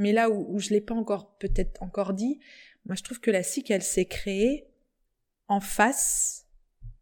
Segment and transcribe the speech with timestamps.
[0.00, 2.40] Mais là où, je l'ai pas encore peut-être encore dit,
[2.86, 4.66] moi je trouve que la SIC, elle s'est créée
[5.46, 6.46] en face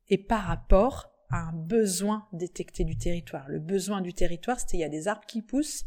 [0.09, 3.49] et par rapport à un besoin détecté du territoire.
[3.49, 5.85] Le besoin du territoire, c'était il y a des arbres qui poussent,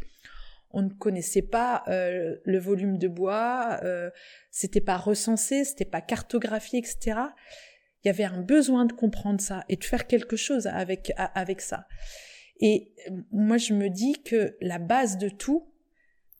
[0.69, 4.09] on ne connaissait pas euh, le volume de bois, euh,
[4.49, 7.19] c'était pas recensé, c'était pas cartographié, etc.
[8.03, 11.59] Il y avait un besoin de comprendre ça et de faire quelque chose avec avec
[11.59, 11.87] ça.
[12.61, 15.70] Et euh, moi, je me dis que la base de tout,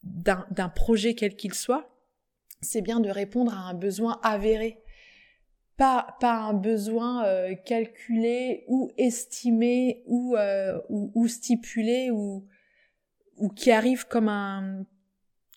[0.04, 1.92] d'un projet quel qu'il soit,
[2.62, 4.82] c'est bien de répondre à un besoin avéré.
[5.78, 12.48] Pas, pas un besoin euh, calculé ou estimé ou, euh, ou, stipulé ou,
[13.38, 14.86] ou qui arrive comme un,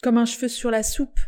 [0.02, 1.20] comme un cheveu sur la soupe.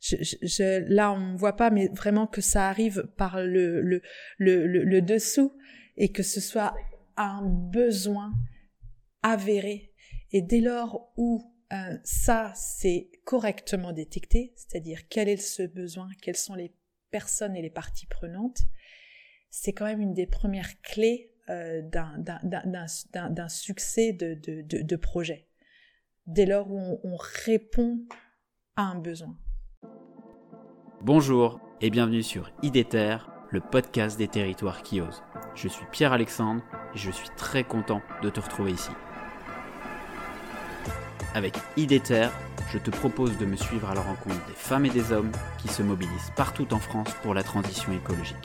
[0.00, 4.02] Je, là, on ne voit pas, mais vraiment que ça arrive par le, le,
[4.38, 5.52] le, le dessous
[5.96, 6.74] et que ce soit
[7.16, 8.32] un besoin
[9.22, 9.92] avéré.
[10.30, 16.36] Et dès lors où euh, ça, c'est correctement détecté, c'est-à-dire quel est ce besoin, quelles
[16.36, 16.72] sont les
[17.10, 18.62] personnes et les parties prenantes,
[19.50, 25.46] c'est quand même une des premières clés euh, d'un succès de, projet.
[26.26, 28.00] Dès lors où on, on répond
[28.76, 29.38] à un besoin.
[31.02, 33.18] Bonjour et bienvenue sur IDETER,
[33.50, 35.22] le podcast des territoires qui osent.
[35.54, 38.90] Je suis Pierre-Alexandre et je suis très content de te retrouver ici.
[41.34, 42.28] Avec IDETER,
[42.72, 45.66] je te propose de me suivre à la rencontre des femmes et des hommes qui
[45.66, 48.36] se mobilisent partout en France pour la transition écologique.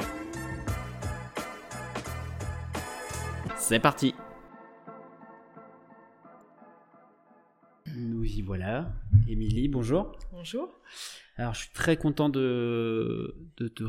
[3.58, 4.16] C'est parti
[7.96, 8.92] Nous y voilà.
[9.28, 10.18] Émilie, bonjour.
[10.32, 10.68] Bonjour.
[11.36, 13.84] Alors, je suis très content de, te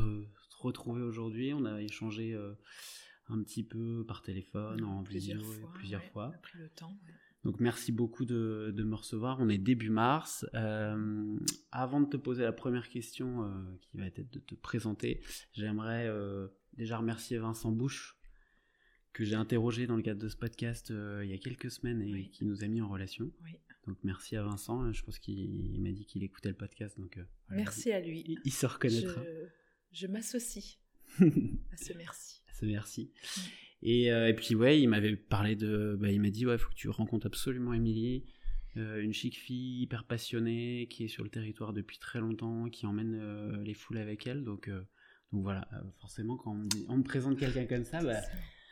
[0.59, 1.55] retrouver aujourd'hui.
[1.55, 2.53] On a échangé euh,
[3.29, 6.27] un petit peu par téléphone, en plusieurs vidéo, fois, plusieurs fois.
[6.31, 6.95] On a pris le temps.
[7.43, 9.39] Donc merci beaucoup de, me recevoir.
[9.39, 10.45] On est début mars.
[10.53, 11.37] Euh,
[11.71, 13.49] avant de te poser la première question, euh,
[13.81, 15.21] qui va être de te présenter,
[15.53, 18.17] j'aimerais euh, déjà remercier Vincent Bouche,
[19.13, 22.29] que j'ai interrogé dans le cadre de ce podcast il y a quelques semaines et
[22.29, 23.31] qui nous a mis en relation.
[23.87, 24.91] Donc merci à Vincent.
[24.93, 26.97] Je pense qu'il m'a dit qu'il écoutait le podcast.
[26.99, 27.19] Donc
[27.49, 28.37] merci à lui.
[28.45, 29.21] Il, se reconnaîtra.
[29.91, 30.77] Je, m'associe
[31.19, 32.43] à ce merci.
[32.47, 33.11] À ce merci.
[33.83, 36.75] Euh, et, puis ouais, il m'avait parlé de, bah, il m'a dit ouais, faut que
[36.75, 38.25] tu rencontres absolument Émilie,
[38.77, 42.85] euh, une chic fille hyper passionnée qui est sur le territoire depuis très longtemps, qui
[42.85, 44.43] emmène euh, les foules avec elle.
[44.43, 44.69] Donc
[45.31, 45.67] donc voilà,
[45.99, 46.55] forcément quand
[46.89, 48.19] on me, présente quelqu'un comme ça, bah,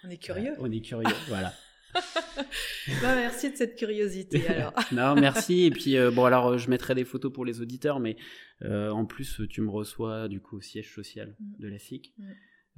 [0.04, 0.54] on est curieux.
[0.60, 1.54] on est curieux, voilà.
[1.96, 4.74] bah, merci de cette curiosité alors.
[4.92, 5.64] non, merci.
[5.64, 8.16] Et puis bon alors je mettrai des photos pour les auditeurs, mais
[8.62, 11.62] en plus tu me reçois du coup au siège social mm.
[11.62, 12.14] de la SIC.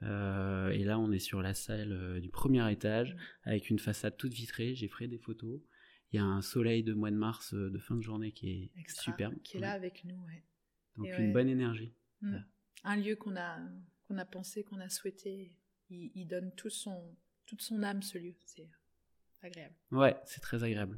[0.04, 4.18] Euh, et là, on est sur la salle euh, du premier étage, avec une façade
[4.18, 4.76] toute vitrée.
[4.76, 5.62] J'ai pris des photos.
[6.12, 8.72] Il y a un soleil de mois de mars euh, de fin de journée qui
[8.76, 9.36] est superbe.
[9.44, 10.44] Qui est là avec nous, ouais.
[10.98, 11.94] Donc une bonne énergie.
[12.22, 12.38] Mm.
[12.84, 13.60] Un lieu qu'on a,
[14.08, 15.54] qu'on a pensé, qu'on a souhaité.
[15.90, 18.34] Il, donne tout son, toute son âme, ce lieu.
[18.46, 18.70] C'est
[19.42, 19.76] agréable.
[19.92, 20.98] Ouais, c'est très agréable.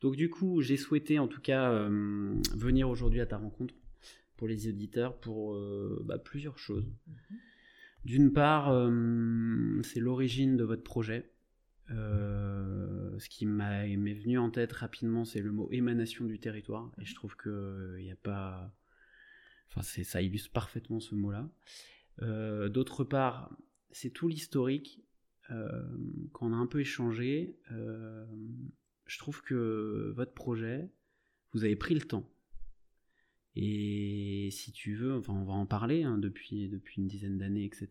[0.00, 3.74] Donc du coup, j'ai souhaité en tout cas venir aujourd'hui à ta rencontre
[4.36, 5.56] pour les auditeurs pour
[6.04, 6.92] bah, plusieurs choses.
[7.08, 7.36] Mm-hmm.
[8.04, 11.30] D'une part, euh, c'est l'origine de votre projet.
[11.90, 16.90] Euh, ce qui m'est venu en tête rapidement, c'est le mot émanation du territoire.
[17.00, 18.74] Et je trouve qu'il n'y a pas.
[19.68, 21.48] Enfin, ça illustre parfaitement ce mot-là.
[22.22, 23.56] Euh, d'autre part,
[23.90, 25.00] c'est tout l'historique.
[25.48, 30.90] quand on a un peu échangé, je trouve que votre projet,
[31.52, 32.31] vous avez pris le temps
[33.54, 37.64] et si tu veux, enfin on va en parler hein, depuis, depuis une dizaine d'années,
[37.64, 37.88] etc.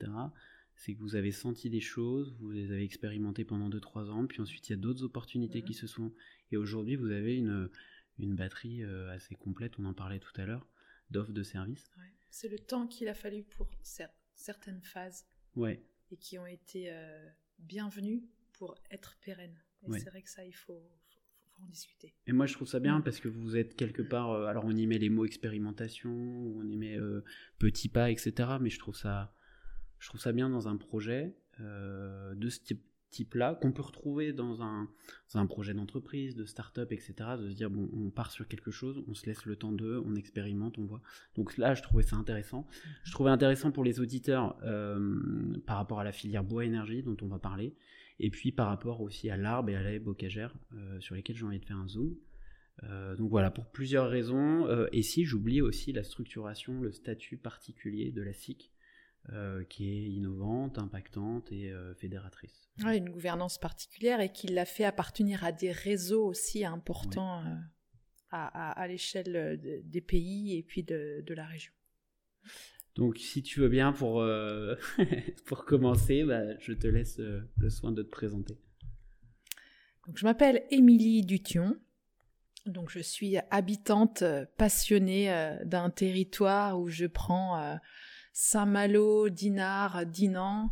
[0.75, 4.41] C'est que vous avez senti des choses, vous les avez expérimentées pendant 2-3 ans, puis
[4.41, 6.11] ensuite il y a d'autres opportunités qui se sont...
[6.51, 7.69] Et aujourd'hui vous avez une,
[8.17, 10.67] une batterie euh, assez complète, on en parlait tout à l'heure,
[11.11, 11.91] d'offres de services.
[12.31, 13.69] C'est le temps qu'il a fallu pour
[14.33, 15.27] certaines phases.
[15.55, 15.83] Ouais.
[16.09, 17.29] Et qui ont été euh,
[17.59, 18.23] bienvenues
[18.53, 19.57] pour être pérennes.
[19.83, 20.81] Et c'est vrai que ça, il faut,
[21.67, 22.13] discuter.
[22.27, 23.03] Et moi, je trouve ça bien mm.
[23.03, 24.31] parce que vous êtes quelque part.
[24.31, 27.23] Euh, alors, on y met les mots expérimentation, on y met euh,
[27.59, 28.33] petits pas, etc.
[28.59, 29.33] Mais je trouve ça,
[29.99, 32.59] je trouve ça bien dans un projet euh, de ce
[33.09, 34.87] type-là qu'on peut retrouver dans un,
[35.33, 37.13] un projet d'entreprise, de start-up, etc.
[37.37, 40.01] De se dire bon, on part sur quelque chose, on se laisse le temps d'eux,
[40.05, 41.01] on expérimente, on voit.
[41.35, 42.61] Donc là, je trouvais ça intéressant.
[42.61, 42.89] Mm.
[43.03, 44.57] Je trouvais intéressant pour les auditeurs
[45.65, 47.75] par rapport à la filière bois énergie dont on va parler
[48.21, 51.43] et puis par rapport aussi à l'arbre et à la bocagère euh, sur lesquels j'ai
[51.43, 52.15] envie de faire un zoom.
[52.83, 54.67] Euh, donc voilà, pour plusieurs raisons.
[54.67, 58.71] Euh, et si j'oublie aussi la structuration, le statut particulier de la SIC,
[59.69, 62.67] qui est innovante, impactante et fédératrice.
[62.79, 67.43] une gouvernance particulière et qui l'a fait appartenir à des réseaux aussi importants
[68.31, 71.71] à, l'échelle des pays et puis de, la région.
[72.95, 74.25] Donc, si tu veux bien, pour,
[75.45, 78.57] pour commencer, bah, je te laisse le soin de te présenter.
[80.07, 81.77] Donc, je m'appelle Émilie Dution.
[82.65, 84.23] Donc, je suis habitante
[84.57, 87.79] passionnée d'un territoire où je prends
[88.33, 90.71] Saint-Malo, Dinard, Dinan,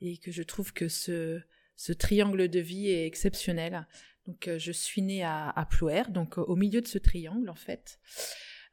[0.00, 1.40] et que je trouve que ce,
[1.76, 3.86] ce triangle de vie est exceptionnel.
[4.26, 7.54] Donc, euh, je suis née à, à Plouer, donc au milieu de ce triangle, en
[7.54, 7.98] fait.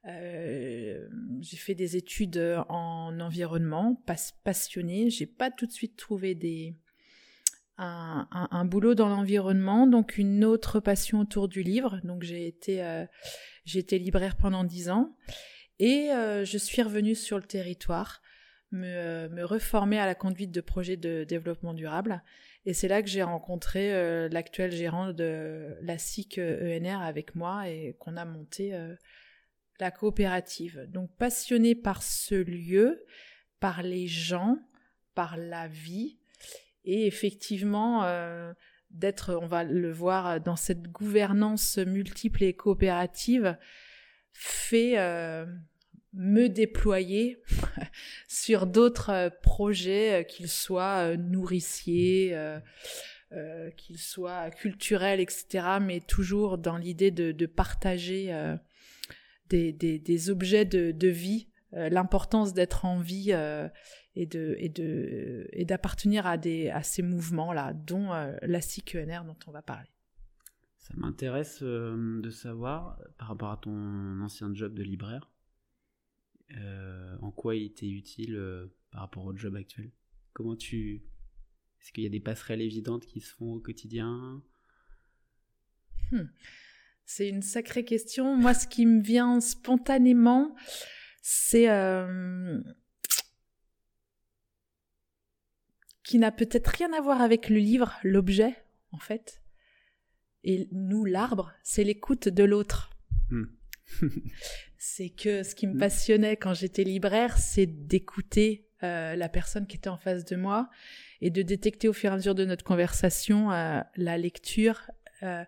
[0.07, 1.07] Euh,
[1.41, 4.01] j'ai fait des études en environnement,
[4.43, 5.09] passionnée.
[5.09, 6.37] J'ai pas tout de suite trouvé
[7.77, 11.99] un, boulot dans l'environnement, donc une autre passion autour du livre.
[12.03, 13.05] Donc j'ai été, euh,
[13.91, 15.15] libraire pendant dix ans
[15.79, 18.21] et je suis revenue sur le territoire
[18.71, 22.23] me, me reformer à la conduite de projets de développement durable.
[22.65, 27.69] Et c'est là que j'ai rencontré euh, l'actuel gérant de la SIC ENR avec moi
[27.69, 28.93] et qu'on a monté euh,
[29.79, 30.87] la coopérative.
[30.89, 33.05] Donc passionné par ce lieu,
[33.59, 34.57] par les gens,
[35.15, 36.17] par la vie
[36.83, 38.53] et effectivement euh,
[38.91, 43.57] d'être, on va le voir dans cette gouvernance multiple et coopérative,
[44.33, 44.95] fait
[46.17, 47.41] me déployer
[48.27, 52.35] sur d'autres euh, projets, euh, qu'ils soient euh, nourriciers,
[53.75, 58.33] qu'ils soient culturels, etc., mais toujours dans l'idée de, partager
[59.49, 63.31] des, des, objets de, vie, l'importance d'être en vie
[64.15, 68.09] et de et de et d'appartenir à des à ces mouvements là, dont
[68.41, 69.89] la CQNR dont on va parler.
[70.77, 75.29] Ça m'intéresse de savoir par rapport à ton ancien job de libraire
[76.55, 79.91] euh, en quoi il était utile euh, par rapport au job actuel?
[80.33, 81.03] Comment tu.
[81.81, 84.41] Est-ce qu'il y a des passerelles évidentes qui se font au quotidien?
[86.11, 86.27] Hmm.
[87.07, 88.35] C'est une sacrée question.
[88.35, 90.53] Moi, ce qui me vient spontanément,
[91.23, 91.69] c'est.
[91.69, 92.59] Euh,
[96.03, 98.55] qui n'a peut-être rien à voir avec le livre, l'objet,
[98.91, 99.41] en fait.
[100.43, 102.91] Et nous, l'arbre, c'est l'écoute de l'autre.
[103.29, 103.45] Hmm.
[104.77, 105.79] c'est que ce qui me mm.
[105.79, 110.69] passionnait quand j'étais libraire, c'est d'écouter euh, la personne qui était en face de moi
[111.21, 114.91] et de détecter au fur et à mesure de notre conversation euh, la lecture,
[115.23, 115.43] euh,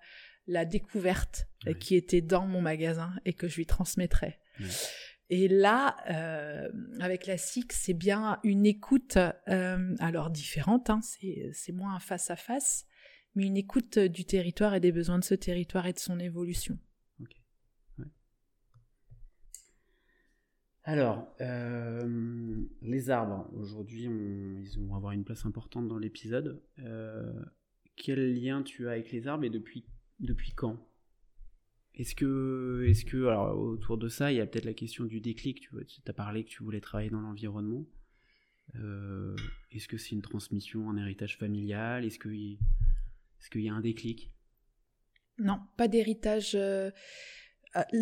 [0.49, 1.47] la découverte
[1.79, 4.39] qui était dans mon magasin et que je lui transmettrais.
[5.29, 5.95] Et là,
[6.99, 9.17] avec la SIC, c'est bien une écoute,
[9.47, 12.85] alors différente, hein, c'est moins face à face,
[13.35, 16.79] mais une écoute du territoire et des besoins de ce territoire et de son évolution.
[20.89, 26.63] Alors, euh, les arbres, aujourd'hui, ils vont avoir une place importante dans l'épisode.
[26.79, 27.31] Euh,
[27.95, 29.85] quel lien tu as avec les arbres et depuis,
[30.19, 30.77] depuis quand?
[31.95, 35.19] Est-ce que, est que, alors autour de ça, il y a peut-être la question du
[35.19, 35.59] déclic.
[35.61, 37.85] Tu as parlé que tu voulais travailler dans l'environnement.
[38.75, 39.35] Euh,
[39.71, 42.05] est-ce que c'est une transmission, un héritage familial?
[42.05, 44.31] Est-ce qu'il est qu'il y a un déclic?
[45.39, 46.91] Non, pas d'héritage euh,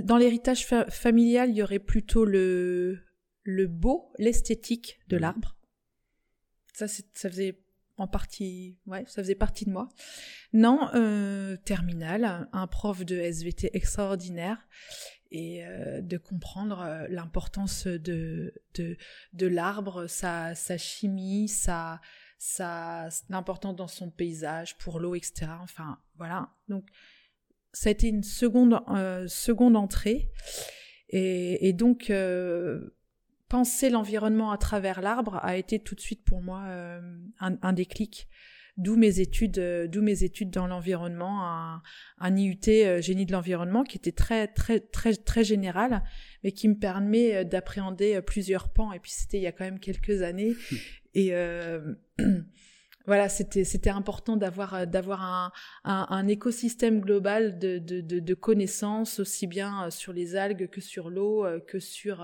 [0.03, 2.99] dans l'héritage familial, il y aurait plutôt le,
[3.43, 5.57] le beau, l'esthétique de l'arbre.
[6.73, 7.59] Ça, ça faisait
[7.97, 9.89] en partie, ouais, ça faisait partie de moi.
[10.53, 14.67] Non, euh, terminal, un prof de SVT extraordinaire
[15.31, 18.97] et euh, de comprendre euh, l'importance de, de,
[19.33, 21.99] de l'arbre, sa, sa chimie, sa,
[22.37, 25.47] sa, l'importance dans son paysage, pour l'eau, etc.
[25.61, 26.49] Enfin, voilà.
[26.67, 26.85] Donc,
[27.73, 30.31] ça a été une seconde, euh, seconde entrée.
[31.09, 32.96] Et, donc, euh,
[33.49, 36.99] penser l'environnement à travers l'arbre a été tout de suite pour moi euh,
[37.39, 38.27] un, déclic.
[38.77, 41.81] D'où mes études, d'où mes études dans l'environnement, un,
[42.19, 46.03] un IUT génie de l'environnement qui était très très très très général,
[46.43, 48.91] mais qui me permet d'appréhender plusieurs pans.
[48.91, 50.53] Et puis c'était il y a quand même quelques années.
[51.15, 51.33] Et
[53.07, 55.51] voilà, c'était c'était important d'avoir euh, d'avoir un,
[55.85, 61.09] un, écosystème global de, de, de, connaissances aussi bien euh, sur les algues que sur
[61.09, 62.21] l'eau euh, que sur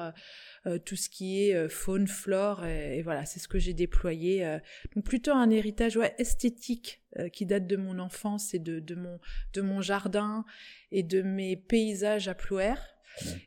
[0.85, 4.59] tout ce qui est faune, flore et, voilà, c'est ce que j'ai déployé.
[4.95, 7.01] donc plutôt un héritage ouais, esthétique
[7.31, 9.19] qui date de mon enfance et de, de mon
[9.53, 10.45] de mon jardin
[10.91, 12.75] et de mes paysages à Plouer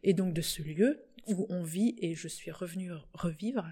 [0.02, 3.66] et donc de ce lieu où on vit et je suis revenue revivre.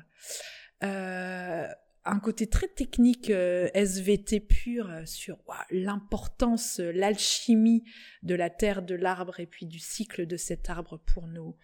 [0.83, 1.67] Euh,
[2.05, 5.39] un côté très technique euh, SVT pur euh, sur
[5.71, 7.85] l'importance, euh, l'alchimie
[8.23, 11.57] de la terre, de l'arbre et puis du cycle de cet arbre pour nos,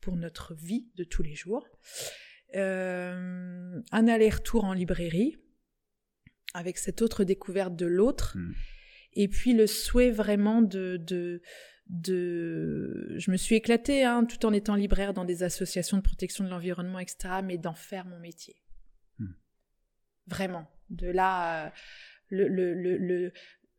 [0.00, 1.66] pour notre vie de tous les jours.
[2.54, 5.36] un aller-retour en librairie
[6.56, 8.36] avec cette autre découverte de l'autre.
[8.36, 8.54] Hmm.
[9.12, 11.42] Et puis le souhait vraiment de, de,
[11.88, 16.44] de, je me suis éclatée, hein, tout en étant libraire dans des associations de protection
[16.44, 18.56] de l'environnement, etc., mais d'en faire mon métier.
[19.18, 19.32] Hmm.
[20.26, 20.66] Vraiment.
[20.90, 21.70] De là, euh,
[22.28, 23.32] le, le, le,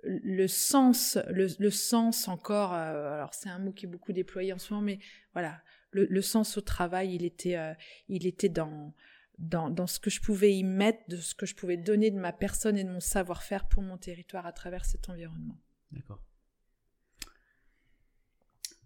[0.03, 4.59] le, sens, le, sens encore, euh, alors c'est un mot qui est beaucoup déployé en
[4.59, 4.99] ce moment, mais
[5.33, 7.73] voilà, le, sens au travail, il était, euh,
[8.09, 8.93] il était dans,
[9.39, 12.19] dans, dans, ce que je pouvais y mettre, de ce que je pouvais donner de
[12.19, 15.57] ma personne et de mon savoir-faire pour mon territoire à travers cet environnement.
[15.91, 16.21] D'accord.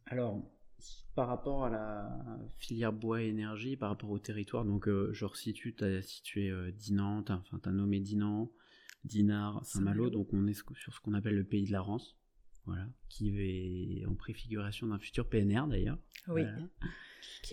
[0.06, 0.42] Alors,
[1.16, 2.20] par rapport à la
[2.58, 6.50] filière bois et énergie, par rapport au territoire, donc euh, je resitue, tu as situé
[6.50, 8.52] euh, Dinan, enfin tu as nommé Dinan,
[9.04, 12.18] Dinard, Saint-Malo, donc on est sur ce qu'on appelle le pays de la Rance,
[12.66, 15.98] voilà, qui est en préfiguration d'un futur PNR d'ailleurs.
[16.28, 16.44] Oui.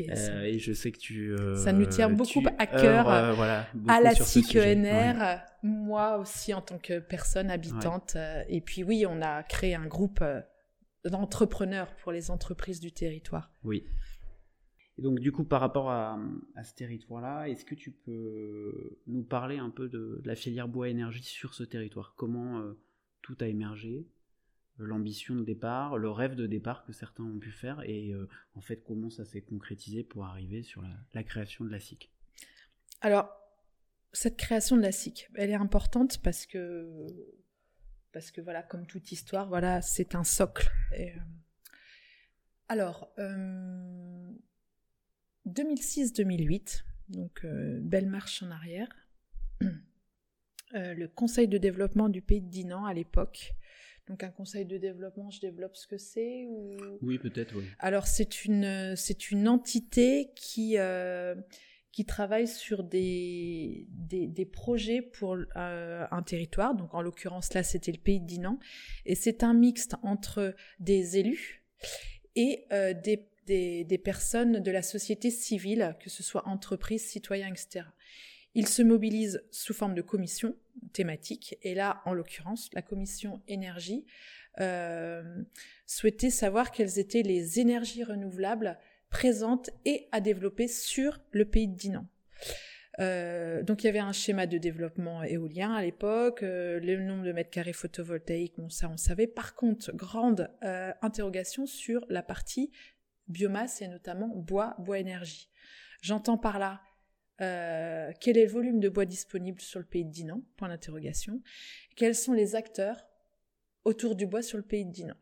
[0.01, 1.35] Euh, et je sais que tu.
[1.57, 3.05] ça nous tient beaucoup à cœur.
[3.35, 8.17] voilà, à la CICENR, moi aussi en tant que personne habitante.
[8.49, 10.23] et puis oui, on a créé un groupe
[11.05, 13.51] d'entrepreneurs pour les entreprises du territoire.
[13.65, 13.85] Oui.
[14.99, 16.19] Et donc du coup, par rapport à,
[16.65, 21.23] ce territoire-là, est-ce que tu peux nous parler un peu de, la filière bois énergie
[21.23, 22.15] sur ce territoire?
[22.17, 22.77] Comment euh,
[23.23, 24.09] tout a émergé?
[24.79, 28.61] L'ambition de départ, le rêve de départ que certains ont pu faire et euh, en
[28.61, 30.83] fait comment ça s'est concrétisé pour arriver sur
[31.13, 32.13] la, création de la SIC
[33.01, 33.29] Alors,
[34.13, 37.09] cette création de la SIC, elle est importante parce que
[38.41, 40.71] voilà, comme toute histoire, voilà, c'est un socle.
[40.97, 41.11] Euh,
[42.69, 43.13] alors,
[45.47, 47.45] 2006-2008, euh, donc
[47.83, 48.89] belle marche en arrière.
[50.73, 53.55] le conseil de développement du pays de Dinan à l'époque.
[54.09, 56.77] Donc un conseil de développement, je développe ce que c'est ou...
[57.03, 57.65] Oui, peut-être, oui.
[57.79, 60.79] Alors c'est une, c'est une entité qui,
[61.99, 66.77] qui travaillent sur des, des, projets pour euh, un territoire.
[66.77, 68.61] Donc en l'occurrence là c'était le pays de Dinan.
[69.05, 71.65] Et c'est un mixte entre des élus
[72.37, 77.87] et euh, des, des, personnes de la société civile, que ce soit entreprises, citoyens, etc.
[78.59, 80.57] Ils se mobilisent sous forme de commission
[80.93, 81.57] thématique.
[81.63, 84.05] Et là, en l'occurrence, la commission énergie
[84.59, 85.45] euh,
[85.87, 88.77] souhaitait savoir quelles étaient les énergies renouvelables
[89.11, 92.09] présente et à développer sur le pays de Dinan.
[92.99, 97.23] Euh, donc il y avait un schéma de développement éolien à l'époque, euh, le nombre
[97.23, 99.29] de mètres carrés photovoltaïques, ça on savait.
[99.29, 100.51] Par contre, grande
[101.01, 102.73] interrogation sur la partie
[103.29, 105.49] biomasse et notamment bois, bois énergie.
[106.03, 106.81] J'entends par là
[107.39, 110.43] quel est le volume de bois disponible sur le pays de Dinan?
[110.57, 111.41] Point d'interrogation.
[111.97, 113.07] Quels sont les acteurs
[113.85, 115.17] autour du bois sur le pays de Dinan?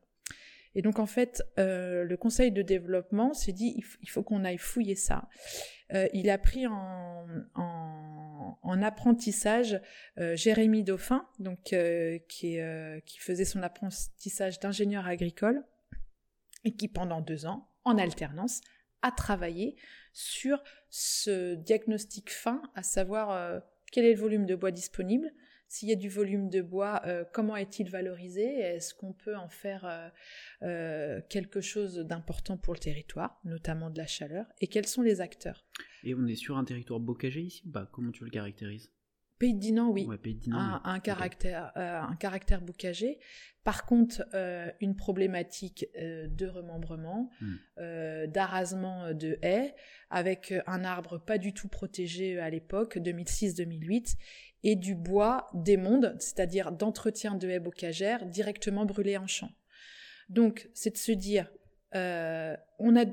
[0.76, 4.58] Et donc en fait, euh, le conseil de développement s'est dit il, faut qu'on aille
[4.58, 5.26] fouiller ça.
[5.94, 9.80] Euh, il a pris en, en, apprentissage
[10.18, 11.74] euh, Jérémy Dauphin, donc
[12.28, 12.58] qui
[13.18, 15.64] faisait son apprentissage d'ingénieur agricole
[16.64, 18.60] et qui pendant deux ans, en alternance,
[19.00, 19.76] a travaillé
[20.18, 25.30] sur ce diagnostic fin, à savoir quel est le volume de bois disponible,
[25.68, 29.48] s'il y a du volume de bois, euh, comment est-il valorisé Est-ce qu'on peut en
[29.48, 30.08] faire euh,
[30.62, 35.20] euh, quelque chose d'important pour le territoire, notamment de la chaleur Et quels sont les
[35.20, 35.64] acteurs?
[36.04, 37.86] Et on est sur un territoire bocagé ici ou pas?
[37.92, 38.92] Comment tu le caractérises?
[39.38, 40.08] Pays de Dinan, oui.
[40.52, 43.18] un, caractère, un caractère bocagé.
[43.64, 44.24] Par contre,
[44.80, 48.26] une problématique de remembrement, hmm.
[48.28, 49.74] d'arasement de haies,
[50.08, 54.16] avec un arbre pas du tout protégé à l'époque, 2006-2008,
[54.62, 59.50] et du bois des mondes, c'est-à-dire d'entretien de haies bocagères directement brûlées en champ.
[60.28, 61.50] Donc, c'est de se dire,
[61.94, 63.04] euh, on a,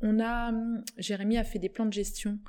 [0.00, 0.52] on a,
[0.98, 2.40] Jérémy a fait des plans de gestion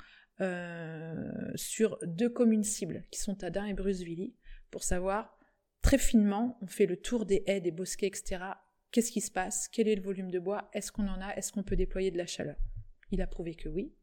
[0.41, 4.36] euh, sur deux communes cibles qui sont Adin et Brucevilly
[4.72, 5.38] pour savoir
[5.82, 8.44] très finement, on fait le tour des haies, des bosquets, etc.
[8.91, 11.51] Qu'est-ce qui se passe Quel est le volume de bois Est-ce qu'on en a Est-ce
[11.51, 12.58] qu'on peut déployer de la chaleur?
[13.12, 13.94] Il a prouvé que oui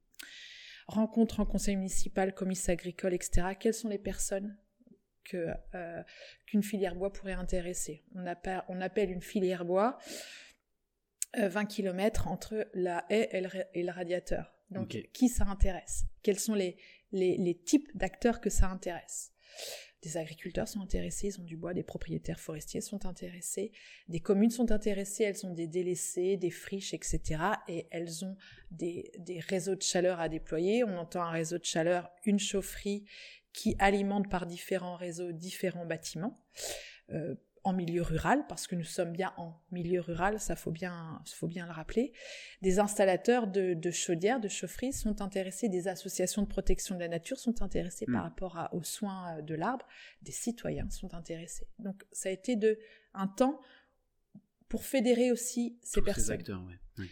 [0.87, 3.49] rencontre en conseil municipal, commissaire agricole, etc.
[3.59, 4.57] Quelles sont les personnes
[5.25, 6.03] que euh,
[6.47, 8.05] qu'une filière bois pourrait intéresser?
[8.14, 9.99] On appelle, on appelle une filière bois
[11.37, 13.29] 20 euh, km entre la haie
[13.73, 14.53] et le, radiateur.
[14.71, 16.04] Donc, qui ça intéresse?
[16.23, 16.76] Quels sont les,
[17.12, 19.33] les, les types d'acteurs que ça intéresse?
[20.04, 23.73] Des agriculteurs sont intéressés, ils ont du bois, des propriétaires forestiers sont intéressés,
[24.09, 27.40] des communes sont intéressées, elles ont des délaissés, des friches, etc.
[27.68, 28.37] Et elles ont
[28.71, 29.11] des,
[29.49, 30.85] réseaux de chaleur à déployer.
[30.85, 33.06] On entend un réseau de chaleur, une chaufferie
[33.54, 36.38] qui alimente par différents réseaux différents bâtiments.
[37.09, 41.21] Euh, en milieu rural, parce que nous sommes bien en milieu rural, ça faut bien,
[41.26, 42.12] faut bien le rappeler.
[42.62, 47.38] Des installateurs de, chaudières, de chaufferies sont intéressés, des associations de protection de la nature
[47.38, 48.28] sont intéressées par mm.
[48.28, 49.87] rapport aux soins euh, de l'arbre,
[50.23, 51.66] des citoyens sont intéressés.
[51.78, 52.78] Donc ça a été de
[53.14, 53.61] un temps
[54.68, 56.25] pour fédérer aussi ces Tous personnes.
[56.25, 56.78] Ces acteurs, ouais.
[56.99, 57.09] ouais.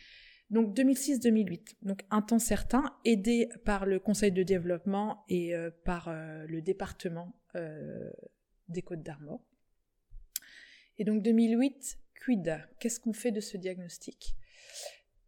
[0.53, 6.09] Donc 2006-2008, donc un temps certain, aidé par le Conseil de développement et euh, par
[6.09, 8.11] euh, le département euh,
[8.69, 9.41] des Côtes d'Armor.
[11.03, 12.61] Et donc 2008, quid?
[12.79, 14.37] Qu'est-ce qu'on fait de ce diagnostic?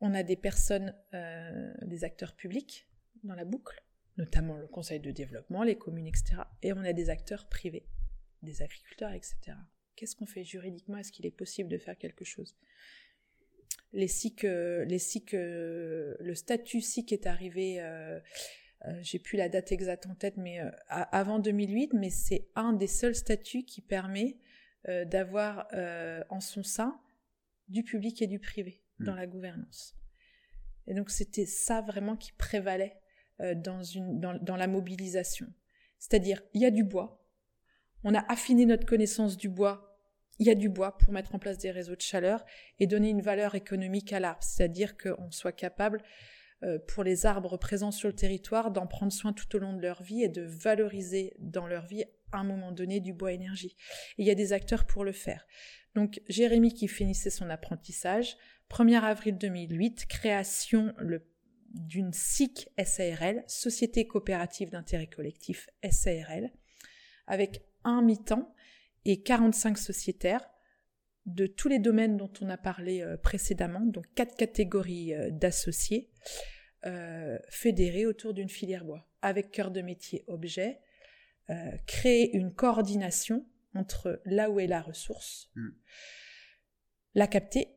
[0.01, 2.87] On a des personnes, euh, des acteurs publics
[3.25, 3.83] dans la boucle,
[4.17, 6.43] notamment le Conseil de développement, les communes, etc.
[6.63, 7.89] Et on a des acteurs privés,
[8.43, 9.35] des agriculteurs, etc.
[9.97, 10.99] Qu'est-ce qu'on fait juridiquement?
[10.99, 12.55] Est-ce qu'il est possible de faire quelque chose?
[13.93, 18.21] Les SIC, les SIC, le statut SIC est arrivé, euh,
[18.87, 22.73] euh, j'ai plus la date exacte en tête, mais euh, avant 2008, mais c'est un
[22.73, 24.37] des seuls statuts qui permet
[24.89, 27.01] euh, d'avoir euh, en son sein
[27.69, 29.05] du public et du privé mmh.
[29.05, 29.95] dans la gouvernance.
[30.87, 33.01] Et donc c'était ça vraiment qui prévalait
[33.41, 35.47] euh, dans, une, dans, dans la mobilisation.
[35.99, 37.25] C'est-à-dire, il y a du bois,
[38.03, 39.95] on a affiné notre connaissance du bois
[40.39, 42.45] il y a du bois pour mettre en place des réseaux de chaleur
[42.79, 46.03] et donner une valeur économique à l'arbre, c'est-à-dire qu'on soit capable,
[46.63, 49.83] euh, pour les arbres présents sur le territoire, d'en prendre soin tout au long de
[49.83, 53.77] leur vie et de valoriser dans leur vie à un moment donné du bois énergie.
[54.19, 55.47] Il y a des acteurs pour le faire.
[55.95, 58.37] Donc Jérémy qui finissait son apprentissage,
[58.71, 60.93] 1er avril 2008, création
[61.69, 66.51] d'une SIC SARL, Société coopérative d'intérêt collectif SARL,
[67.27, 68.55] avec un mi-temps
[69.05, 70.49] et 45 sociétaires
[71.27, 76.11] de tous les domaines dont on a parlé euh, précédemment, donc quatre catégories euh, d'associés
[76.87, 80.81] euh, fédérés autour d'une filière bois, avec cœur de métier objet,
[81.51, 85.69] euh, créer une coordination entre là où est la ressource, mm.
[87.15, 87.69] la capter,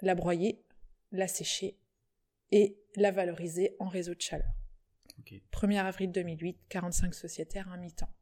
[0.00, 0.64] la broyer,
[1.12, 1.78] la sécher
[2.50, 4.52] et la valoriser en réseau de chaleur.
[5.20, 5.42] Okay.
[5.52, 8.12] 1er avril 2008, 45 sociétaires, un mi-temps.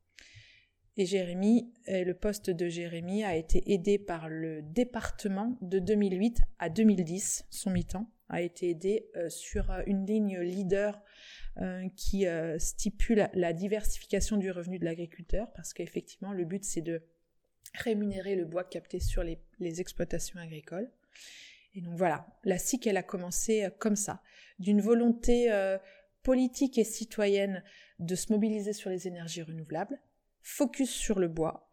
[0.97, 6.71] Et Jérémy, le poste de Jérémy a été aidé par le département de 2008 à
[6.71, 11.01] 2010, son mi-temps a été aidé euh, sur une ligne leader euh,
[11.97, 17.03] qui euh, stipule la diversification du revenu de l'agriculteur, parce qu'effectivement, le but, c'est de
[17.75, 20.91] rémunérer le bois capté sur les, les, exploitations agricoles.
[21.75, 24.23] Et donc voilà, la SIC, elle a commencé comme ça,
[24.59, 25.51] d'une volonté
[26.23, 27.63] politique et citoyenne
[27.99, 30.01] de se mobiliser sur les énergies renouvelables,
[30.43, 31.71] focus sur le bois,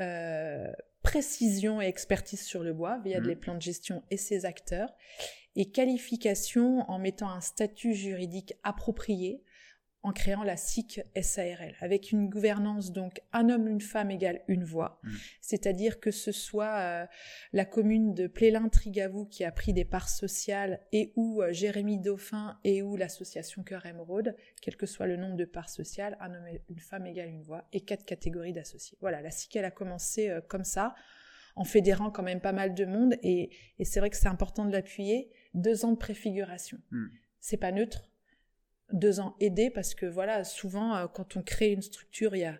[0.00, 0.70] euh,
[1.02, 3.26] précision et expertise sur le bois via mmh.
[3.26, 4.92] les plans de gestion et ses acteurs,
[5.56, 9.42] et qualification en mettant un statut juridique approprié
[10.06, 14.62] en créant la SIC SARL, avec une gouvernance donc un homme, une femme égale une
[14.62, 15.10] voix, mmh.
[15.40, 17.06] c'est-à-dire que ce soit euh,
[17.52, 22.56] la commune de Plélin-Trigavou qui a pris des parts sociales et ou euh, Jérémy Dauphin
[22.62, 26.46] et ou l'association Cœur Émeraude, quel que soit le nombre de parts sociales, un homme,
[26.68, 28.96] une femme égale une voix et quatre catégories d'associés.
[29.00, 30.94] Voilà, la SIC elle a commencé euh, comme ça,
[31.56, 34.66] en fédérant quand même pas mal de monde et, et c'est vrai que c'est important
[34.66, 36.78] de l'appuyer, deux ans de préfiguration.
[36.90, 37.06] Mmh.
[37.40, 38.08] C'est pas neutre,
[38.92, 42.44] deux ans aidés parce que voilà, souvent euh, quand on crée une structure, il y
[42.44, 42.58] a,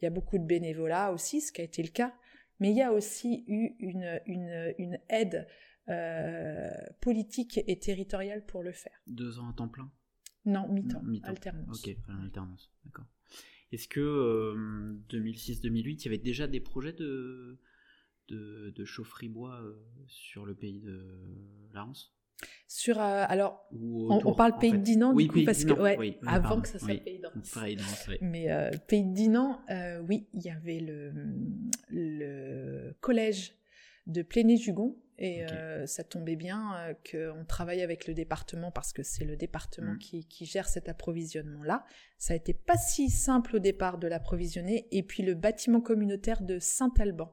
[0.00, 2.14] il y a beaucoup de bénévolat aussi, ce qui a été le cas,
[2.60, 5.46] mais il y a aussi eu une, une, une aide
[5.88, 6.70] euh,
[7.00, 8.98] politique et territoriale pour le faire.
[9.06, 9.90] Deux ans à temps plein?
[10.46, 11.84] Non, mi-temps, mi alternance.
[11.84, 13.06] Ok, alternance, d'accord.
[13.72, 17.58] Est-ce que euh, 2006-2008, il y avait déjà des projets de,
[18.28, 19.74] de, de chaufferie bois euh,
[20.06, 22.14] sur le pays de Lance
[22.68, 24.78] sur euh, alors on, on, parle pays fait.
[24.78, 26.78] de Dinan oui, du coup parce Dinan, que ouais, oui, oui, avant pardon, que ça
[26.78, 27.58] soit pays d'Anse.
[28.08, 28.16] Oui.
[28.20, 31.12] Mais euh, pays de Dinan, euh, oui, il y avait le,
[31.90, 33.54] le collège
[34.06, 35.54] de Pléné-Jugon et Okay.
[35.54, 39.92] euh, ça tombait bien euh, qu'on travaille avec le département parce que c'est le département
[39.92, 39.98] Mm.
[39.98, 41.84] qui, qui gère cet approvisionnement-là.
[42.18, 44.88] Ça a été pas si simple au départ de l'approvisionner.
[44.90, 47.32] Et puis le bâtiment communautaire de Saint-Alban,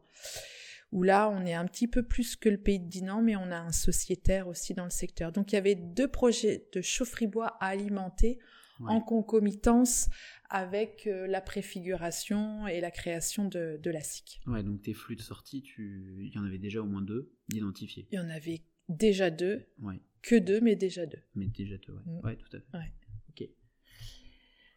[0.91, 3.49] où là on est un petit peu plus que le pays de Dinan, mais on
[3.51, 5.31] a un sociétaire aussi dans le secteur.
[5.31, 8.39] Donc il y avait deux projets de chaufferie bois à alimenter
[8.79, 8.93] Ouais.
[8.93, 10.09] en concomitance
[10.49, 14.41] avec euh, la préfiguration et la création de, de la SIC.
[14.47, 16.25] Ouais, donc tes flux de sortie, tu...
[16.25, 18.07] il y en avait déjà au moins deux d'identifiés.
[18.11, 21.19] Il y en avait déjà deux, Ouais, que deux, mais déjà deux.
[21.35, 22.01] mais déjà deux, ouais.
[22.05, 22.25] Mm.
[22.25, 22.77] Ouais, tout à fait.
[22.77, 22.91] Ouais.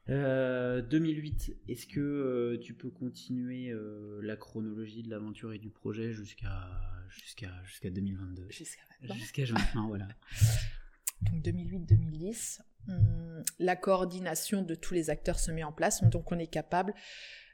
[0.06, 0.10] Ok.
[0.10, 5.70] Euh, 2008, est-ce que euh, tu peux continuer euh, la chronologie de l'aventure et du
[5.70, 6.68] projet jusqu'à
[7.08, 9.14] jusqu'à jusqu'à 2022 Jusqu'à maintenant.
[9.14, 10.08] Jusqu'à maintenant, voilà.
[11.22, 16.38] Donc 2008-2010, hum, la coordination de tous les acteurs se met en place, donc on
[16.38, 16.92] est capable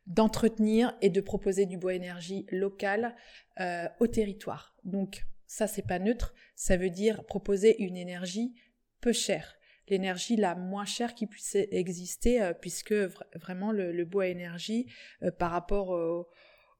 [0.06, 3.14] d'entretenir et de proposer du bois énergie local
[4.00, 4.74] au territoire.
[4.84, 8.54] Donc ça c'est pas neutre, ça veut dire proposer une énergie
[9.00, 9.59] peu chère,
[9.90, 14.86] l'énergie la moins chère qui puisse exister, euh, puisque vra- vraiment le, le bois énergie
[15.22, 16.28] euh, par rapport au,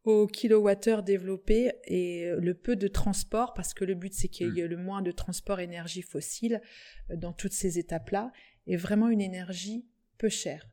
[0.05, 4.61] au kilowattheure développé et le peu de transport, parce que le but c'est qu'il y
[4.61, 4.71] ait mm.
[4.71, 6.63] le moins de transport énergie fossile
[7.11, 8.33] euh, dans toutes ces étapes-là,
[8.67, 9.87] est vraiment une énergie
[10.19, 10.69] peu chère.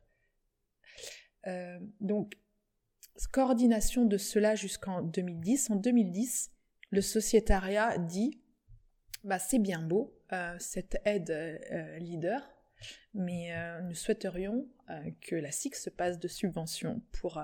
[1.46, 2.34] Euh, donc,
[3.32, 5.70] coordination de cela jusqu'en 2010.
[5.70, 6.50] En 2010,
[6.90, 8.40] le sociétariat dit,
[9.24, 10.17] bah, c'est bien beau, euh,
[10.58, 11.60] cette aide
[11.98, 12.48] leader,
[13.14, 14.68] mais nous souhaiterions
[15.20, 17.42] que la SIC se passe de subventions pour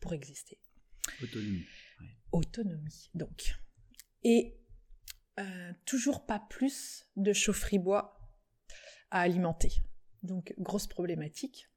[0.00, 0.58] pour exister.
[1.22, 1.66] Autonomie.
[2.32, 3.54] Autonomie, donc.
[4.24, 4.58] Et
[5.38, 8.18] euh, toujours pas plus de chaufferie bois
[9.10, 9.72] à alimenter.
[10.22, 11.69] Donc, grosse problématique.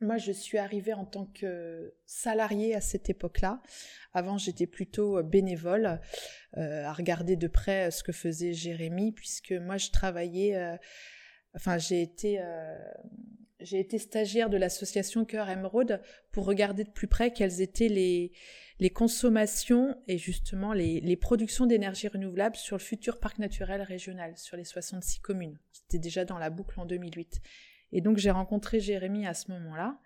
[0.00, 3.62] Moi, je suis arrivée en tant que salariée à cette époque-là.
[4.12, 6.00] Avant, j'étais plutôt bénévole
[6.58, 10.54] euh, à regarder de près ce que faisait Jérémy, puisque moi, je travaillais.
[10.56, 10.76] Euh,
[11.54, 12.38] enfin, j'ai été
[13.98, 18.32] stagiaire de l'association Cœur Emeraude pour regarder de plus près quelles étaient les,
[18.90, 24.64] consommations et justement les, productions d'énergie renouvelable sur le futur parc naturel régional, sur les
[24.64, 25.58] 66 communes.
[25.72, 27.40] C'était déjà dans la boucle en 2008.
[27.92, 29.98] Et donc j'ai rencontré Jérémy à ce moment-là.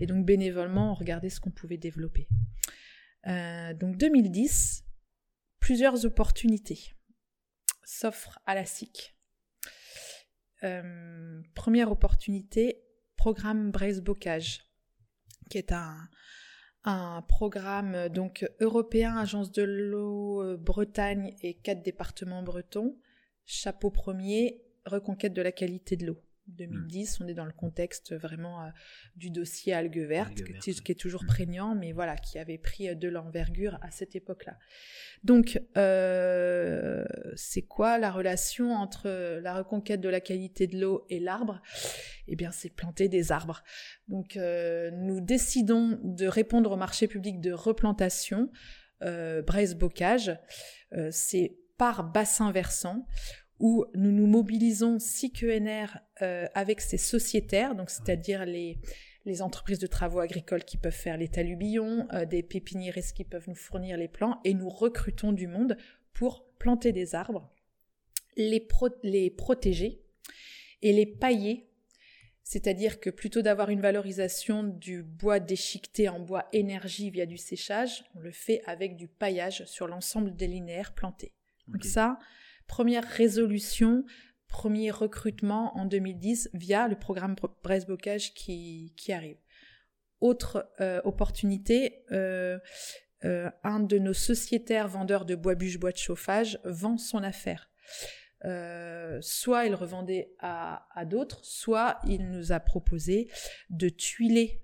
[0.00, 2.28] Et donc bénévolement, on regardait ce qu'on pouvait développer.
[3.26, 4.84] Euh, donc 2010,
[5.60, 6.94] plusieurs opportunités
[7.84, 9.16] s'offrent à la SIC.
[10.62, 12.82] Euh, première opportunité,
[13.16, 14.64] programme Braise Bocage,
[15.50, 15.96] qui est un,
[16.84, 22.98] un programme donc européen, agence de l'eau euh, Bretagne et quatre départements bretons.
[23.46, 26.22] Chapeau premier, reconquête de la qualité de l'eau.
[26.48, 28.68] 2010, on est dans le contexte vraiment euh,
[29.16, 33.08] du dossier algues vertes, qui, est toujours prégnant, mais voilà, qui avait pris euh, de
[33.08, 34.58] l'envergure à cette époque-là.
[35.24, 37.04] Donc, euh,
[37.36, 39.08] c'est quoi la relation entre
[39.40, 41.60] la reconquête de la qualité de l'eau et l'arbre?
[42.28, 43.62] Eh bien, c'est planter des arbres.
[44.08, 48.50] Donc, nous décidons de répondre au marché public de replantation,
[49.00, 50.38] braise-bocage.
[51.10, 53.06] c'est par bassin versant
[53.60, 58.78] où nous nous mobilisons SICENR euh, avec ces sociétaires, donc c'est-à-dire les,
[59.24, 63.48] les entreprises de travaux agricoles qui peuvent faire les talubillons, euh, des pépiniéristes qui peuvent
[63.48, 65.76] nous fournir les plants, et nous recrutons du monde
[66.12, 67.50] pour planter des arbres,
[68.36, 68.66] les,
[69.02, 70.02] les protéger
[70.82, 71.64] et les pailler.
[72.42, 78.04] C'est-à-dire que plutôt d'avoir une valorisation du bois déchiqueté en bois énergie via du séchage,
[78.14, 81.34] on le fait avec du paillage sur l'ensemble des linéaires plantés.
[81.66, 82.18] Donc ça,
[82.68, 84.04] Première résolution,
[84.46, 89.38] premier recrutement en 2010 via le programme Brest-Bocage qui, qui, arrive.
[90.20, 92.58] Autre euh, opportunité, euh,
[93.24, 97.70] euh, un de nos sociétaires vendeurs de bois bûches, bois de chauffage vend son affaire.
[99.22, 103.30] soit il revendait à d'autres, soit il nous a proposé
[103.70, 104.62] de tuiler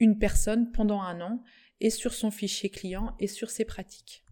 [0.00, 1.42] une personne pendant un an
[1.80, 4.24] et sur son fichier client et sur ses pratiques.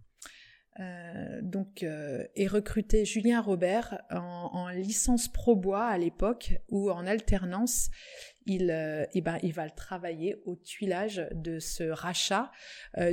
[0.81, 7.07] Euh, donc, euh, et recruter Julien Robert en, licence pro bois à l'époque ou en
[7.07, 7.91] alternance.
[8.47, 12.51] Il, euh, eh ben, va travailler au tuilage de ce rachat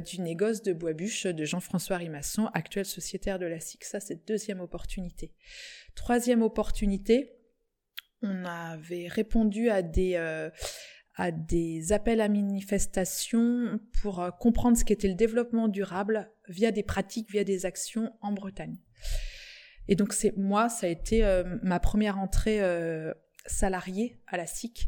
[0.06, 3.84] du négoce de bois bûche de Jean-François Rimasson, actuel sociétaire de la SIC.
[3.84, 5.34] Ça, c'est deuxième opportunité.
[5.96, 7.34] Troisième opportunité,
[8.22, 10.16] on avait répondu à des
[11.92, 17.44] appels à manifestation pour euh, comprendre ce qu'était le développement durable via des pratiques, via
[17.44, 18.78] des actions en Bretagne.
[19.88, 23.14] Et donc c'est moi, ça a été euh, ma première entrée euh,
[23.46, 24.88] salariée à la SIC,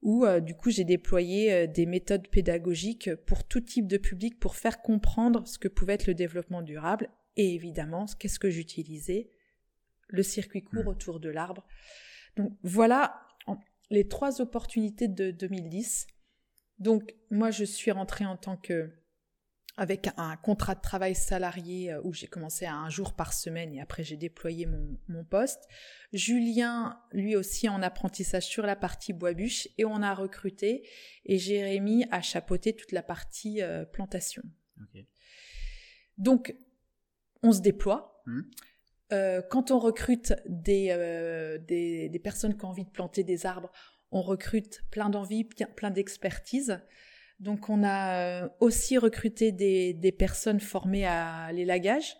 [0.00, 4.80] où du coup j'ai déployé des méthodes pédagogiques pour tout type de public pour faire
[4.80, 9.28] comprendre ce que pouvait être le développement durable et évidemment qu'est-ce que j'utilisais,
[10.06, 10.88] le circuit court mmh.
[10.88, 11.66] autour de l'arbre.
[12.36, 13.20] Donc voilà
[13.90, 16.06] les trois opportunités de 2010.
[16.78, 18.90] Donc moi je suis rentrée en tant que
[19.78, 23.72] avec un contrat de travail salarié euh, où j'ai commencé à un jour par semaine
[23.72, 25.68] et après j'ai déployé mon, poste.
[26.12, 30.86] Julien, lui aussi en apprentissage sur la partie bois-bûche et on a recruté
[31.24, 34.42] et Jérémy a chapeauté toute la partie euh, plantation.
[36.18, 36.54] Donc
[37.42, 38.22] on se déploie.
[38.26, 38.40] Mmh.
[39.12, 40.34] Euh, quand on recrute
[40.68, 43.72] euh, des, des, personnes qui ont envie de planter des arbres,
[44.10, 46.80] on recrute plein d'envie, plein d'expertise.
[47.40, 52.16] Donc on a euh, aussi recruté des, personnes formées à l'élagage.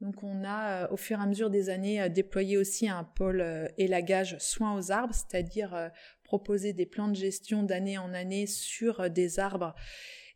[0.00, 3.44] Donc on a au fur et à mesure des années déployé aussi un pôle
[3.78, 5.90] élagage soins aux arbres, c'est-à-dire
[6.22, 9.74] proposer des plans de gestion d'année en année sur des arbres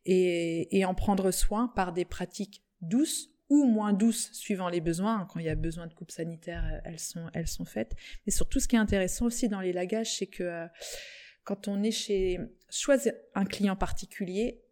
[0.05, 5.27] et, en prendre soin par des pratiques douces ou moins douces suivant les besoins.
[5.31, 7.95] Quand il y a besoin de coupes sanitaires, euh, elles sont, elles sont faites.
[8.27, 10.67] Mais surtout, ce qui est intéressant aussi dans les lagages, c'est que euh,
[11.45, 12.39] quand on est chez
[13.35, 14.63] un client particulier,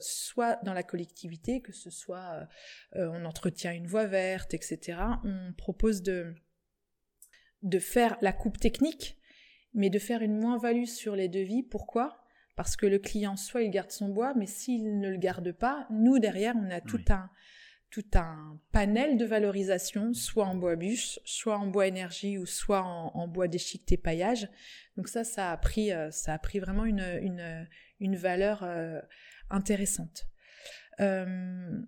[0.00, 2.48] soit dans la collectivité, que ce soit
[2.94, 4.98] on entretient une voie verte, etc.
[5.24, 6.34] On propose de,
[7.62, 9.18] de faire la coupe technique,
[9.74, 11.62] mais de faire une moins-value sur les devis.
[11.62, 12.24] Pourquoi?
[12.56, 15.86] Parce que le client, soit il garde son bois, mais s'il ne le garde pas,
[15.90, 17.30] nous, derrière, on a tout un
[17.90, 22.82] tout un panel de valorisation, soit en bois bûche, soit en bois énergie ou soit
[22.82, 24.48] en, bois déchiqueté paillage.
[24.96, 27.66] Donc ça, ça a pris, euh, ça a pris vraiment une, une,
[28.00, 29.00] une valeur euh,
[29.48, 30.26] intéressante.
[31.00, 31.80] Euh,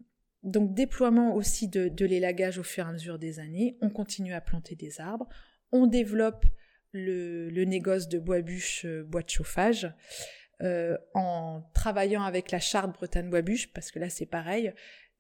[0.42, 3.76] donc déploiement aussi de, l'élagage au fur et à mesure des années.
[3.82, 5.28] On continue à planter des arbres.
[5.70, 6.46] On développe
[6.92, 9.92] le, le négoce de bois bûche, bois de chauffage.
[11.14, 14.72] en travaillant avec la charte Bretagne Bois Bûche, parce que là c'est pareil,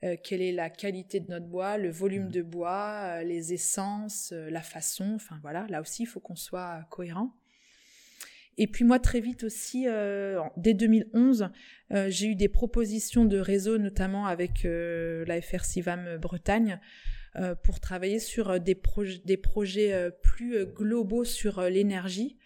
[0.02, 2.32] euh, quelle est la qualité de notre bois, le volume mmh.
[2.32, 6.36] de bois, euh, les essences, euh, la façon, enfin voilà, là aussi il faut qu'on
[6.36, 7.36] soit cohérent.
[8.56, 9.86] Et puis moi très vite aussi,
[10.58, 11.48] dès 2011,
[12.08, 16.78] j'ai eu des propositions de réseau, notamment avec la FRCIVAM Bretagne,
[17.62, 18.78] pour travailler sur des,
[19.24, 22.36] des projets plus globaux sur l'énergie.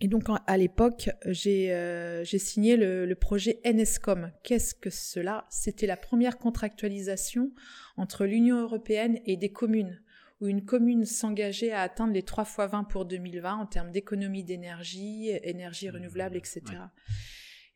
[0.00, 4.32] Et donc à l'époque, j'ai euh, signé le, projet NSCOM.
[4.42, 5.46] Qu'est-ce que cela?
[5.50, 7.52] C'était la première contractualisation
[7.96, 10.02] entre l'Union européenne et des communes,
[10.40, 14.42] où une commune s'engageait à atteindre les 3 fois 20 pour 2020 en termes d'économie
[14.42, 16.62] d'énergie, énergie renouvelable, etc.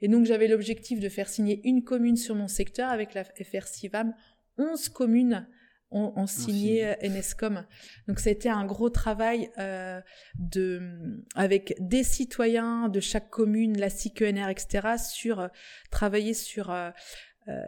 [0.00, 4.12] Et donc j'avais l'objectif de faire signer une commune sur mon secteur avec la FRCIVAM,
[4.58, 5.48] 11 communes
[5.90, 7.64] ont, signé NSCOM.
[8.06, 10.00] Donc ça a été un gros travail euh,
[10.38, 15.48] de, avec des citoyens de chaque commune, la CIQNR, etc., sur euh,
[15.90, 16.90] travailler sur euh,
[17.48, 17.62] euh,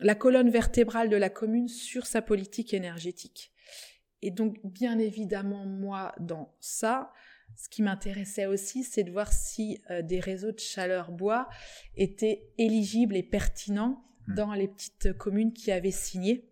[0.00, 3.52] la colonne vertébrale de la commune sur sa politique énergétique.
[4.22, 7.12] Et donc, bien évidemment, moi, dans ça,
[7.56, 11.48] ce qui m'intéressait aussi, c'est de voir si des réseaux de chaleur bois
[11.94, 14.34] étaient éligibles et pertinents mmh.
[14.34, 16.48] dans les petites communes qui avaient signé.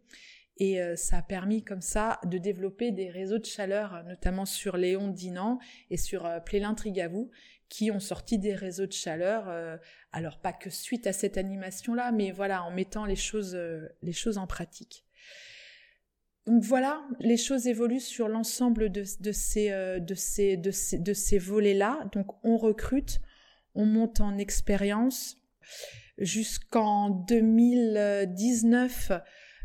[0.59, 4.77] Et euh, ça a permis comme ça de développer des réseaux de chaleur, notamment sur
[4.77, 5.59] Léon Dinan
[5.91, 7.31] et sur euh, Plélin-Trigavou,
[7.69, 9.49] qui ont sorti des réseaux de chaleur.
[9.49, 9.77] Euh,
[10.13, 13.59] alors pas que suite à cette animation-là, mais voilà, en mettant les choses,
[14.03, 15.07] les choses en pratique.
[16.45, 19.21] Donc voilà, les choses évoluent sur l'ensemble de, ces,
[20.01, 22.11] de ces, de ces, de ces volets-là.
[22.13, 23.21] Donc on recrute,
[23.75, 25.39] on monte en expérience.
[26.19, 29.13] Jusqu'en 2019,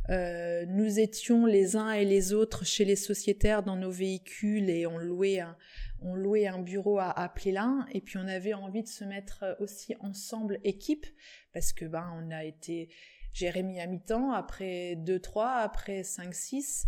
[0.09, 4.87] euh, nous étions les uns et les autres chez les sociétaires dans nos véhicules et
[4.87, 5.57] on louait un,
[6.01, 7.85] on un bureau à, à Plélin.
[7.91, 11.05] Et puis on avait envie de se mettre aussi ensemble équipe
[11.53, 12.89] parce que ben on a été
[13.33, 16.87] Jérémy à mi-temps après 2 3 après 5 6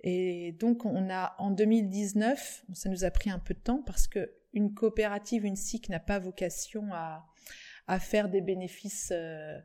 [0.00, 4.08] et donc on a en 2019 ça nous a pris un peu de temps parce
[4.08, 7.26] que une coopérative une SIC n'a pas vocation à
[7.86, 9.58] à faire des bénéfices euh,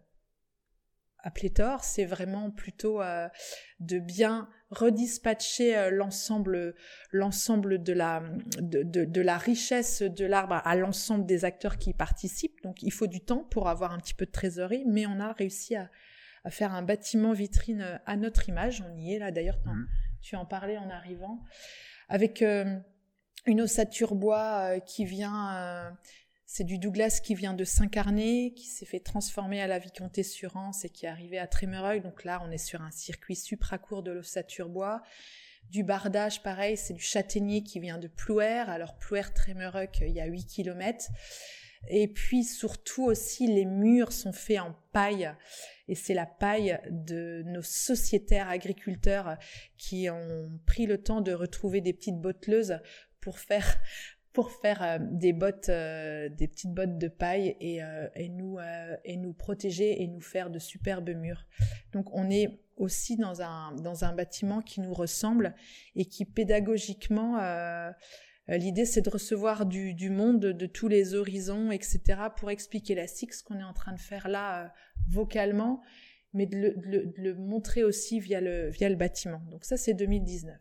[1.23, 3.27] à pléthore, c'est vraiment plutôt euh,
[3.79, 6.75] de bien redispatcher euh, l'ensemble
[7.11, 8.23] l'ensemble de la
[8.59, 12.61] de, de, la richesse de l'arbre à l'ensemble des acteurs qui y participent.
[12.63, 15.33] Donc il faut du temps pour avoir un petit peu de trésorerie, mais on a
[15.33, 15.89] réussi à,
[16.43, 18.83] à faire un bâtiment vitrine euh, à notre image.
[18.89, 19.85] On y est là d'ailleurs, mmh.
[20.21, 21.39] tu en parlais en arrivant,
[22.09, 22.43] avec
[23.45, 25.95] une ossature bois qui vient
[26.53, 30.89] c'est du Douglas qui vient de Saint-Carnet, qui s'est fait transformer à la Vicomté-sur-Anse et
[30.89, 32.01] qui est arrivé à Trémereuil.
[32.01, 35.01] Donc là, on est sur un circuit supra-court de l'ossature bois.
[35.69, 38.65] Du bardage, pareil, c'est du châtaignier qui vient de Plouer.
[38.67, 41.07] Alors Plouer-Trémereuil, il y a 8 km.
[41.87, 45.31] Et puis surtout aussi, les murs sont faits en paille.
[45.87, 49.37] Et c'est la paille de nos sociétaires agriculteurs
[49.77, 52.81] qui ont pris le temps de retrouver des petites botteleuses
[53.21, 53.79] pour faire
[54.33, 58.57] pour faire euh, des bottes, euh, des petites bottes de paille et, euh, et nous
[59.03, 61.45] et nous protéger et nous faire de superbes murs.
[61.91, 65.55] Donc on est aussi dans un dans un bâtiment qui nous ressemble
[65.95, 67.39] et qui pédagogiquement
[68.47, 72.01] L'idée, c'est de recevoir du, du, monde de tous les horizons, etc.,
[72.35, 74.73] pour expliquer la ce qu'on est en train de faire là
[75.07, 75.81] vocalement,
[76.33, 79.41] mais de le, de le, montrer aussi via le, via le bâtiment.
[79.51, 80.57] Donc ça, c'est 2019.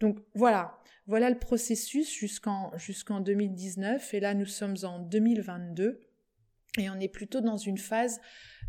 [0.00, 6.00] Donc voilà, voilà le processus jusqu'en jusqu'en 2019 et là nous sommes en 2022
[6.78, 8.20] et on est plutôt dans une phase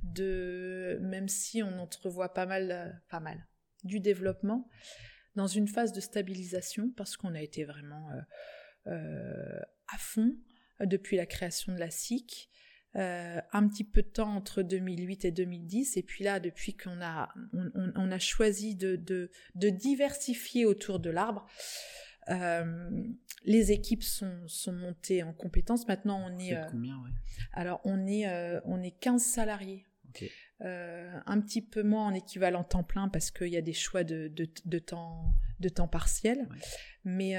[0.03, 3.47] de même si on entrevoit pas mal euh, pas mal
[3.83, 4.69] du développement
[5.35, 9.59] dans une phase de stabilisation parce qu'on a été vraiment euh, euh,
[9.93, 10.35] à fond
[10.79, 12.49] depuis la création de la SIC.
[12.93, 17.29] un petit peu de temps entre 2008 et 2010, et puis là, depuis qu'on a,
[18.19, 21.47] choisi de diversifier autour de l'arbre,
[22.27, 25.87] les équipes sont, sont montées en compétences.
[25.87, 26.55] Maintenant, on est.
[26.71, 27.11] combien, ouais?
[27.53, 28.27] Alors, on est,
[28.65, 29.85] on est 15 salariés.
[30.61, 34.27] un petit peu moins en équivalent temps plein parce qu'il y a des choix de,
[34.27, 36.47] de, temps, de temps partiel.
[37.05, 37.35] Mais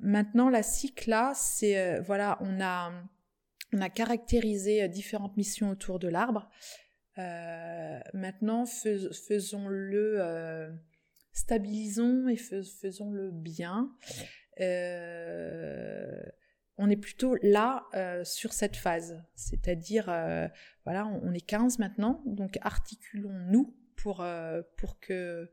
[0.00, 2.92] maintenant, la cycle là, c'est voilà, on a
[3.72, 6.48] on a caractérisé différentes missions autour de l'arbre.
[8.14, 10.20] maintenant, faisons-le
[11.36, 13.94] stabilisons et faisons-le bien.
[14.60, 16.22] Euh,
[16.78, 20.48] on est plutôt là euh, sur cette phase, c'est-à-dire, euh,
[20.84, 24.24] voilà, on, est 15 maintenant, donc articulons-nous pour,
[24.76, 25.50] pour que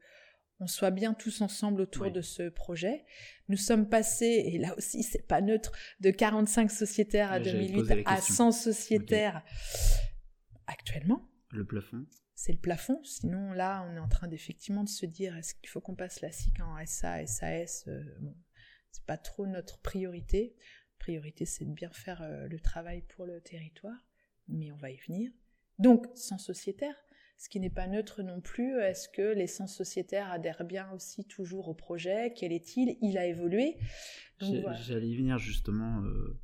[0.59, 3.03] on soit bien tous ensemble autour de ce projet.
[3.49, 8.21] Nous sommes passés, et là aussi c'est pas neutre, de 45 sociétaires à 2008 à
[8.21, 9.43] 100 sociétaires
[10.67, 11.29] actuellement.
[11.51, 12.05] Le plafond?
[12.43, 13.01] C'est le plafond.
[13.05, 16.19] Sinon, là, on est en train d'effectivement de se dire est-ce qu'il faut qu'on passe
[16.19, 18.35] la SIC en SA, SAS euh, bon,
[18.91, 20.53] C'est pas trop notre priorité.
[20.99, 23.95] Priorité, c'est de bien faire euh, le travail pour le territoire,
[24.49, 25.31] mais on va y venir.
[25.79, 26.95] Donc, sans sociétaire,
[27.37, 28.77] ce qui n'est pas neutre non plus.
[28.77, 32.33] Est-ce que les sans sociétaires adhèrent bien aussi toujours au projet?
[32.35, 32.97] Quel est-il?
[33.01, 33.77] Il a évolué.
[34.41, 36.01] J'allais y venir justement.
[36.01, 36.37] Euh,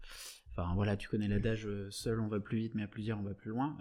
[0.76, 3.34] Voilà, tu connais l'adage euh, seul on va plus vite, mais à plusieurs on va
[3.34, 3.78] plus loin.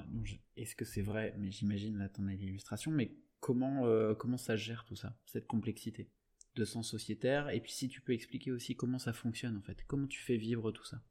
[0.56, 1.34] Est-ce que c'est vrai?
[1.38, 2.90] Mais j'imagine là t'en as l'illustration.
[2.90, 6.10] Mais comment euh, comment ça gère tout ça, cette complexité
[6.56, 7.50] de sens sociétaire?
[7.50, 10.36] Et puis si tu peux expliquer aussi comment ça fonctionne en fait, comment tu fais
[10.36, 11.02] vivre tout ça?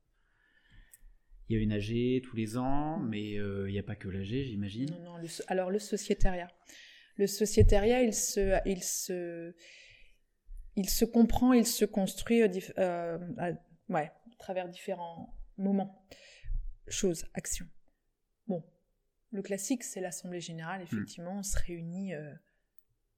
[1.49, 4.09] Il y a une AG tous les ans, mais euh, il n'y a pas que
[4.09, 4.89] l'AG, j'imagine.
[4.91, 5.27] Non, non.
[5.47, 6.49] alors le sociétariat,
[7.15, 8.65] le sociétariat, il se,
[11.05, 12.49] comprend, il se construit, à
[14.37, 16.05] travers différents moment,
[16.87, 17.67] chose, action.
[18.47, 18.63] Bon,
[19.31, 22.33] le classique, c'est l'Assemblée générale, effectivement, on se réunit, euh,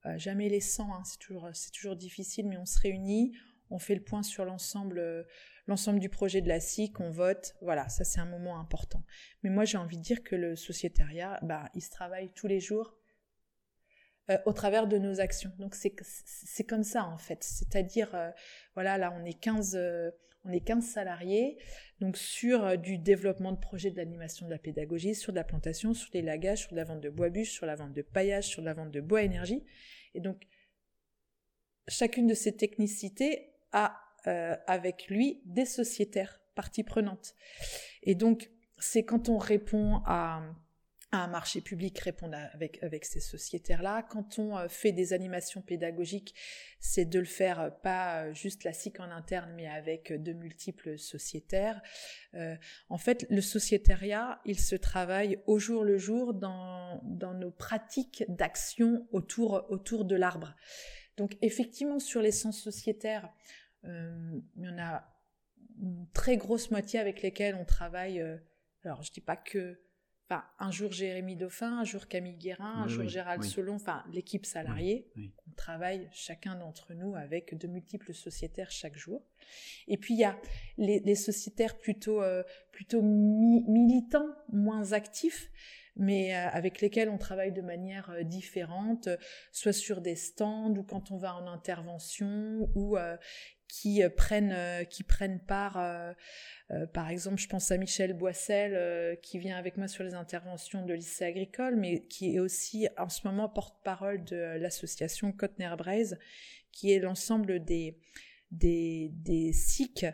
[0.05, 3.33] euh, jamais les 100, hein, c'est toujours, toujours difficile, mais on se réunit,
[3.69, 5.23] on fait le point sur l'ensemble euh,
[5.67, 9.03] l'ensemble du projet de la SIC, on vote, voilà, ça c'est un moment important.
[9.43, 12.59] Mais moi j'ai envie de dire que le sociétariat, bah, il se travaille tous les
[12.59, 12.95] jours
[14.45, 15.51] au travers de nos actions.
[15.59, 18.09] Donc c'est comme ça en fait, c'est-à-dire,
[18.73, 19.77] voilà, là on est 15
[20.45, 21.57] on est 15 salariés,
[21.99, 25.43] donc sur euh, du développement de projets de l'animation de la pédagogie, sur de la
[25.43, 28.01] plantation, sur des lagages, sur de la vente de bois bûches, sur la vente de
[28.01, 29.63] paillage, sur la vente de bois énergie.
[30.13, 30.47] Et donc,
[31.87, 37.35] chacune de ces technicités a euh, avec lui des sociétaires, parties prenantes.
[38.03, 40.41] Et donc, c'est quand on répond à
[41.11, 44.03] un marché public répondre avec, avec ces sociétaires-là.
[44.03, 46.35] Quand on euh, fait des animations pédagogiques,
[46.79, 50.33] c'est de le faire euh, pas euh, juste la SIC en interne, mais avec de
[50.33, 51.81] multiples sociétaires.
[52.89, 58.23] en fait, le sociétariat, il se travaille au jour le jour dans, dans nos pratiques
[58.27, 60.55] d'action autour, autour de l'arbre.
[61.17, 63.33] Donc effectivement, sur les sens sociétaires,
[63.83, 65.03] il y en a
[65.81, 68.21] une très grosse moitié avec lesquels on travaille.
[68.83, 69.79] alors je dis pas que
[70.31, 74.45] Enfin, un jour Jérémy Dauphin, un jour Camille Guérin, un jour Gérald Solon, enfin l'équipe
[74.45, 75.07] salariée.
[75.17, 79.23] On travaille chacun d'entre nous avec de multiples sociétaires chaque jour.
[79.87, 80.39] Et puis il y a
[80.77, 85.49] les, sociétaires plutôt euh, plutôt militants, moins actifs,
[85.95, 89.09] mais euh, avec lesquels on travaille de manière euh, différente,
[89.51, 92.97] soit sur des stands ou quand on va en intervention ou
[93.69, 95.77] qui prennent qui prennent part
[96.71, 100.13] euh, par exemple, je pense à Michel Boissel, euh, qui vient avec moi sur les
[100.13, 106.19] interventions de lycée agricole, mais qui est aussi en ce moment porte-parole de l'association Cotner-Braise,
[106.71, 107.97] qui est l'ensemble des,
[108.51, 110.05] des, des SIC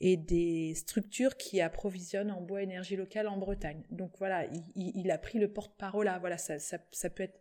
[0.00, 3.82] et des structures qui approvisionnent en bois énergie locale en Bretagne.
[3.90, 6.18] Donc voilà, il, a pris le porte-parole là.
[6.20, 7.40] Voilà, ça, ça, peut être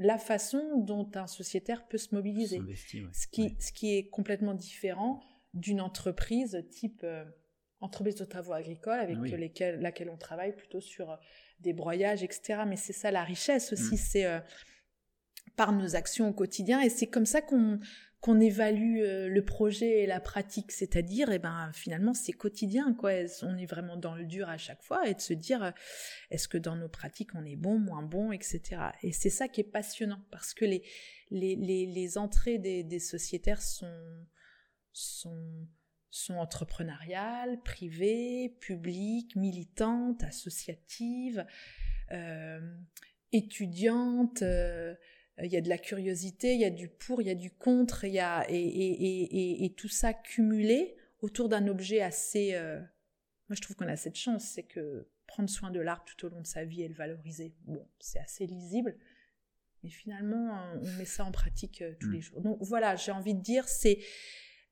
[0.00, 2.60] la façon dont un sociétaire peut se mobiliser.
[3.12, 5.20] Ce, qui, ce qui est complètement différent
[5.52, 7.24] d'une entreprise type euh,
[7.80, 11.16] entreprises de travaux agricoles avec lesquelles, laquelle on travaille plutôt sur euh,
[11.60, 12.62] des broyages, etc.
[12.66, 13.98] Mais c'est ça la richesse aussi, mm.
[13.98, 14.40] c'est euh,
[15.56, 17.78] par nos actions au quotidien et c'est comme ça qu'on
[18.20, 23.12] qu'on évalue euh, le projet et la pratique, c'est-à-dire, eh ben finalement c'est quotidien quoi.
[23.42, 25.72] On est vraiment dans le dur à chaque fois et de se dire
[26.30, 28.60] est-ce que dans nos pratiques on est bon, moins bon, etc.
[29.02, 30.66] Et c'est ça qui est passionnant parce que
[31.30, 34.26] les entrées des, des sociétaires sont
[34.92, 35.66] sont
[36.10, 41.46] sont entrepreneuriales, privées, publiques, militantes, associatives,
[42.10, 42.60] euh,
[43.32, 44.42] étudiantes.
[44.42, 44.94] Euh,
[45.42, 47.50] il y a de la curiosité, il y a du pour, il y a du
[47.50, 52.54] contre, il y a et, tout ça cumulé autour d'un objet assez.
[52.54, 52.78] Euh,
[53.48, 56.28] moi, je trouve qu'on a cette chance, c'est que prendre soin de l'art tout au
[56.28, 58.96] long de sa vie et le valoriser, bon, c'est assez lisible.
[59.82, 62.12] Mais finalement, on met ça en pratique tous mm.
[62.12, 62.40] les jours.
[62.42, 64.00] Donc voilà, j'ai envie de dire, c'est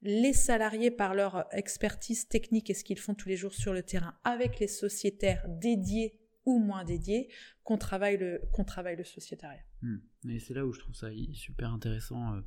[0.03, 3.83] les salariés par leur expertise technique et ce qu'ils font tous les jours sur le
[3.83, 7.29] terrain avec les sociétaires dédiés ou moins dédiés
[7.65, 9.63] qu'on travaille le, qu'on travaille le sociétariat.
[9.83, 9.99] Hmm.
[10.29, 12.41] Et c'est là où je trouve ça super intéressant euh,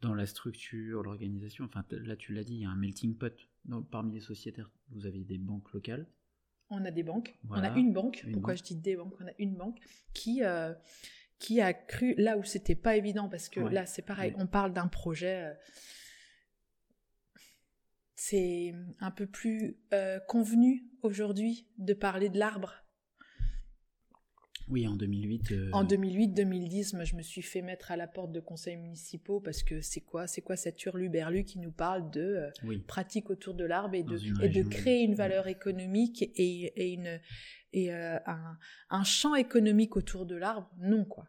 [0.00, 1.64] dans la structure, l'organisation.
[1.64, 3.34] Enfin, là, tu l'as dit, il y a un melting pot.
[3.90, 6.06] parmi les sociétaires, vous avez des banques locales.
[6.70, 7.38] On a des banques.
[7.48, 8.26] on a une banque.
[8.32, 9.14] Pourquoi je dis des banques?
[9.20, 9.78] On a une banque
[10.12, 10.74] qui, euh,
[11.38, 14.72] qui a cru là où c'était pas évident, parce que là, c'est pareil, on parle
[14.72, 15.44] d'un projet.
[15.44, 15.54] Euh,
[18.14, 19.78] c'est un peu plus
[20.26, 22.74] convenu aujourd'hui de parler de l'arbre.
[24.70, 25.52] Oui, en 2008.
[25.52, 29.40] Euh, en 2008-2010, moi, je me suis fait mettre à la porte de conseils municipaux
[29.40, 33.54] parce que c'est quoi, c'est quoi cette hurluberlu qui nous parle de euh, pratique autour
[33.54, 37.20] de l'arbre et de, et de créer une valeur économique et, une
[37.72, 38.58] et un,
[38.90, 40.70] un, champ économique autour de l'arbre?
[40.80, 41.28] Non, quoi.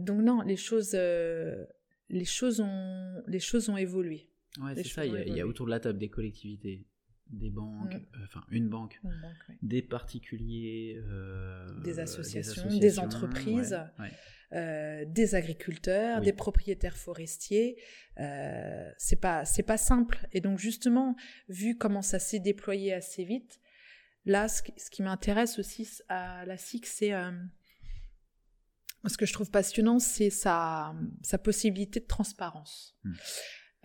[0.00, 4.28] donc non, les choses, les choses ont, les choses ont évolué.
[4.60, 5.06] Ouais, c'est ça.
[5.06, 6.84] Il y, a, autour de la table des collectivités,
[7.32, 8.06] des banques, mm.
[8.16, 9.00] euh, enfin une banque,
[9.62, 13.78] des particuliers, euh, des, associations, des, entreprises,
[14.52, 17.76] euh, des agriculteurs, des propriétaires forestiers.
[18.16, 20.26] c'est pas c'est pas simple.
[20.32, 21.16] Et donc justement,
[21.48, 23.60] vu comment ça s'est déployé assez vite,
[24.24, 27.12] là, ce, qui m'intéresse aussi à la SIC, c'est
[29.06, 32.96] ce que je trouve passionnant, c'est sa, sa possibilité de transparence.
[33.04, 33.12] Mm.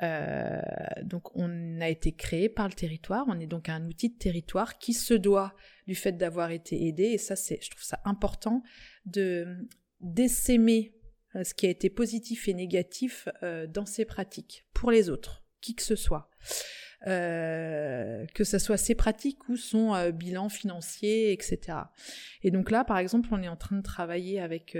[0.03, 0.61] Euh,
[1.03, 4.77] donc on a été créé par le territoire, on est donc un outil de territoire
[4.77, 5.55] qui se doit
[5.87, 8.63] du fait d'avoir été aidé, et ça c'est, je trouve ça important
[9.05, 9.67] de
[9.99, 10.93] d'essaimer
[11.35, 15.43] euh, ce qui a été positif et négatif euh, dans ces pratiques pour les autres,
[15.61, 16.29] qui que ce soit.
[17.05, 21.77] que ce soit ses pratiques ou son bilan financier, etc.
[22.43, 24.77] Et donc là, par exemple, on est en train de travailler avec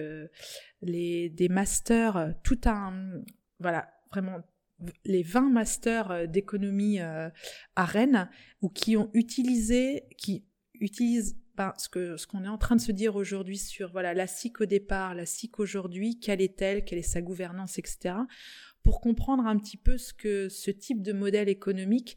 [0.82, 3.22] les, des masters, tout un,
[3.60, 4.42] voilà, vraiment
[5.06, 7.30] les 20 masters euh, d'économie euh,
[7.76, 8.30] à Rennes
[8.62, 10.46] ou qui ont utilisé, qui
[10.80, 14.14] utilisent ben, ce que ce qu'on est en train de se dire aujourd'hui sur voilà
[14.14, 18.16] la SIC au départ, la SIC aujourd'hui, quelle est-elle, quelle est sa gouvernance, etc.
[18.84, 22.16] Pour comprendre un petit peu ce que ce type de modèle économique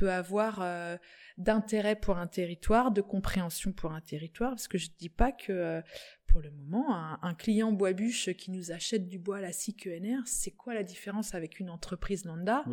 [0.00, 0.96] peut avoir euh,
[1.36, 5.30] d'intérêt pour un territoire, de compréhension pour un territoire, parce que je ne dis pas
[5.30, 5.82] que
[6.30, 10.52] pour le moment, un, client bois-bûche qui nous achète du bois à la CQNR, c'est
[10.52, 12.64] quoi la différence avec une entreprise lambda?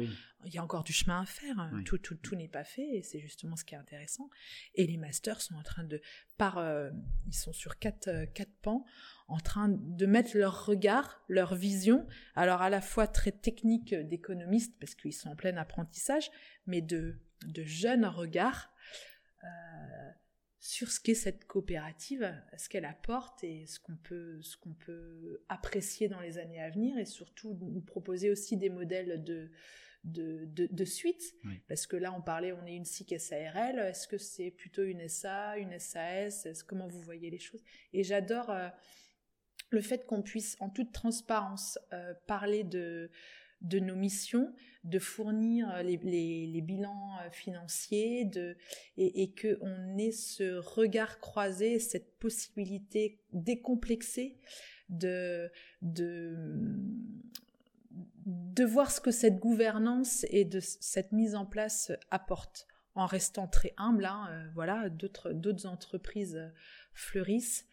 [0.46, 1.72] Il y a encore du chemin à faire.
[1.84, 4.30] Tout, tout, tout n'est pas fait et c'est justement ce qui est intéressant.
[4.76, 6.02] Et les masters sont en train de,
[6.38, 6.92] par, euh,
[7.26, 8.86] ils sont sur quatre, euh, quatre pans,
[9.28, 14.76] en train de mettre leur regard, leur vision, alors à la fois très technique d'économistes
[14.80, 16.32] parce qu'ils sont en plein apprentissage,
[16.66, 18.72] mais de, de jeunes regards.
[19.44, 19.48] Euh,
[20.60, 25.42] sur ce qu'est cette coopérative, ce qu'elle apporte et ce qu'on peut, ce qu'on peut
[25.48, 29.50] apprécier dans les années à venir et surtout nous proposer aussi des modèles de,
[30.04, 31.36] de, de, suite.
[31.68, 35.08] Parce que là, on parlait, on est une SIC SARL, est-ce que c'est plutôt une
[35.08, 37.64] SA, une SAS, comment vous voyez les choses?
[37.94, 38.68] Et j'adore euh,
[39.70, 43.10] le fait qu'on puisse en toute transparence euh, parler de
[43.62, 44.54] de nos missions,
[44.84, 48.56] de fournir les, les, bilans euh, financiers, de,
[48.98, 54.38] et, et qu'on ait ce regard croisé, cette possibilité décomplexée
[54.90, 55.52] de,
[55.82, 56.36] de,
[58.26, 63.48] de voir ce que cette gouvernance et de cette mise en place apporte, en restant
[63.48, 64.06] très humble.
[64.06, 66.40] Hein, euh, voilà, d'autres entreprises
[66.94, 67.66] fleurissent.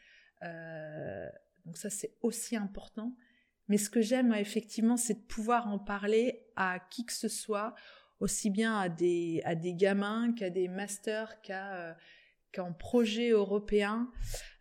[0.42, 1.28] Euh,
[1.64, 3.16] donc ça, c'est aussi important.
[3.68, 7.74] Mais ce que j'aime effectivement, c'est de pouvoir en parler à qui que ce soit,
[8.20, 11.94] aussi bien à des, à des gamins qu'à des masters, qu'à euh,
[12.52, 14.12] qu'en projet européen,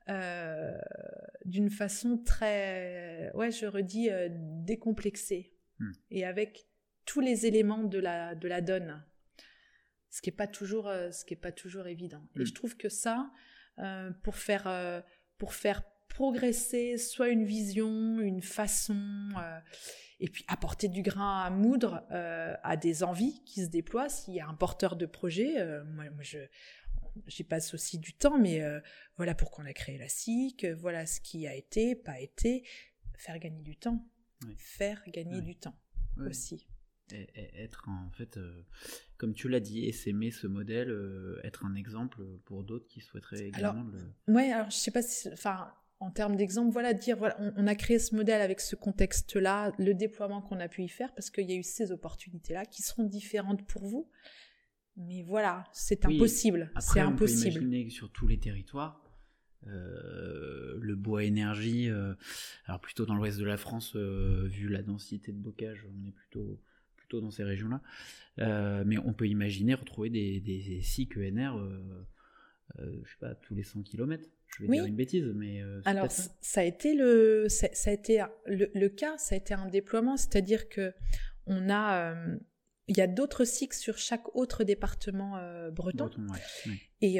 [0.09, 0.75] euh,
[1.45, 5.91] d'une façon très, ouais, je redis, euh, décomplexée hmm.
[6.09, 6.65] et avec
[7.05, 9.05] tous les éléments de la, de la donne,
[10.09, 12.25] ce qui n'est pas toujours, ce qui est pas toujours évident.
[12.35, 12.45] Et hmm.
[12.45, 13.31] je trouve que ça,
[14.23, 15.03] pour faire,
[15.37, 19.59] pour faire progresser, soit une vision, une façon, euh,
[20.19, 24.09] et puis apporter du grain à moudre euh, à des envies qui se déploient.
[24.09, 26.39] S'il y a un porteur de projet, euh, moi, moi, je
[27.27, 28.63] j'y passe aussi du temps, mais
[29.17, 32.67] voilà pourquoi on a créé la SIC, voilà ce qui a été, pas été,
[33.15, 34.03] faire gagner du temps,
[34.57, 35.77] faire gagner du temps
[36.17, 36.65] aussi.
[37.11, 37.27] Et,
[37.61, 38.39] être en fait,
[39.17, 40.91] comme tu l'as dit, essaimer ce modèle,
[41.43, 44.33] être un exemple pour d'autres qui souhaiteraient également le.
[44.33, 45.71] Ouais, alors je sais pas si, enfin,
[46.03, 49.93] en termes d'exemple, voilà, dire, voilà, on, a créé ce modèle avec ce contexte-là, le
[49.93, 53.05] déploiement qu'on a pu y faire, parce qu'il y a eu ces opportunités-là qui seront
[53.05, 54.09] différentes pour vous.
[54.97, 56.71] Mais voilà, c'est impossible.
[56.79, 57.49] C'est impossible.
[57.49, 59.01] On peut imaginer que sur tous les territoires,
[59.65, 61.89] le bois énergie,
[62.65, 66.61] alors plutôt dans l'ouest de la France, vu la densité de bocage, on est plutôt,
[66.97, 68.83] plutôt dans ces régions-là.
[68.83, 71.57] mais on peut imaginer retrouver des, des cycles ENR,
[72.79, 74.27] je sais pas, tous les 100 km.
[74.57, 75.61] Je vais dire une bêtise, mais.
[75.61, 76.61] Euh, Alors, ça.
[76.61, 80.93] a été, le, ça, a été le, cas, ça a été un déploiement, c'est-à-dire que
[81.45, 82.11] on a.
[82.11, 82.37] Euh,
[82.89, 86.09] il y a d'autres cycles sur chaque autre département euh, breton,
[86.99, 87.19] et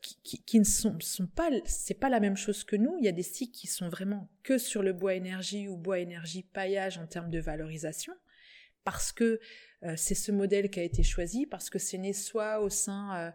[0.00, 2.96] qui, qui, ne sont, sont pas, c'est pas la même chose que nous.
[2.98, 5.98] Il y a des cycles qui sont vraiment que sur le bois énergie ou bois
[5.98, 8.14] énergie paillage en termes de valorisation,
[8.84, 9.40] parce que
[9.96, 13.30] c'est ce modèle qui a été choisi, parce que c'est né soit au sein euh,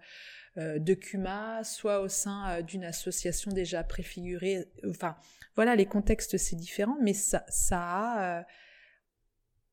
[0.57, 4.65] de CUMA, soit au sein euh, d'une association déjà préfigurée.
[4.87, 5.15] Enfin,
[5.55, 8.39] voilà, les contextes, c'est différent, mais ça, ça a...
[8.39, 8.43] Euh,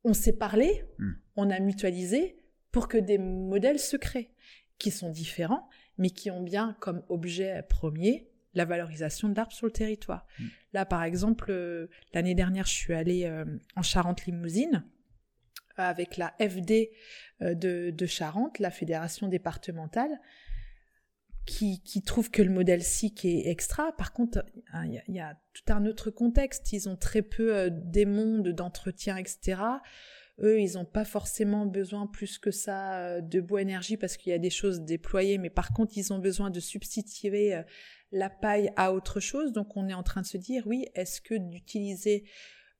[0.02, 1.12] on s'est parlé, hmm.
[1.36, 2.38] on a mutualisé
[2.72, 4.30] pour que des modèles se créent,
[4.78, 5.68] qui sont différents,
[5.98, 10.26] mais qui ont bien comme objet premier la valorisation de l'arbre sur le territoire.
[10.38, 10.46] Hmm.
[10.72, 11.52] Là, par exemple,
[12.14, 13.30] l'année dernière, je suis allée
[13.76, 14.84] en Charente-Limousine
[15.76, 16.90] avec la FD
[17.40, 20.18] de, de Charente, la fédération départementale,
[21.50, 23.92] qui, trouvent que le modèle SIC est extra.
[23.96, 24.44] Par contre,
[24.84, 26.72] il y, a tout un autre contexte.
[26.72, 29.60] Ils ont très peu euh, des mondes d'entretien, etc.
[30.40, 34.30] Eux, ils n'ont pas forcément besoin plus que ça euh, de bois énergie parce qu'il
[34.30, 37.62] y a des choses déployées, mais par contre, ils ont besoin de substituer euh,
[38.12, 39.52] la paille à autre chose.
[39.52, 42.24] Donc, on est en train de se dire, oui, est-ce que d'utiliser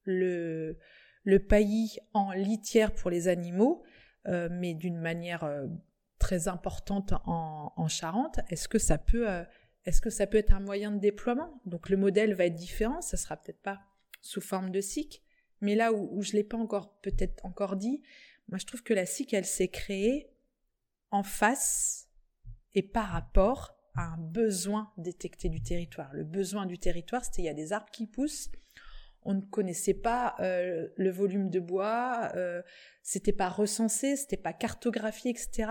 [0.05, 0.79] le,
[1.25, 3.83] le paillis en litière pour les animaux,
[4.27, 5.45] mais d'une manière
[6.21, 9.43] très importante en, Charente, est-ce que ça peut euh,
[9.85, 11.61] est-ce que ça peut être un moyen de déploiement?
[11.65, 13.81] Donc le modèle va être différent, ça sera peut-être pas
[14.21, 15.23] sous forme de SIC,
[15.61, 18.03] mais là où, je l'ai pas encore peut-être encore dit,
[18.49, 20.31] moi je trouve que la SIC elle s'est créée
[21.11, 22.09] en face
[22.75, 26.13] et par rapport à un besoin détecté du territoire.
[26.13, 28.51] Le besoin du territoire, c'était il y a des arbres qui poussent,
[29.23, 32.63] on ne connaissait pas euh, le volume de bois, euh,
[33.03, 35.71] c'était pas recensé, c'était pas cartographié, etc.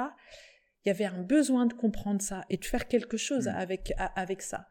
[0.86, 3.56] Il y avait un besoin de comprendre ça et de faire quelque chose mmh.
[3.56, 4.68] avec avec ça.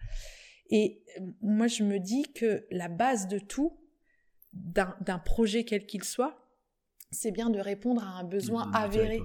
[0.70, 3.78] Et euh, moi, je me dis que la base de tout,
[4.52, 6.38] d'un projet quel qu'il soit,
[7.10, 9.20] c'est bien de répondre à un besoin avéré.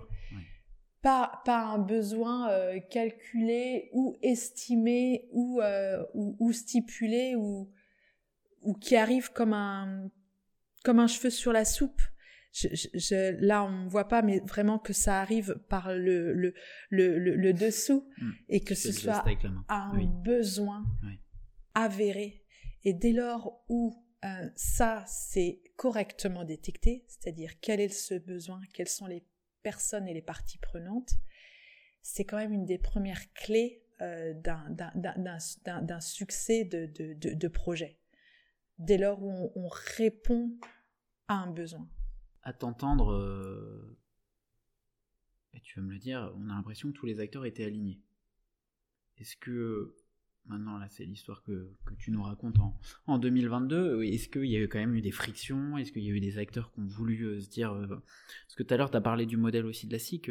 [1.02, 5.62] Pas, pas un besoin euh, calculé ou estimé ou,
[6.14, 7.70] ou, ou stipulé ou,
[8.64, 10.10] ou qui arrive comme un
[10.84, 12.02] comme un cheveu sur la soupe.
[12.52, 16.54] Je, je, là, on voit pas, mais vraiment que ça arrive par le le
[16.90, 18.32] le, le, dessous hmm.
[18.50, 19.26] et que ce soit
[19.70, 20.86] un besoin
[21.74, 22.44] avéré.
[22.84, 28.90] Et dès lors où euh, ça c'est correctement détecté, c'est-à-dire quel est ce besoin, quelles
[28.90, 29.26] sont les
[29.64, 31.14] personnes et les parties prenantes,
[32.04, 37.98] c'est quand même une des premières clés euh, d'un succès de, de, de, de projet
[38.86, 39.68] dès lors où on,
[39.98, 40.52] répond
[41.28, 41.88] à un besoin.
[42.44, 43.98] À t'entendre, euh,
[45.54, 48.02] et tu vas me le dire, on a l'impression que tous les acteurs étaient alignés.
[49.18, 49.96] Est-ce que,
[50.46, 52.58] maintenant là c'est l'histoire que, tu nous racontes
[53.08, 55.78] en, 2022, est-ce qu'il y a eu quand même eu des frictions?
[55.78, 57.72] Est-ce qu'il y a eu des acteurs qui ont voulu euh, se dire...
[57.72, 60.30] Euh, parce que tout à l'heure tu as parlé du modèle aussi de la SIC,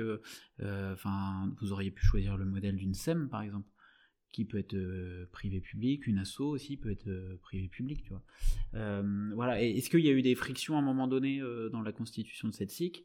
[0.61, 3.72] enfin vous auriez pu choisir le modèle d'une SEM par exemple
[4.33, 8.25] qui peut être euh, privé-public, une asso aussi peut être euh, privé-public, tu vois.
[8.75, 9.63] Euh, voilà.
[9.63, 12.55] Est-ce qu'il y a eu des frictions à un moment donné dans la constitution de
[12.55, 13.05] cette SIC?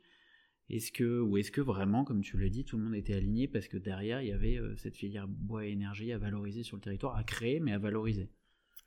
[0.70, 3.48] Est-ce que, ou est-ce que vraiment, comme tu l'as dit, tout le monde était aligné
[3.48, 6.82] parce que derrière il y avait cette filière bois et énergie à valoriser sur le
[6.82, 8.30] territoire, à créer mais à valoriser?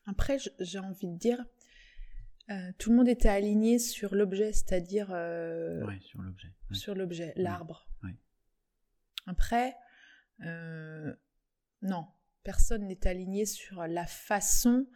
[0.07, 1.43] Après, j'ai envie de dire,
[2.79, 7.87] tout le monde était aligné sur l'objet, c'est-à-dire ouais, sur l'objet, sur l'objet, l'arbre.
[9.27, 9.75] Après,
[11.83, 12.07] non,
[12.43, 14.87] personne n'est aligné sur la façon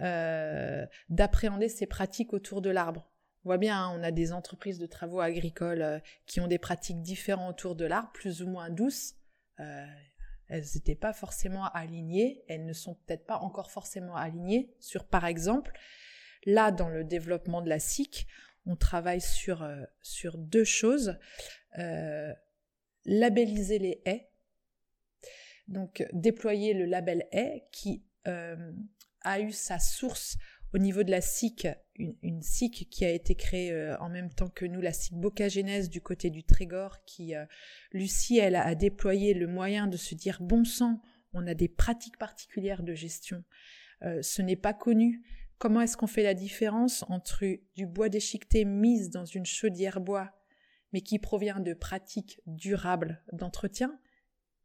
[0.00, 3.10] euh, d'appréhender ces pratiques autour de l'arbre.
[3.44, 6.58] On voit bien, hein, on a des entreprises de travaux agricoles euh, qui ont des
[6.58, 9.14] pratiques différentes autour de l'arbre, plus ou moins douces.
[9.60, 9.86] Euh,
[10.48, 15.24] elles n'étaient pas forcément alignées, elles ne sont peut-être pas encore forcément alignées sur, par
[15.24, 15.72] exemple,
[16.44, 18.26] là, dans le développement de la SIC,
[18.66, 19.66] on travaille sur,
[20.02, 21.18] sur deux choses.
[23.06, 24.28] labelliser les haies,
[25.68, 28.72] donc déployer le label haie qui euh,
[29.22, 30.36] a eu sa source
[30.74, 34.48] au niveau de la SIC, une, SIC qui a été créée euh, en même temps
[34.48, 37.46] que nous, la SIC Bocagénèse du côté du Trégor, qui, euh,
[37.92, 41.00] Lucie, elle a, déployé le moyen de se dire, bon sang,
[41.32, 43.44] on a des pratiques particulières de gestion,
[44.02, 45.22] ce n'est pas connu.
[45.58, 47.44] Comment est-ce qu'on fait la différence entre
[47.74, 50.32] du bois déchiqueté mis dans une chaudière bois,
[50.92, 53.98] mais qui provient de pratiques durables d'entretien,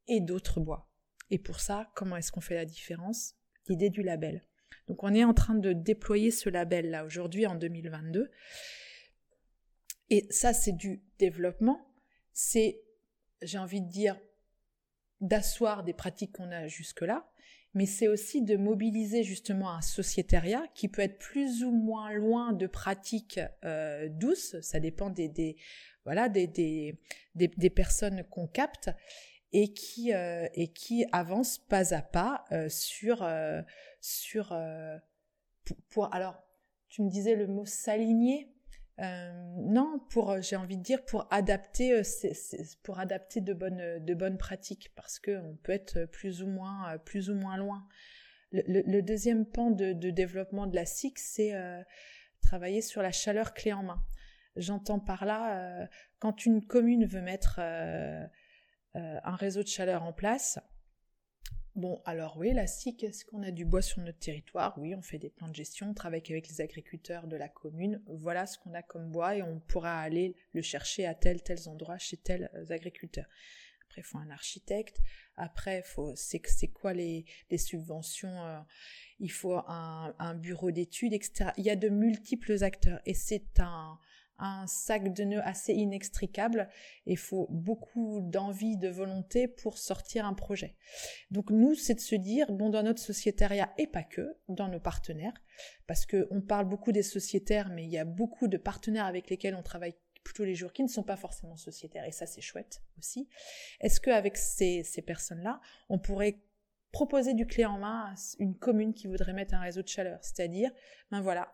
[0.07, 0.90] et d'autres bois?
[1.32, 3.36] Et pour ça, comment est-ce qu'on fait la différence?
[3.67, 4.45] L'idée du label.
[4.88, 8.29] Donc on est en train de déployer ce label-là aujourd'hui en 2022.
[10.09, 11.89] Et ça, c'est du développement.
[12.34, 12.82] C'est,
[13.41, 14.19] j'ai envie de dire,
[15.21, 17.32] d'asseoir des pratiques qu'on a jusque-là,
[17.73, 22.51] mais c'est aussi de mobiliser justement un sociétariat qui peut être plus ou moins loin
[22.51, 25.55] de pratiques euh, douces, ça dépend des,
[26.03, 26.47] voilà des,
[27.36, 28.89] des, personnes qu'on capte
[29.53, 33.27] et qui euh, et qui avancent pas à pas euh, sur
[33.99, 34.55] sur
[35.65, 36.41] pour, pour, alors
[36.89, 38.51] tu me disais le mot s'aligner
[39.01, 42.03] euh, non, pour euh, j'ai envie de dire pour adapter euh,
[42.83, 46.97] pour adapter de bonnes de bonnes pratiques parce que on peut être plus ou moins
[46.99, 47.87] plus ou moins loin.
[48.51, 51.53] Le, deuxième pan de, développement de la SIC, c'est
[52.41, 54.03] travailler sur la chaleur clé en main.
[54.57, 55.87] J'entends par là
[56.19, 57.61] quand une commune veut mettre
[58.93, 60.59] un réseau de chaleur en place,
[61.75, 64.77] Bon, alors oui, la SIC, est-ce qu'on a du bois sur notre territoire?
[64.77, 68.01] Oui, on fait des plans de gestion, on travaille avec les agriculteurs de la commune.
[68.07, 71.69] Voilà ce qu'on a comme bois et on pourra aller le chercher à tel, tels
[71.69, 73.27] endroits chez tels euh, agriculteurs.
[73.87, 74.99] Après, il faut un architecte.
[75.37, 75.81] Après,
[76.15, 78.59] c'est, quoi les, les subventions euh,
[79.19, 81.51] Il faut un, un bureau d'études, etc.
[81.55, 83.97] Il y a de multiples acteurs et c'est un,
[84.41, 86.67] un sac de nœuds assez inextricable.
[87.05, 90.75] Il faut beaucoup d'envie, de volonté pour sortir un projet.
[91.29, 94.79] Donc nous, c'est de se dire, bon, dans notre sociétariat et pas que, dans nos
[94.79, 95.33] partenaires,
[95.87, 99.29] parce que on parle beaucoup des sociétaires, mais il y a beaucoup de partenaires avec
[99.29, 102.41] lesquels on travaille tous les jours qui ne sont pas forcément sociétaires, et ça c'est
[102.41, 103.27] chouette aussi.
[103.79, 106.41] Est-ce qu'avec ces, ces personnes-là, on pourrait
[106.91, 110.19] proposer du clé en main à une commune qui voudrait mettre un réseau de chaleur,
[110.21, 110.71] c'est-à-dire,
[111.09, 111.53] ben voilà,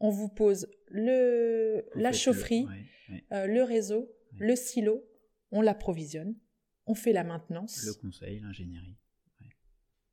[0.00, 2.66] on vous pose le, la chaufferie,
[3.32, 5.04] euh, le, réseau, le silo,
[5.50, 6.34] on l'approvisionne,
[6.86, 7.84] on fait la maintenance.
[7.84, 8.96] Le conseil, l'ingénierie.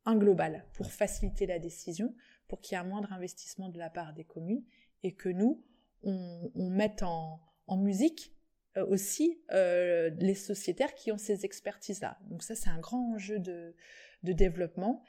[0.06, 2.16] Un global pour faciliter la décision,
[2.48, 4.64] pour qu'il y ait un moindre investissement de la part des communes
[5.04, 5.64] et que nous,
[6.04, 7.40] on, mette en,
[7.78, 8.34] musique
[8.76, 12.18] euh, aussi euh, les sociétaires qui ont ces expertises-là.
[12.30, 13.76] Donc ça, c'est un grand enjeu de,
[14.24, 15.04] développement.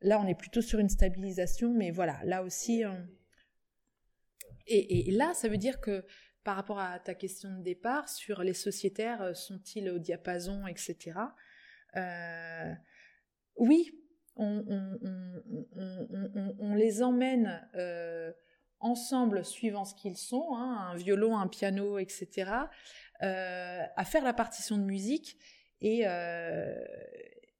[0.00, 2.84] Là, on est plutôt sur une stabilisation, mais voilà, là aussi,
[4.66, 6.04] et, là, ça veut dire que
[6.44, 11.18] par rapport à ta question de départ sur les sociétaires, euh, sont-ils au diapason, etc.
[11.96, 12.72] Euh,
[13.56, 13.90] oui,
[14.36, 14.62] on,
[16.74, 18.32] les emmène euh,
[18.78, 22.50] ensemble, suivant ce qu'ils sont, hein, un violon, un piano, etc.,
[23.20, 25.38] à faire la partition de musique.
[25.80, 26.04] Et,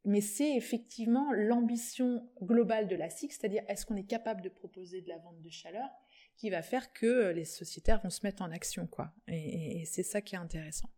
[0.04, 5.00] mais c'est effectivement l'ambition globale de la SIC, c'est-à-dire est-ce qu'on est capable de proposer
[5.00, 5.88] de la vente de chaleur
[6.36, 9.12] qui va faire que euh, les sociétaires vont se mettre en action, quoi.
[9.28, 10.90] Et, c'est ça qui est intéressant.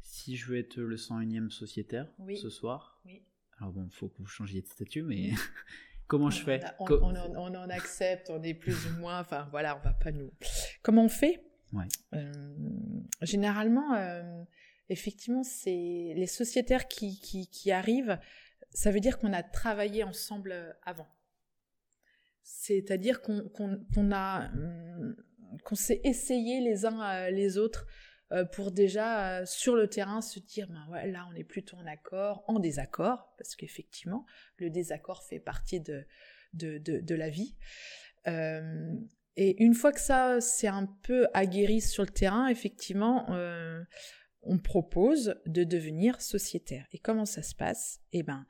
[0.00, 3.24] Si je veux être le 101e sociétaire ce soir, oui.
[3.58, 5.30] alors bon, il faut que vous changiez de statut, mais
[6.06, 9.92] comment je fais on, en, accepte, on est plus ou moins, enfin voilà, on va
[9.92, 10.30] pas nous.
[10.82, 11.42] Comment on fait?
[11.72, 11.88] Ouais.
[12.14, 12.32] Euh,
[13.22, 14.44] généralement, euh,
[14.88, 18.18] effectivement, c'est les sociétaires qui, qui, qui arrivent,
[18.70, 21.08] ça veut dire qu'on a travaillé ensemble avant.
[22.48, 25.16] C'est-à-dire qu'on a hum,
[25.64, 27.86] qu'on s'est essayé les uns euh, les autres
[28.30, 31.76] euh, pour déjà euh, sur le terrain se dire ben ouais, là on est plutôt
[31.76, 34.24] en accord, en désaccord parce qu'effectivement
[34.58, 36.06] le désaccord fait partie de
[36.52, 37.54] de, de, la vie.
[38.24, 43.26] et une fois que ça c'est un peu aguerri sur le terrain, effectivement,
[44.40, 46.86] on propose de devenir sociétaire.
[46.92, 48.00] Et comment ça se passe?
[48.12, 48.46] Eh ben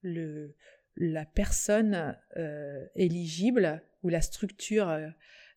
[0.00, 0.56] le
[0.96, 5.08] la personne euh, éligible ou la structure euh,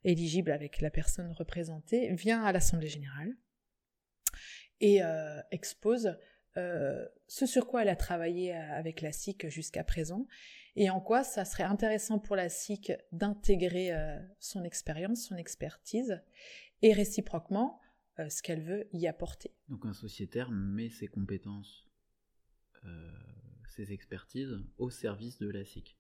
[0.04, 3.36] éligible avec la personne représentée vient à l'Assemblée générale
[4.80, 6.18] et euh, expose
[6.58, 10.26] ce sur quoi elle a travaillé avec la SIC jusqu'à présent
[10.78, 13.92] et en quoi ça serait intéressant pour la SIC d'intégrer
[14.40, 16.24] son expérience, son expertise
[16.82, 17.82] et réciproquement
[18.30, 19.54] ce qu'elle veut y apporter.
[19.68, 21.90] Donc un sociétaire met ses compétences
[23.76, 25.98] ses expertises au service de la SIC.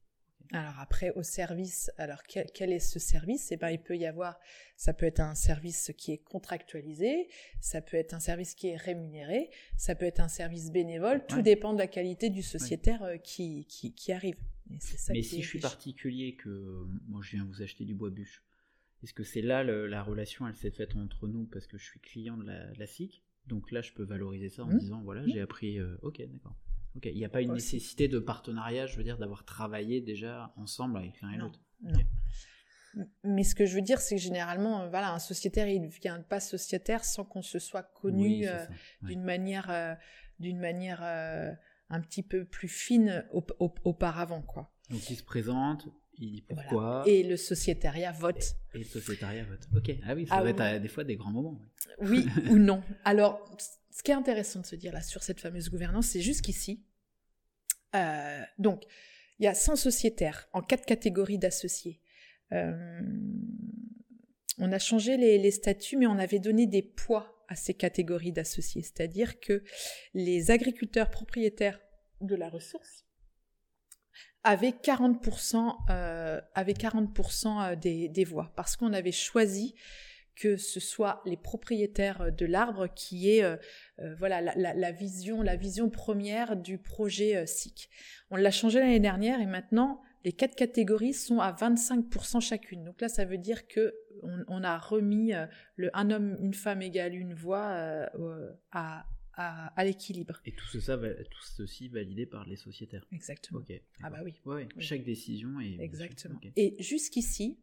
[0.51, 3.51] Alors après, au service, alors quel, est ce service?
[3.51, 4.39] Eh ben, il peut y avoir,
[4.76, 7.28] ça peut être un service qui est contractualisé,
[7.61, 11.26] ça peut être un service qui est rémunéré, ça peut être un service bénévole.
[11.28, 14.38] Tout dépend de la qualité du sociétaire euh, qui, qui, arrive.
[14.69, 18.43] Mais si je suis particulier, que moi je viens vous acheter du bois bûche,
[19.03, 21.99] est-ce que c'est là la relation, elle s'est faite entre nous parce que je suis
[21.99, 23.23] client de la, SIC?
[23.47, 24.78] Donc là, je peux valoriser ça en mmh.
[24.78, 25.30] disant voilà, mmh.
[25.30, 25.80] j'ai appris.
[25.80, 26.55] Euh, ok, d'accord.
[26.96, 30.54] Ok, il n'y a pas une nécessité de partenariat, je veux dire, d'avoir travaillé déjà
[30.56, 31.60] ensemble avec l'un et l'autre.
[31.82, 32.00] Non.
[33.24, 35.89] Mais ce que je veux dire, c'est que généralement, euh, voilà, un sociétaire, il ne
[35.89, 38.66] vient pas sociétaire sans qu'on se soit connu euh,
[39.02, 39.98] d'une manière,
[40.39, 43.26] d'une manière un petit peu plus fine
[43.60, 44.72] auparavant, quoi.
[44.89, 45.88] Donc il se présente,
[46.18, 47.03] il dit pourquoi.
[47.05, 48.55] Et le sociétariat vote.
[48.74, 49.68] Et, le sociétariat vote.
[49.76, 49.91] Ok.
[50.05, 51.59] Ah oui, ça va être des fois des grands moments.
[52.01, 52.84] Oui ou non.
[53.03, 53.57] Alors,
[53.91, 56.84] ce qui est intéressant de se dire là sur cette fameuse gouvernance, c'est jusqu'ici.
[57.95, 58.84] Euh, donc,
[59.39, 62.01] il y a 100 sociétaires en quatre catégories d'associés.
[62.51, 63.01] Euh,
[64.57, 68.82] on a changé les, statuts, mais on avait donné des poids à ces catégories d'associés.
[68.82, 69.63] C'est-à-dire que
[70.13, 71.80] les agriculteurs propriétaires
[72.22, 73.05] de la ressource
[74.46, 77.10] avaient 40%, euh, 40
[77.46, 79.76] euh, des, des, voix, parce qu'on avait choisi
[80.36, 83.56] que ce soit les propriétaires de l'arbre qui aient euh,
[84.18, 87.89] voilà la, vision la vision première du projet SIC.
[88.30, 92.84] On l'a changé l'année dernière et maintenant les quatre catégories sont à 25% chacune.
[92.84, 93.93] Donc là, ça veut dire que
[94.48, 99.06] on, a remis euh, le un homme, une femme égale une voix euh, à,
[99.38, 100.42] à, l'équilibre.
[100.46, 103.06] Et tout, ça, tout ceci validé par les sociétaires.
[103.12, 103.62] Exactement.
[104.02, 104.68] ah bah oui.
[104.80, 105.80] Chaque décision est...
[105.80, 106.40] Exactement.
[106.56, 107.60] Et jusqu'ici,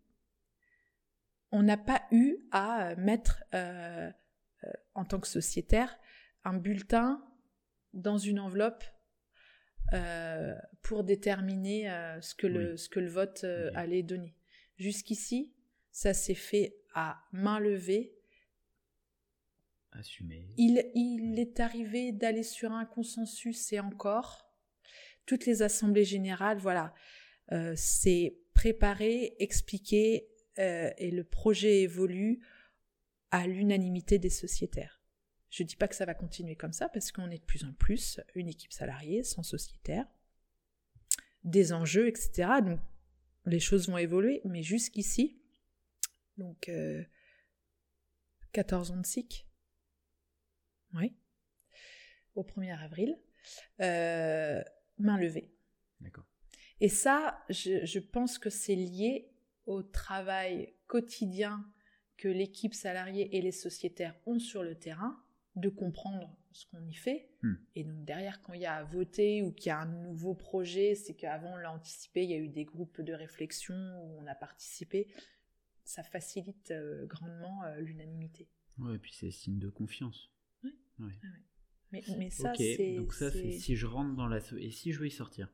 [1.51, 4.11] on n'a pas eu à mettre, euh,
[4.95, 5.97] en tant que sociétaire,
[6.45, 7.25] un bulletin
[7.93, 8.85] dans une enveloppe
[9.93, 14.35] euh, pour déterminer euh, ce, que le, ce que le vote euh, allait donner.
[14.79, 15.53] Jusqu'ici,
[15.91, 18.15] ça s'est fait à main levée.
[20.57, 24.51] Il, il est arrivé d'aller sur un consensus et encore.
[25.27, 26.93] Toutes les assemblées générales, voilà,
[27.77, 32.41] c'est préparé, expliqué et le projet évolue
[33.31, 35.03] à l'unanimité des sociétaires.
[35.53, 37.65] Je ne dis pas que ça va continuer comme ça parce qu'on est de plus
[37.65, 40.07] en plus une équipe salariée, sans sociétaire,
[41.45, 42.49] des enjeux, etc.
[42.65, 42.81] Donc
[43.45, 45.43] les choses vont évoluer, mais jusqu'ici,
[46.39, 46.71] donc
[48.53, 49.47] 14 euh, ans de SIC,
[50.95, 51.15] oui,
[52.35, 53.19] au 1er avril,
[53.81, 54.63] euh,
[54.99, 55.53] main levée.
[56.01, 56.27] D'accord.
[56.81, 59.31] Et ça, je, je pense que c'est lié
[59.67, 61.65] au travail quotidien
[62.17, 65.23] que l'équipe salariée et les sociétaires ont sur le terrain
[65.57, 67.31] de comprendre ce qu'on y fait.
[67.43, 67.55] Hmm.
[67.75, 70.35] Et donc derrière, quand il y a à voter ou qu'il y a un nouveau
[70.35, 74.21] projet, c'est qu'avant on l'a anticipé, il y a eu des groupes de réflexion où
[74.21, 75.09] on a participé.
[75.85, 78.49] Ça facilite euh, grandement euh, l'unanimité.
[78.79, 80.32] Ouais, et puis c'est signe de confiance.
[81.93, 82.95] Mais, mais, ça, c'est.
[82.97, 84.39] Donc ça, c'est si je rentre dans la.
[84.59, 85.53] Et si je veux y sortir?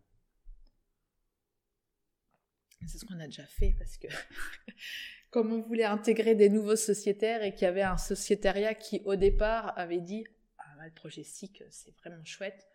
[2.87, 4.07] C'est ce qu'on a déjà fait parce que
[5.31, 9.17] comme on voulait intégrer des nouveaux sociétaires et qu'il y avait un sociétariat qui, au
[9.17, 10.25] départ, avait dit
[10.59, 12.69] Ah, le projet SIC, c'est vraiment chouette.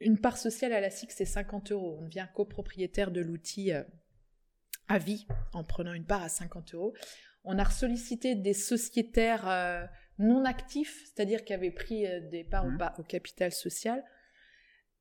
[0.00, 1.98] Une part sociale à la SIC, c'est 50 euros.
[2.00, 3.82] On devient copropriétaire de l'outil euh,
[4.88, 6.94] à vie en prenant une part à 50 euros.
[7.44, 9.84] On a sollicité des sociétaires euh,
[10.18, 12.94] non actifs, c'est-à-dire qui avaient pris euh, des parts mmh.
[12.98, 14.04] au capital social,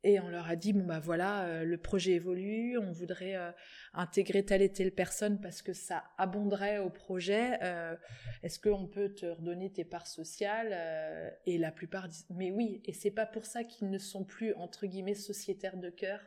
[0.04, 3.52] et on leur a dit bon bah voilà euh, le projet évolue on voudrait euh,
[3.94, 7.96] intégrer telle et telle personne parce que ça abonderait au projet euh,
[8.44, 12.94] est-ce qu'on peut te redonner tes parts sociales et la plupart disent mais oui et
[12.94, 16.20] c'est pas pour ça qu'ils ne sont plus entre guillemets sociétaires de cœur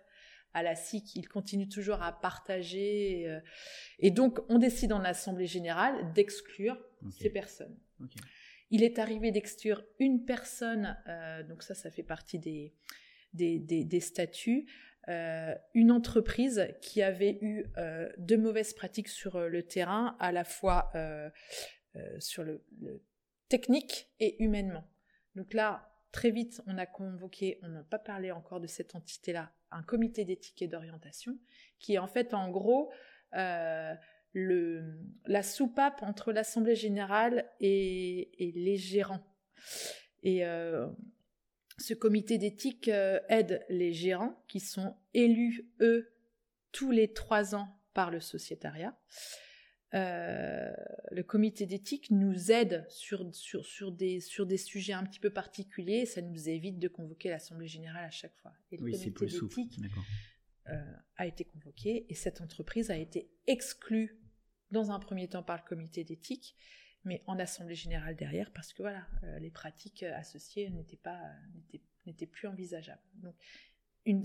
[0.54, 3.40] à la SIC ils continuent toujours à partager
[3.98, 6.78] et, donc on décide en assemblée générale d'exclure
[7.10, 7.76] ces personnes
[8.70, 10.96] il est arrivé d'exclure une personne
[11.48, 14.66] donc ça ça fait partie des statuts,
[15.08, 20.32] euh, une entreprise qui avait eu euh, de mauvaises pratiques sur euh, le terrain, à
[20.32, 20.90] la fois
[22.18, 22.62] sur le,
[23.48, 24.84] technique et humainement.
[25.34, 29.52] Donc là, très vite, on a convoqué, on n'a pas parlé encore de cette entité-là,
[29.70, 31.38] un comité d'éthique et d'orientation,
[31.78, 32.92] qui est en fait en gros
[34.38, 34.84] le,
[35.24, 39.24] la soupape entre l'Assemblée générale et, et, les gérants.
[40.22, 40.44] Et
[41.78, 46.12] ce comité d'éthique euh, aide les gérants qui sont élus, eux,
[46.70, 48.94] tous les trois ans par le sociétariat.
[49.94, 50.70] Euh,
[51.10, 55.30] le comité d'éthique nous aide sur, sur, sur, des, sur des sujets un petit peu
[55.30, 58.52] particuliers, ça nous évite de convoquer l'Assemblée générale à chaque fois.
[58.70, 59.80] Et le comité d'éthique
[60.68, 64.18] euh, a été convoqué et cette entreprise a été exclue
[64.70, 66.56] dans un premier temps par le comité d'éthique
[67.06, 71.22] mais en assemblée générale derrière, parce que voilà, euh, les pratiques euh, associées n'étaient pas,
[72.04, 73.00] n'étaient, plus envisageables.
[73.14, 73.36] Donc,
[74.04, 74.24] une,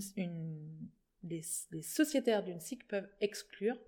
[1.22, 1.42] les,
[1.82, 3.78] sociétaires d'une SIC peuvent exclure,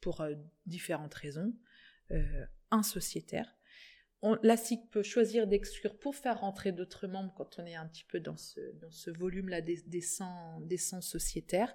[0.00, 1.52] pour euh, différentes raisons,
[2.70, 3.56] un sociétaire
[4.42, 8.04] la SIC peut choisir d'exclure pour faire rentrer d'autres membres quand on est un petit
[8.04, 11.74] peu dans ce, dans ce volume-là des, des, 100, des sociétaires.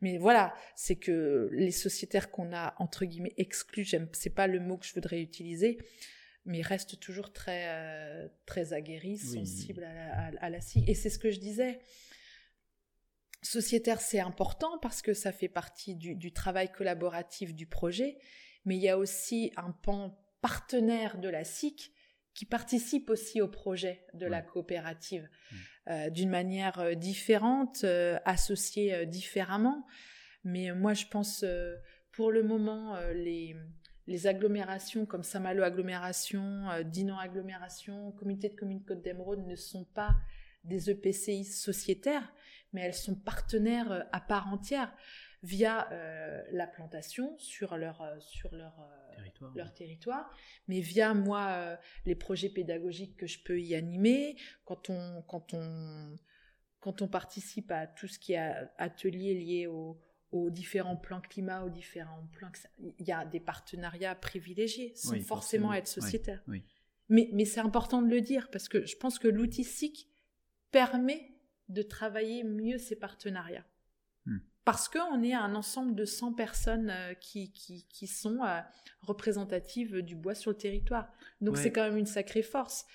[0.00, 4.60] Mais voilà, c'est que les sociétaires qu'on a, entre guillemets, exclus, j'aime, c'est pas le
[4.60, 5.78] mot que je voudrais utiliser,
[6.44, 11.40] mais reste toujours très, très aguerri, sensible à la, à, Et c'est ce que je
[11.40, 11.80] disais.
[13.42, 18.18] Sociétaire, c'est important parce que ça fait partie du, du, travail collaboratif du projet,
[18.64, 21.92] mais il y a aussi un pan partenaire de la SIC
[22.34, 25.28] qui participe aussi au projet de la coopérative
[25.88, 29.86] euh, d'une manière euh, différente, euh, associée différemment.
[30.44, 31.44] Mais moi, je pense,
[32.12, 33.54] pour le moment, les,
[34.06, 40.16] les agglomérations comme Saint-Malo agglomération, Dinan agglomération, Communauté de communes Côte d'Emeraude ne sont pas
[40.64, 42.32] des EPCI sociétaires,
[42.72, 44.96] mais elles sont partenaires à part entière
[45.42, 45.88] via
[46.52, 48.74] la plantation sur leur, sur leur
[49.54, 50.30] leur territoire,
[50.68, 51.76] mais via moi euh,
[52.06, 56.16] les projets pédagogiques que je peux y animer, quand on, quand on,
[56.80, 61.70] quand on participe à tout ce qui est atelier lié aux différents plans climat, aux
[61.70, 66.42] différents plans, il y a des partenariats privilégiés sans forcément, être sociétaire.
[67.08, 70.08] Mais, mais c'est important de le dire parce que je pense que l'outil SIC
[70.70, 71.34] permet
[71.68, 73.66] de travailler mieux ces partenariats.
[74.70, 78.60] Parce qu'on est un ensemble de 100 personnes euh, qui, qui, sont euh,
[79.00, 81.10] représentatives du bois sur le territoire.
[81.40, 82.86] Donc c'est quand même une sacrée force.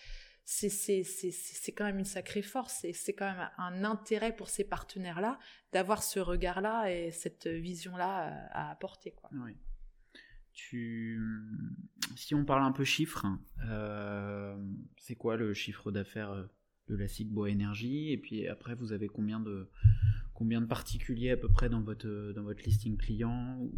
[0.45, 5.37] C'est quand même une sacrée force et c'est quand même un intérêt pour ces partenaires-là
[5.73, 9.11] d'avoir ce regard-là et cette vision-là euh, à, apporter.
[9.11, 9.29] Quoi.
[10.53, 11.19] Tu...
[12.15, 13.25] Si on parle un peu chiffres,
[14.95, 16.47] c'est quoi le chiffre d'affaires
[16.87, 18.13] de la SIG Bois Énergie?
[18.13, 19.69] Et puis après, vous avez combien de
[20.35, 23.73] combien de particuliers à peu près dans votre, dans votre listing client, ou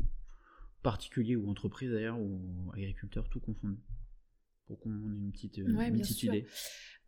[0.84, 3.78] particuliers ou entreprises d'ailleurs, ou agriculteurs, tout confondu
[4.66, 6.48] Pour qu'on ait une petite, une petite idée.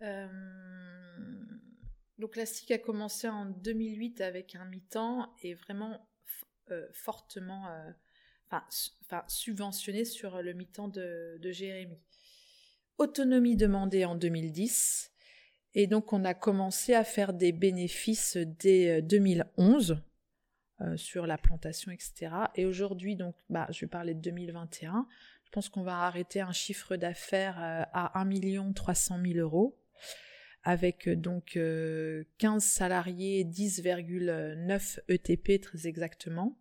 [0.01, 0.27] Euh,
[2.19, 6.09] donc la SIC a commencé en 2008 avec un mi-temps et vraiment
[6.71, 7.91] euh, fortement euh,
[8.51, 11.99] enfin, subventionné sur le mi-temps de, de Jérémy.
[12.97, 15.11] Autonomie demandée en 2010
[15.75, 19.95] et donc, on a commencé à faire des bénéfices dès 2011 euh,
[20.81, 22.31] euh, sur la plantation, etc.
[22.55, 25.07] Et aujourd'hui, donc, bah, je vais parler de 2021.
[25.45, 29.77] Je pense qu'on va arrêter un chiffre d'affaires euh, à 1 300 000 euros
[30.63, 31.57] avec donc
[32.37, 36.57] 15 salariés, 10,9 ETP très exactement.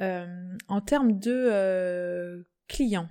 [0.00, 3.08] en termes de clients,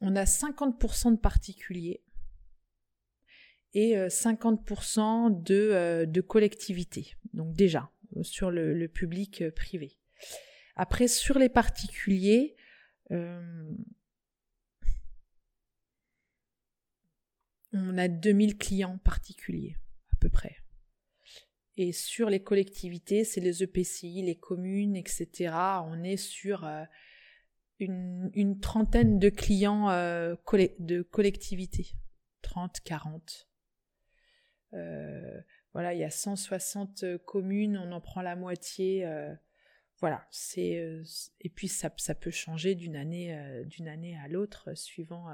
[0.00, 2.02] on a 50% de particuliers
[3.74, 7.16] et 50% euh, de, euh, de collectivités.
[7.32, 7.90] Donc déjà,
[8.22, 9.98] sur le, public euh, privé.
[10.76, 12.56] Après, sur les particuliers,
[13.10, 13.76] on
[17.72, 19.76] a 2000 clients particuliers,
[20.12, 20.56] à peu près.
[21.76, 25.54] Et sur les collectivités, c'est les EPCI, les communes, etc.
[25.86, 26.68] On est sur
[27.80, 30.36] une, trentaine de clients euh,
[30.78, 31.94] de collectivité.
[32.42, 33.48] 30, 40.
[34.74, 35.40] Euh,
[35.72, 39.06] voilà, il y a 160 communes, on en prend la moitié.
[39.06, 39.34] Euh,
[40.00, 41.02] voilà, c'est
[41.40, 45.28] et puis ça, peut changer d'une année d'une année à l'autre suivant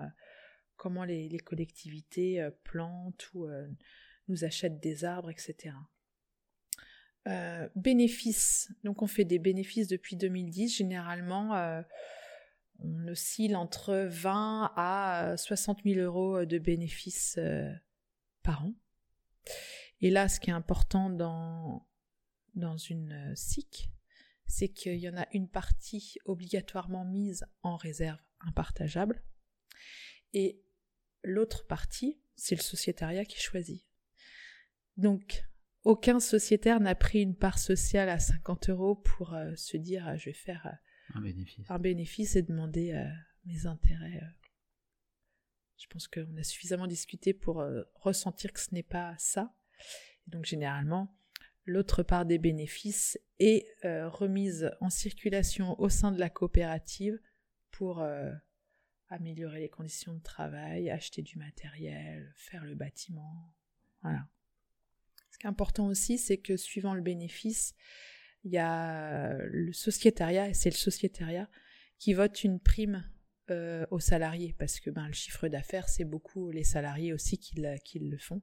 [0.76, 3.48] comment les collectivités plantent ou
[4.28, 5.74] nous achètent des arbres, etc.
[7.74, 10.76] bénéfices, donc on fait des bénéfices depuis 2010.
[10.76, 11.82] Généralement,
[12.82, 17.70] on oscille entre 20 à 60 000 euros de bénéfices euh,
[18.42, 18.74] par an.
[20.00, 21.86] Et là, ce qui est important dans,
[22.54, 23.90] dans une euh, SIC,
[24.46, 29.22] c'est qu'il y en a une partie obligatoirement mise en réserve impartageable
[30.32, 30.62] et
[31.22, 33.84] l'autre partie, c'est le sociétariat qui choisit.
[34.96, 35.44] Donc,
[35.84, 40.26] aucun sociétaire n'a pris une part sociale à 50 euros pour euh, se dire je
[40.26, 40.78] vais faire
[41.14, 41.70] un bénéfice.
[41.70, 43.08] Un bénéfice et demander euh,
[43.44, 44.20] mes intérêts.
[44.22, 44.48] Euh.
[45.78, 49.54] Je pense qu'on a suffisamment discuté pour euh, ressentir que ce n'est pas ça.
[50.26, 51.16] donc généralement,
[51.64, 57.18] l'autre part des bénéfices est remise en circulation au sein de la coopérative
[57.70, 58.04] pour
[59.08, 63.54] améliorer les conditions de travail, acheter du matériel, faire le bâtiment.
[64.02, 64.28] Voilà.
[65.30, 67.74] Ce qui est important aussi, c'est que suivant le bénéfice,
[68.44, 71.48] il y a le sociétariat, et c'est le sociétariat
[71.98, 73.04] qui vote une prime
[73.50, 77.56] euh, aux salariés, parce que ben, le chiffre d'affaires, c'est beaucoup les salariés aussi qui,
[77.56, 78.42] le font.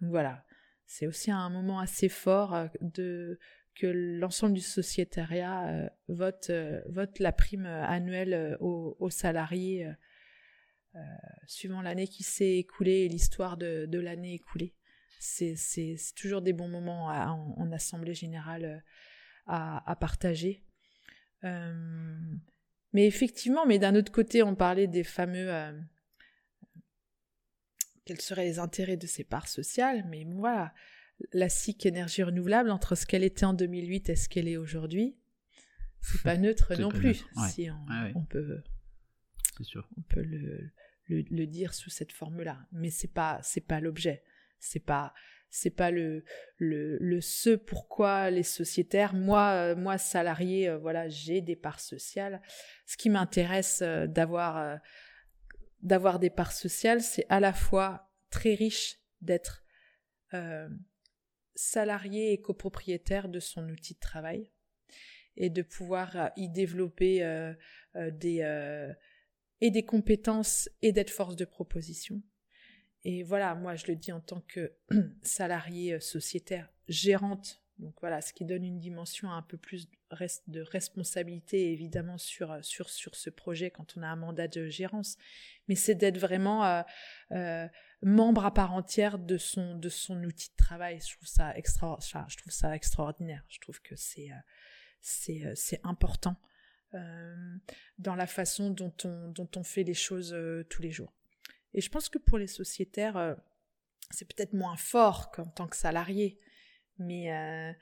[0.00, 0.44] Donc voilà,
[0.86, 3.38] c'est aussi un moment assez fort euh, de
[3.74, 6.50] que l'ensemble du sociétariat euh, vote,
[6.86, 9.88] vote la prime annuelle aux, salariés
[11.46, 14.74] suivant l'année qui s'est écoulée et l'histoire de, l'année écoulée.
[15.20, 15.54] C'est
[16.16, 18.82] toujours des bons moments en, assemblée générale
[19.48, 20.62] à, partager.
[21.44, 22.18] Euh,
[22.92, 25.72] Mais effectivement, mais d'un autre côté, on parlait des fameux euh,
[28.04, 30.72] quels seraient les intérêts de ces parts sociales, mais voilà,
[31.32, 35.16] la SIC énergie renouvelable entre ce qu'elle était en 2008 et ce qu'elle est aujourd'hui,
[36.00, 37.24] c'est pas neutre non plus.
[37.50, 37.68] Si
[38.14, 38.62] on, peut,
[39.60, 39.88] sûr.
[39.98, 40.70] on peut le,
[41.08, 44.22] le, dire sous cette forme-là, mais c'est pas c'est pas l'objet,
[44.58, 45.12] c'est pas
[45.50, 46.24] c'est pas le,
[46.58, 52.42] le, ce pourquoi les sociétaires moi euh, moi salarié euh, voilà j'ai des parts sociales.
[52.86, 54.78] Ce qui m'intéresse euh, d'avoir
[55.82, 59.64] d'avoir des parts sociales c'est à la fois très riche d'être
[61.54, 64.52] salarié et copropriétaire de son outil de travail
[65.36, 67.20] et de pouvoir y développer
[67.94, 68.42] des
[69.60, 72.22] et des compétences et d'être force de proposition
[73.04, 74.72] et voilà, moi je le dis en tant que
[75.22, 79.88] salarié euh, sociétaire, gérante, donc voilà, ce qui donne une dimension un peu plus
[80.48, 84.66] de responsabilité évidemment sur, euh, sur, sur ce projet quand on a un mandat de
[84.66, 85.16] gérance,
[85.68, 86.82] mais c'est d'être vraiment
[87.30, 87.68] euh,
[88.02, 90.98] membre à part entière de son, de son outil de travail.
[91.00, 94.30] Je trouve ça, extra, je trouve ça extraordinaire, je trouve que c'est
[95.00, 96.36] c'est important
[97.98, 100.36] dans la façon dont on, dont on fait les choses
[100.68, 101.12] tous les jours.
[101.74, 103.34] Et je pense que pour les sociétaires, euh,
[104.10, 106.38] c'est peut-être moins fort qu'en tant que salarié,
[106.98, 107.72] mais euh,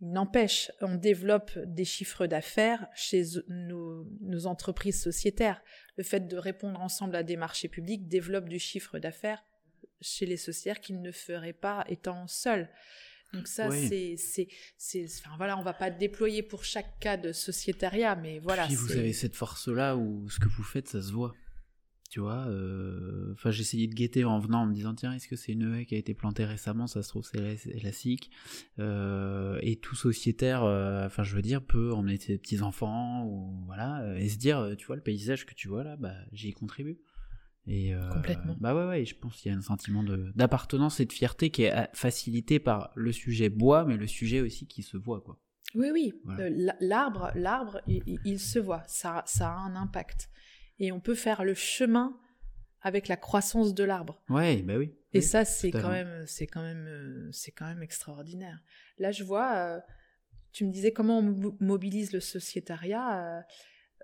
[0.00, 5.62] n'empêche, on développe des chiffres d'affaires chez nos, entreprises sociétaires.
[5.96, 9.44] Le fait de répondre ensemble à des marchés publics développe du chiffre d'affaires
[10.00, 12.68] chez les sociétaires qu'ils ne feraient pas étant seuls.
[13.32, 17.32] Donc ça, c'est, c'est, c'est, enfin voilà, on va pas déployer pour chaque cas de
[17.32, 18.66] sociétariat, mais voilà.
[18.66, 21.34] Puis vous avez cette force-là où ce que vous faites, ça se voit
[22.14, 22.46] tu vois.
[22.46, 25.74] Euh, enfin, j'essayais de guetter en venant en me disant tiens, est-ce que c'est une
[25.74, 26.86] haie qui a été plantée récemment?
[26.86, 28.30] Ça se trouve c'est élastique.
[28.78, 33.64] Euh, et tout sociétaire, euh, enfin, je veux dire, peut emmener ses petits enfants ou
[33.66, 37.00] voilà et se dire, tu vois, le paysage que tu vois là, bah, j'y contribue.
[37.66, 38.56] Et Complètement.
[38.60, 40.04] Bah ouais, ouais, je pense qu'il y a un sentiment
[40.36, 44.68] d'appartenance et de fierté qui est facilité par le sujet bois, mais le sujet aussi
[44.68, 45.40] qui se voit, quoi.
[45.74, 46.12] Oui, oui.
[46.78, 48.84] l'arbre, l'arbre, il, il, se voit.
[48.86, 50.30] Ça, ça a un impact
[50.78, 52.18] et on peut faire le chemin
[52.84, 54.22] avec la croissance de l'arbre.
[54.28, 54.94] Ouais, bah oui.
[55.14, 58.62] Et ça, c'est quand même, c'est quand même, euh, c'est quand même extraordinaire.
[58.98, 59.80] Là, je vois, euh,
[60.52, 63.38] tu me disais comment on mobilise le sociétariat.
[63.38, 63.42] Euh,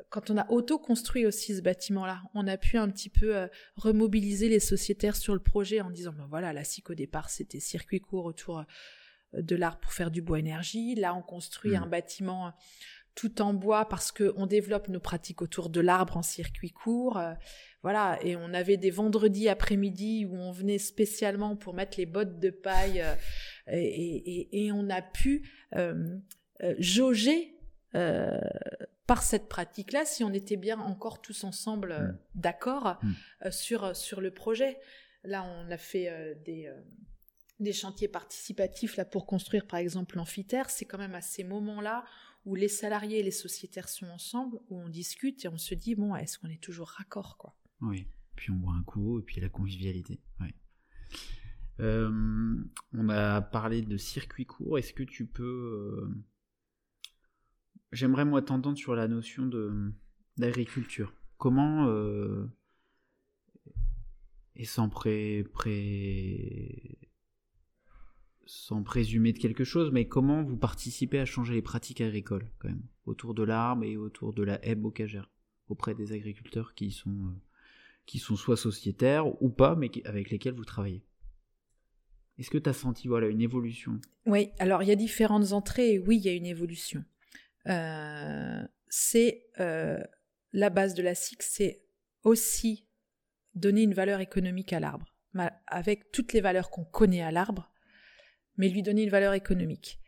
[0.09, 4.61] quand on a auto-construit aussi ce bâtiment-là, on a pu un petit peu remobiliser les
[4.61, 8.25] sociétaires sur le projet en disant, ben voilà, la SIC au départ, c'était circuit court
[8.25, 8.65] autour
[9.35, 10.95] de l'arbre pour faire du bois énergie.
[10.95, 11.83] Là, on construit mmh.
[11.83, 12.55] un bâtiment
[13.21, 17.19] tout en bois parce qu'on développe nos pratiques autour de l'arbre en circuit court.
[17.19, 17.35] Euh,
[17.83, 22.39] voilà, et on avait des vendredis après-midi où on venait spécialement pour mettre les bottes
[22.39, 23.15] de paille euh,
[23.73, 26.17] et, on a pu euh,
[26.79, 27.59] jauger
[27.93, 32.19] par cette pratique-là si on était bien encore tous ensemble mmh.
[32.37, 33.51] d'accord mmh.
[33.51, 34.79] sur, sur le projet.
[35.25, 36.73] Là, on a fait des
[37.59, 42.05] des chantiers participatifs là pour construire par exemple l'amphithéâtre, c'est quand même à ces moments-là
[42.45, 45.95] où les salariés et les sociétaires sont ensemble, où on discute et on se dit,
[45.95, 47.55] bon, est-ce qu'on est toujours raccord, quoi?
[47.81, 50.21] Oui, puis on boit un coup, et puis la convivialité,
[51.81, 52.63] euh,
[52.93, 56.03] on a parlé de circuit court, est-ce que tu peux...
[56.03, 56.15] Euh,
[57.91, 59.51] j'aimerais moi t'entendre sur la notion
[60.37, 61.15] d'agriculture.
[61.39, 61.87] Comment...
[61.89, 62.47] Euh,
[64.57, 67.10] et sans pré, pré
[68.51, 72.69] sans présumer de quelque chose, mais comment vous participez à changer les pratiques agricoles, quand
[72.69, 75.31] même, autour de l'arbre et autour de la haie bocagère,
[75.69, 77.41] auprès des agriculteurs qui sont, euh,
[78.07, 81.05] qui sont soit sociétaires ou pas, mais avec lesquels vous travaillez?
[82.39, 84.01] Est-ce que tu as senti voilà, une évolution?
[84.27, 87.05] Oui, alors il y a différentes entrées, et oui, il y a une évolution.
[87.69, 90.03] Euh, c'est euh,
[90.53, 91.85] la base de la SIC, c'est
[92.25, 92.85] aussi
[93.55, 95.15] donner une valeur économique à l'arbre.
[95.69, 97.70] Avec toutes les valeurs qu'on connaît à l'arbre,
[98.61, 99.99] mais lui donner une valeur économique.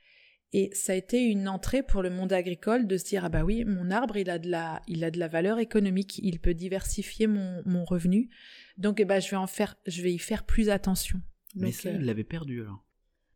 [0.53, 3.42] Et ça a été une entrée pour le monde agricole de se dire ah bah
[3.42, 6.53] oui mon arbre il a de la il a de la valeur économique il peut
[6.53, 8.28] diversifier mon, mon revenu
[8.76, 11.22] donc eh ben, je vais en faire je vais y faire plus attention.
[11.55, 12.84] Mais ça il euh, l'avait perdu alors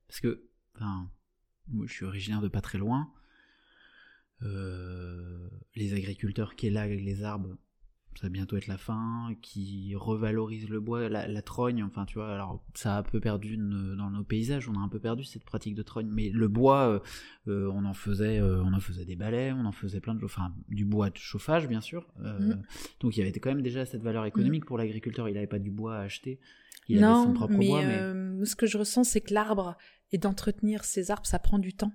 [0.06, 1.10] parce que enfin
[1.68, 3.10] moi je suis originaire de pas très loin
[4.42, 7.56] euh, les agriculteurs qui avec les arbres
[8.16, 12.32] ça va bientôt être la fin, qui revalorise le bois, la, trogne, enfin tu vois,
[12.32, 15.44] alors ça a un peu perdu dans nos paysages, on a un peu perdu cette
[15.44, 16.98] pratique de trogne, mais le bois, euh,
[17.48, 20.24] euh, on en faisait, euh, on en faisait des balais, on en faisait plein de,
[20.24, 22.62] enfin du bois de chauffage bien sûr, mm.
[23.00, 24.68] donc il y avait quand même déjà cette valeur économique mm.
[24.68, 26.40] pour l'agriculteur, il n'avait pas du bois à acheter,
[26.88, 27.82] il avait son propre bois.
[27.82, 29.76] Mais ce que je ressens, c'est que l'arbre
[30.12, 31.92] et d'entretenir ces arbres, ça prend du temps.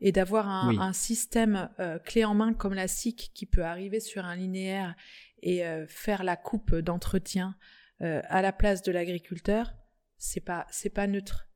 [0.00, 4.24] et d'avoir un, système euh, clé en main comme la SIC qui peut arriver sur
[4.24, 4.94] un linéaire
[5.42, 7.56] et euh, faire la coupe d'entretien
[8.00, 9.72] euh, à la place de l'agriculteur,
[10.16, 11.48] c'est pas c'est pas neutre.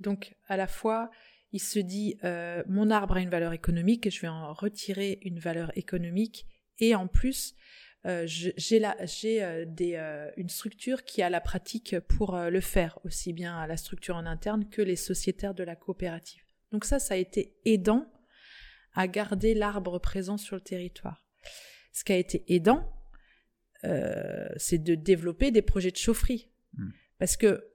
[0.00, 1.10] Donc à la fois
[1.52, 2.18] il se dit
[2.68, 6.46] mon arbre a une valeur économique et je vais en retirer une valeur économique
[6.78, 7.54] et en plus
[8.04, 9.96] j'ai j'ai des
[10.36, 14.26] une structure qui a la pratique pour le faire aussi bien à la structure en
[14.26, 16.42] interne que les sociétaires de la coopérative.
[16.72, 18.10] Donc ça, ça a été aidant
[18.94, 21.24] à garder l'arbre présent sur le territoire.
[21.92, 22.90] Ce qui a été aidant,
[23.84, 26.50] euh, c'est de développer des projets de chaufferie.
[26.74, 26.90] Hmm.
[27.18, 27.68] Parce que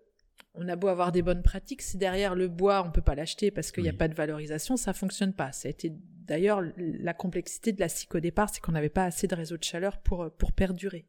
[0.60, 3.51] on a beau avoir des bonnes pratiques, si derrière le bois, on peut pas l'acheter
[3.51, 5.51] parce qu'il n'y a pas de valorisation, ça fonctionne pas.
[5.51, 9.03] Ça a été d'ailleurs la complexité de la SIC au départ, c'est qu'on n'avait pas
[9.03, 11.05] assez de réseaux de chaleur pour, pour perdurer.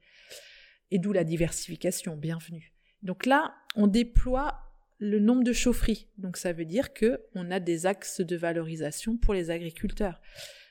[0.91, 2.75] Et d'où la diversification, bienvenue.
[3.03, 4.61] Donc là, on déploie
[4.99, 6.09] le nombre de chaufferies.
[6.19, 10.21] Donc ça veut dire que on a des axes de valorisation pour les agriculteurs.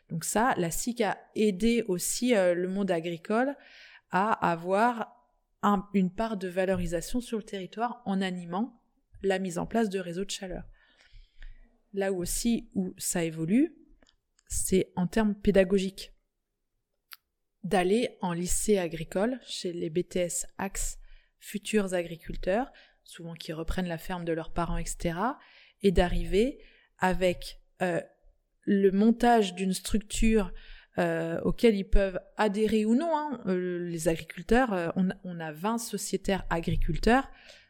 [0.09, 3.55] Donc ça, la SIC a aidé aussi euh, le monde agricole
[4.11, 5.13] à avoir
[5.93, 8.81] une part de valorisation sur le territoire en animant
[9.21, 10.63] la mise en place de réseaux de chaleur.
[11.93, 13.75] Là aussi où ça évolue,
[14.47, 16.13] c'est en termes pédagogiques.
[17.63, 20.99] D'aller en lycée agricole chez les BTS Axe
[21.39, 22.71] futurs agriculteurs
[23.07, 25.17] souvent qui reprennent la ferme de leurs parents, etc.,
[25.81, 26.59] et d'arriver
[26.97, 28.01] avec euh,
[28.63, 30.51] le montage d'une structure
[30.99, 33.15] euh, auquel ils peuvent adhérer ou non.
[33.15, 33.41] Hein.
[33.47, 37.29] Euh, les agriculteurs, on, a 20 sociétaires agriculteurs.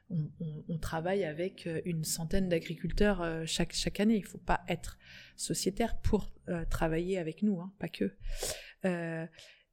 [0.10, 4.16] On, travaille avec une centaine d'agriculteurs chaque, chaque année.
[4.16, 4.98] Il ne faut pas être
[5.36, 6.32] sociétaire pour
[6.70, 8.16] travailler avec nous, hein, pas que.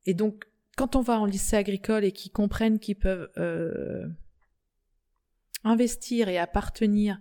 [0.07, 0.45] et donc,
[0.77, 3.31] quand on va en lycée agricole et qu'ils comprennent qu'ils peuvent
[5.63, 7.19] investir et appartenir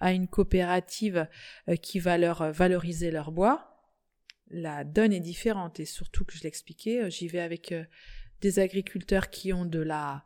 [0.00, 1.26] à une coopérative
[1.68, 3.75] euh, qui va leur valoriser leur bois,
[4.50, 5.80] la donne est différente.
[5.80, 7.84] Et surtout que je l'expliquais, euh, j'y vais avec euh,
[8.40, 10.24] des agriculteurs qui ont de la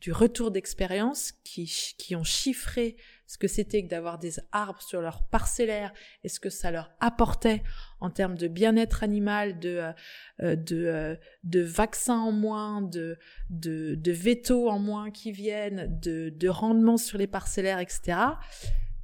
[0.00, 1.66] du retour d'expérience, qui,
[1.98, 2.96] qui ont chiffré
[3.26, 5.92] ce que c'était que d'avoir des arbres sur leur parcellaire
[6.24, 7.62] et ce que ça leur apportait
[8.00, 9.92] en termes de bien-être animal, de,
[10.40, 13.18] euh, de, de vaccins en moins, de,
[13.50, 18.16] de, de vétos en moins qui viennent, de, de rendement sur les parcellaires, etc.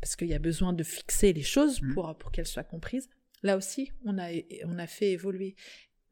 [0.01, 1.93] Parce qu'il y a besoin de fixer les choses mmh.
[1.93, 3.11] pour, pour qu'elles soient comprises.
[3.43, 4.31] Là aussi, on a,
[4.65, 5.57] on a fait évoluer.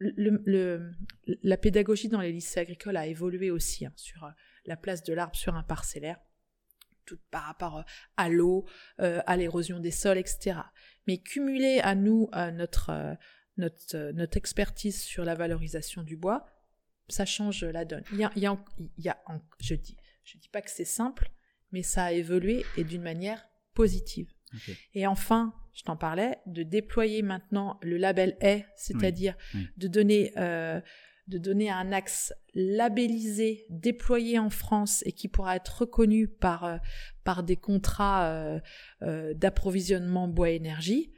[0.01, 4.31] La pédagogie dans les lycées agricoles a évolué aussi hein, sur euh,
[4.67, 6.19] la place de l'arbre sur un parcellaire
[7.07, 7.83] tout par rapport euh,
[8.17, 8.67] à l'eau,
[9.01, 10.59] euh, à l'érosion des sols, etc.
[11.07, 13.17] Mais cumuler à nous notre,
[13.59, 16.47] notre, expertise sur la valorisation du bois,
[17.09, 18.05] ça change la donne.
[18.13, 19.23] Y a, il y a,
[19.61, 21.31] je dis, je dis pas que c'est simple,
[21.73, 24.34] mais ça a évolué et d'une manière positive.
[24.95, 29.35] Et enfin, je t'en parlais, de déployer maintenant le label A, c'est-à-dire
[29.77, 30.33] de donner
[31.29, 36.77] de donner un axe labellisé, déployé en France et qui pourra être reconnu par, euh,
[37.25, 38.61] par des contrats euh,
[39.03, 41.13] euh, d'approvisionnement bois-énergie,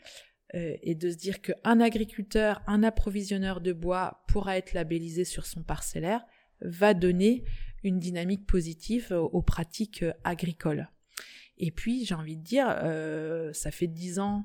[0.54, 5.62] et de se dire qu'un agriculteur, un approvisionneur de bois pourra être labellisé sur son
[5.62, 6.24] parcellaire,
[6.62, 7.44] va donner
[7.82, 10.88] une dynamique positive aux, pratiques agricoles.
[11.58, 12.66] Et puis, j'ai envie de dire,
[13.52, 14.44] ça fait dix ans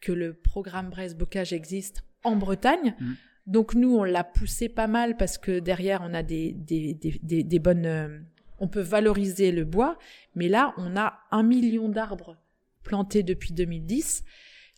[0.00, 2.94] que le programme Brest Bocage existe en Bretagne.
[2.98, 3.12] Mmh.
[3.46, 7.42] Donc nous, on l'a poussé pas mal parce que derrière, on a des, des, des,
[7.42, 7.86] des, bonnes...
[7.86, 8.18] Euh,
[8.58, 9.98] on peut valoriser le bois,
[10.36, 12.36] mais là, on a un million d'arbres
[12.84, 14.24] plantés depuis 2010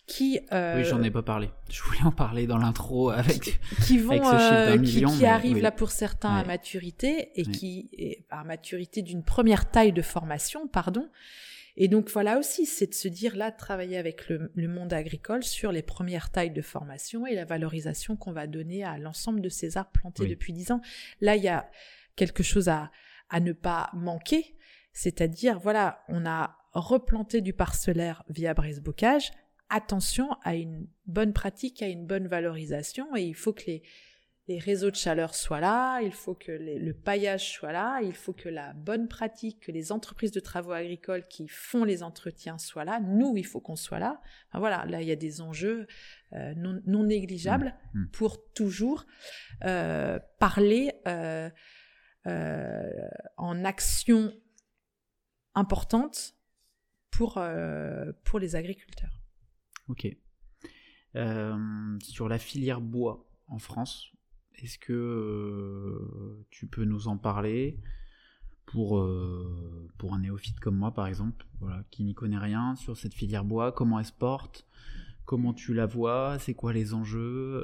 [0.06, 1.48] qui euh, oui j'en ai pas parlé.
[1.70, 5.90] Je voulais en parler dans l'intro avec qui vont euh, qui, qui arrivent là pour
[5.90, 7.88] certains à maturité et qui
[8.28, 11.08] à maturité d'une première taille de formation pardon
[11.76, 15.72] et donc voilà aussi, c'est de se dire là, travailler avec le, monde agricole sur
[15.72, 19.76] les premières tailles de formation et la valorisation qu'on va donner à l'ensemble de ces
[19.76, 20.80] arbres plantés depuis dix ans.
[21.20, 21.68] Là, il y a
[22.14, 22.92] quelque chose à,
[23.28, 24.54] à ne pas manquer,
[24.92, 29.32] c'est-à-dire voilà, on a replanté du parcellaire via brise-bocage.
[29.68, 33.82] Attention à une bonne pratique, à une bonne valorisation, et il faut que les,
[34.46, 38.34] les réseaux de chaleur soient là, il faut que le paillage soit là, il faut
[38.34, 42.84] que la bonne pratique, que les entreprises de travaux agricoles qui font les entretiens soient
[42.84, 43.00] là.
[43.00, 44.20] Nous, il faut qu'on soit là.
[44.52, 45.86] voilà, là, il y a des enjeux
[46.34, 48.10] euh, non, négligeables mmh, mmh.
[48.10, 49.06] pour toujours
[49.64, 51.48] euh, parler euh,
[53.38, 54.30] en action
[55.54, 56.34] importante
[57.10, 57.40] pour,
[58.24, 59.22] pour les agriculteurs.
[59.88, 60.06] Ok.
[61.14, 64.13] sur la filière bois en France,
[64.62, 67.78] est-ce que euh, tu peux nous en parler
[68.66, 72.96] pour, euh, pour un néophyte comme moi, par exemple, voilà, qui n'y connaît rien sur
[72.96, 74.66] cette filière bois, comment elle se porte
[75.26, 77.62] comment tu la vois, c'est quoi les enjeux,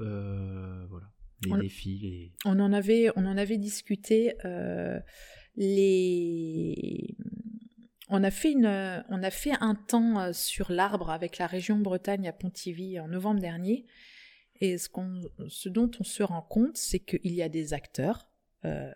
[0.88, 1.10] voilà,
[1.42, 2.32] les défis.
[2.46, 4.32] On en avait, on en avait discuté.
[5.56, 7.14] les
[8.10, 12.26] on a, fait une, on a fait un temps sur l'arbre avec la région Bretagne
[12.28, 13.86] à Pontivy en novembre dernier.
[14.60, 18.28] Et ce, dont on se rend compte, c'est qu'il y a des acteurs
[18.66, 18.92] euh,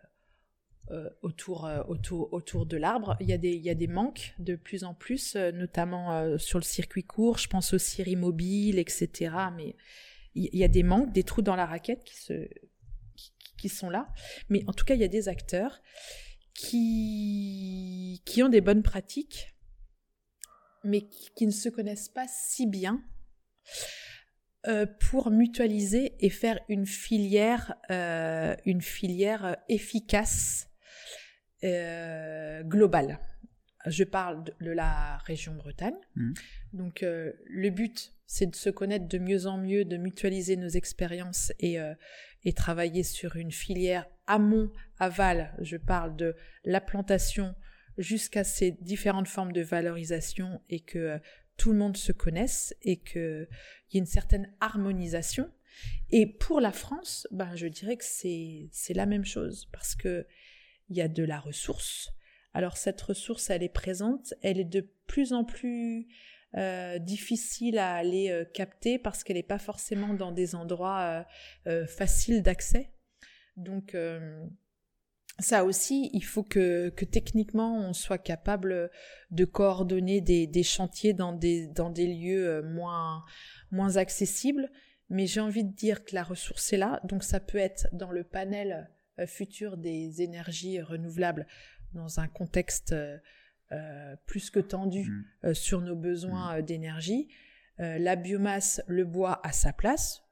[0.90, 3.16] euh, autour, euh, autour, autour de l'arbre.
[3.20, 6.58] Il, y a des, il y a des manques de plus en plus, notamment sur
[6.58, 7.38] le circuit court.
[7.38, 9.34] Je pense aux scieries mobiles, etc.
[9.56, 9.74] Mais
[10.34, 12.48] il y a des manques, des trous dans la raquette qui, se,
[13.56, 14.12] qui, sont là.
[14.50, 15.80] Mais en tout cas, il y a des acteurs
[16.52, 19.54] qui, qui ont des bonnes pratiques,
[20.82, 23.02] mais qui ne se connaissent pas si bien.
[24.66, 30.70] Euh, pour mutualiser et faire une filière, euh, une filière euh, efficace,
[32.64, 33.18] globale.
[33.86, 35.96] Je parle de, la région Bretagne.
[36.14, 36.32] Mmh.
[36.74, 41.54] Donc le but, c'est de se connaître de mieux en mieux, de mutualiser nos expériences
[41.60, 41.78] et,
[42.42, 45.54] et travailler sur une filière amont, aval.
[45.58, 46.36] Je parle de
[46.66, 47.54] la plantation
[47.96, 51.18] jusqu'à ces différentes formes de valorisation et que
[51.56, 53.48] tout le monde se connaisse et qu'il
[53.92, 55.50] y ait une certaine harmonisation.
[56.10, 60.26] Et pour la France, ben, je dirais que c'est la même chose parce que
[60.90, 62.12] il y a de la ressource.
[62.52, 66.06] Alors cette ressource, elle est présente, elle est de plus en plus
[66.56, 71.26] euh, difficile à aller euh, capter parce qu'elle n'est pas forcément dans des endroits
[71.66, 72.92] euh, faciles d'accès.
[73.56, 73.96] Donc
[75.40, 78.90] ça aussi, il faut que, techniquement on soit capable
[79.30, 83.24] de coordonner des, chantiers dans des, dans des lieux euh, moins,
[83.70, 84.70] moins accessibles.
[85.10, 88.10] Mais j'ai envie de dire que la ressource est là, donc ça peut être dans
[88.10, 91.46] le panel euh, futur des énergies renouvelables
[91.92, 95.54] dans un contexte euh, plus que tendu mmh.
[95.54, 96.62] sur nos besoins mmh.
[96.62, 97.28] d'énergie.
[97.78, 100.22] la biomasse, le bois a sa place,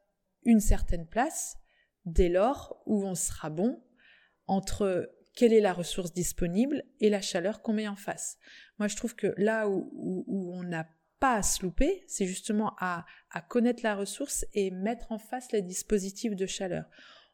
[0.43, 1.57] une certaine place,
[2.05, 3.81] dès lors où on sera bon
[4.47, 8.37] entre quelle est la ressource disponible et la chaleur qu'on met en face.
[8.79, 10.87] Moi, je trouve que là où, on n'a
[11.19, 13.05] pas à se louper, c'est justement à,
[13.49, 16.85] connaître la ressource et mettre en face les dispositifs de chaleur.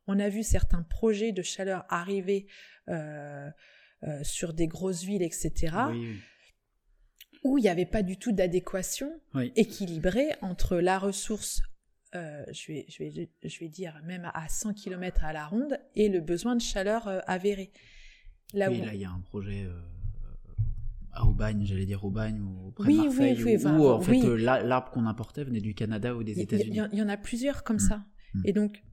[0.08, 2.48] On a vu certains projets de chaleur arriver
[2.88, 3.50] euh,
[4.04, 5.76] euh, sur des grosses villes, etc.,
[7.44, 9.12] où il n'y avait pas du tout d'adéquation
[9.56, 11.62] équilibrée entre la ressource
[12.16, 15.78] euh, je, vais, je, vais, je vais dire même à 100 km à la ronde,
[15.96, 17.72] et le besoin de chaleur euh, avéré.
[18.54, 19.80] Là oui, là, il y a un projet euh,
[21.12, 25.06] à Aubagne, j'allais dire Aubagne ou près de Marseille, oui, où, en fait l'arbre qu'on
[25.06, 26.80] importait venait du Canada ou des États-Unis.
[26.92, 27.80] Il y, en a plusieurs comme mm.
[27.80, 28.06] ça.
[28.34, 28.42] Mm.
[28.46, 28.84] Et donc,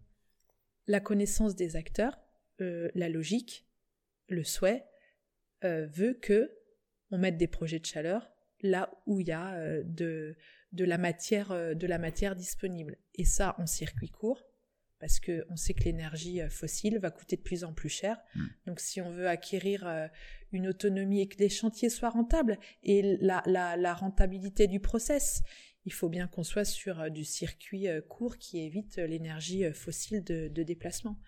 [0.87, 2.19] la connaissance des acteurs,
[2.59, 3.67] la logique,
[4.29, 4.85] le souhait,
[5.63, 6.51] veut que
[7.11, 8.29] on mette des projets de chaleur
[8.63, 10.37] là où il y a de
[10.77, 12.99] de la matière, euh, de la matière disponible.
[13.15, 14.45] Et ça en circuit court,
[15.01, 18.19] parce qu'on sait que l'énergie euh, fossile va coûter de plus en plus cher.
[18.35, 18.47] Mm.
[18.67, 20.07] Donc si on veut acquérir euh,
[20.53, 25.43] une autonomie et que les chantiers soient rentables, et la, rentabilité du process,
[25.87, 30.63] il faut bien qu'on soit sur du circuit court qui évite l'énergie fossile de, de,
[30.63, 31.21] déplacement.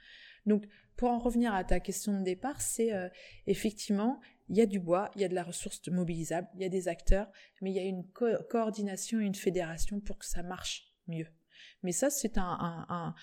[0.46, 0.66] Donc
[0.96, 2.90] pour en revenir à ta question de départ, c'est
[3.46, 6.64] effectivement il y a du bois, il y a de la ressource mobilisable, il y
[6.64, 7.30] a des acteurs,
[7.60, 8.04] mais il y a une
[8.48, 11.26] coordination et une fédération pour que ça marche mieux.
[11.82, 13.14] Mais ça, c'est un,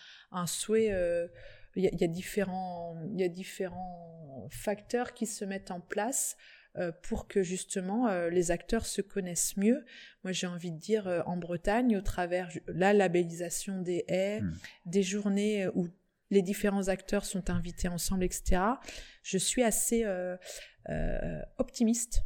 [0.48, 0.92] souhait.
[0.92, 1.28] Euh,
[1.76, 6.38] il, y a, différents, il y a différents facteurs qui se mettent en place
[6.78, 9.86] euh, pour que justement euh, les acteurs se connaissent mieux.
[10.24, 14.58] Moi, j'ai envie de dire en Bretagne, au travers la labellisation des haies, mmh.
[14.86, 15.90] des journées où
[16.30, 18.62] les différents acteurs sont invités ensemble, etc.
[19.24, 20.38] Je suis assez euh,
[20.90, 22.24] euh, optimiste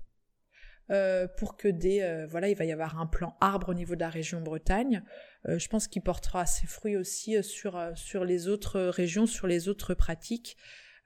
[0.92, 4.00] euh, pour que des voilà, il va y avoir un plan arbre au niveau de
[4.00, 5.04] la région Bretagne.
[5.46, 9.94] je pense qu'il portera ses fruits aussi sur sur les autres régions, sur les autres
[9.94, 10.58] pratiques.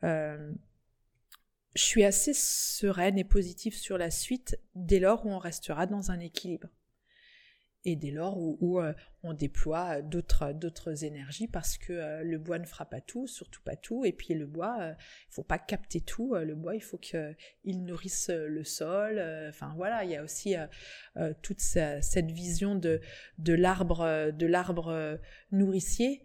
[0.02, 0.54] je
[1.76, 6.20] suis assez sereine et positive sur la suite dès lors où on restera dans un
[6.20, 6.70] équilibre
[7.86, 8.94] et dès lors où, euh,
[9.24, 13.62] on déploie d'autres d'autres énergies parce que euh, le bois ne fera pas tout, surtout
[13.62, 14.94] pas tout, et puis le bois, il euh,
[15.30, 19.20] il faut pas capter tout, le bois, il faut qu'il nourrisse le sol,
[19.50, 20.56] enfin voilà, il y a aussi
[21.42, 23.02] toute cette vision de
[23.38, 25.20] de l'arbre de l'arbre
[25.52, 26.22] nourricier.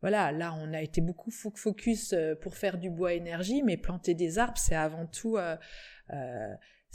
[0.00, 4.38] voilà, là on a été beaucoup focus pour faire du bois énergie, mais planter des
[4.38, 5.38] arbres, c'est avant tout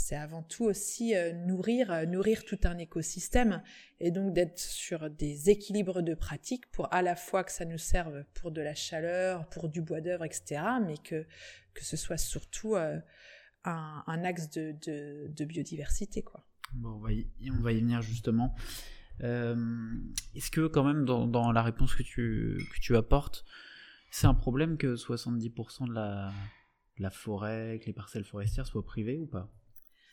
[0.02, 3.62] c'est avant tout aussi euh, nourrir, euh, nourrir tout un écosystème
[4.00, 7.78] et donc d'être sur des équilibres de pratiques pour à la fois que ça nous
[7.78, 11.26] serve pour de la chaleur, pour du bois d'œuvre, etc., mais que,
[11.76, 13.00] que ce soit surtout euh,
[13.64, 16.24] un, axe de, biodiversité.
[16.24, 16.44] Quoi.
[16.74, 18.56] Bon, on, va y, on va y venir justement.
[19.20, 23.46] Est-ce que quand même dans, la réponse que tu, que tu apportes,
[24.10, 26.34] c'est un problème que 70% de la,
[26.98, 29.54] la forêt, que les parcelles forestières soient privées ou pas?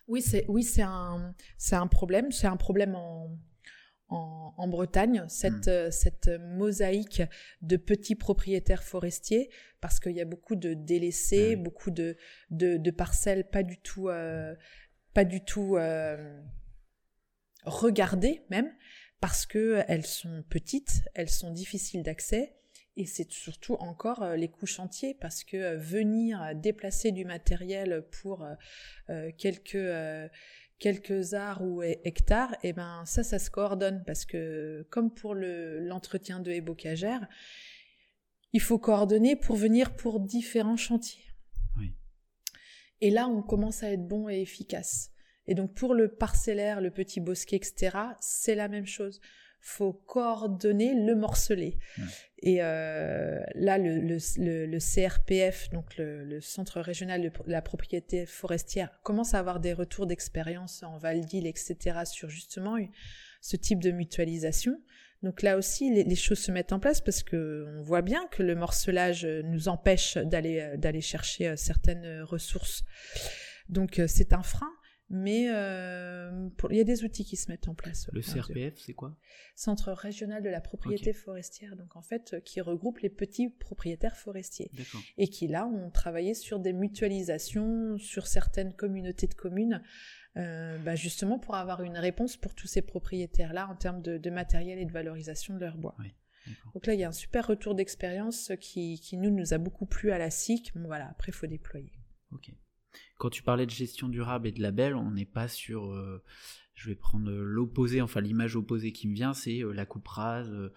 [0.08, 1.34] Oui, c'est oui, c'est un,
[1.72, 2.32] un problème.
[2.32, 3.38] C'est un problème en,
[4.08, 5.70] en, Bretagne, cette, hmm.
[5.70, 7.22] euh, cette mosaïque
[7.62, 12.16] de petits propriétaires forestiers, parce qu'il y a beaucoup de délaissés, beaucoup de,
[12.50, 14.54] de, parcelles pas du tout, euh,
[15.14, 16.40] pas du tout euh,
[17.64, 18.72] regardées même,
[19.20, 22.57] parce qu'elles sont petites, elles sont difficiles d'accès,
[22.98, 28.46] et c'est surtout encore les coûts chantiers, parce que venir déplacer du matériel pour
[29.38, 29.78] quelques
[30.78, 35.34] quelques arts ou hectares, et eh ben ça, ça se coordonne parce que comme pour
[35.34, 37.26] le l'entretien de haies bocagères,
[38.52, 41.24] il faut coordonner pour venir pour différents chantiers.
[41.76, 41.94] Oui.
[43.00, 45.10] Et là, on commence à être bon et efficace.
[45.46, 49.20] Et donc pour le parcellaire, le petit bosquet, etc., c'est la même chose
[49.60, 51.78] faut coordonner le morceler.
[52.40, 59.34] Et euh, là, le, le, CRPF, donc le, Centre régional de la propriété forestière, commence
[59.34, 62.76] à avoir des retours d'expérience en Val d'Île, etc., sur justement
[63.40, 64.80] ce type de mutualisation.
[65.24, 68.44] Donc là aussi, les, choses se mettent en place parce que on voit bien que
[68.44, 72.84] le morcelage nous empêche d'aller d'aller chercher euh, certaines ressources.
[73.68, 74.70] Donc euh, c'est un frein.
[75.10, 78.10] Mais euh, il y a des outils qui se mettent en place.
[78.12, 79.16] Le CRPF, c'est quoi?
[79.56, 81.76] Centre régional de la propriété forestière.
[81.76, 84.70] Donc en fait, euh, qui regroupe les petits propriétaires forestiers.
[85.16, 89.82] Et qui là ont travaillé sur des mutualisations sur certaines communautés de communes,
[90.36, 94.78] euh, bah, justement pour avoir une réponse pour tous ces propriétaires-là en termes de, matériel
[94.78, 95.96] et de valorisation de leur bois.
[96.74, 99.86] Donc là, il y a un super retour d'expérience qui, qui nous, nous a beaucoup
[99.86, 100.72] plu à la SIC.
[100.74, 101.92] Bon voilà, après, il faut déployer.
[102.32, 102.52] Ok
[103.18, 105.92] quand tu parlais de gestion durable et de label, on n'est pas sur.
[105.92, 106.22] Euh,
[106.74, 110.70] je vais prendre l'opposé, enfin l'image opposée qui me vient, c'est euh, la coupe rase,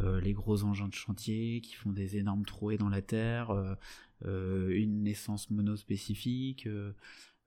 [0.00, 3.76] euh, les gros engins de chantier qui font des énormes trouées dans la terre,
[4.24, 6.68] une naissance monospécifique.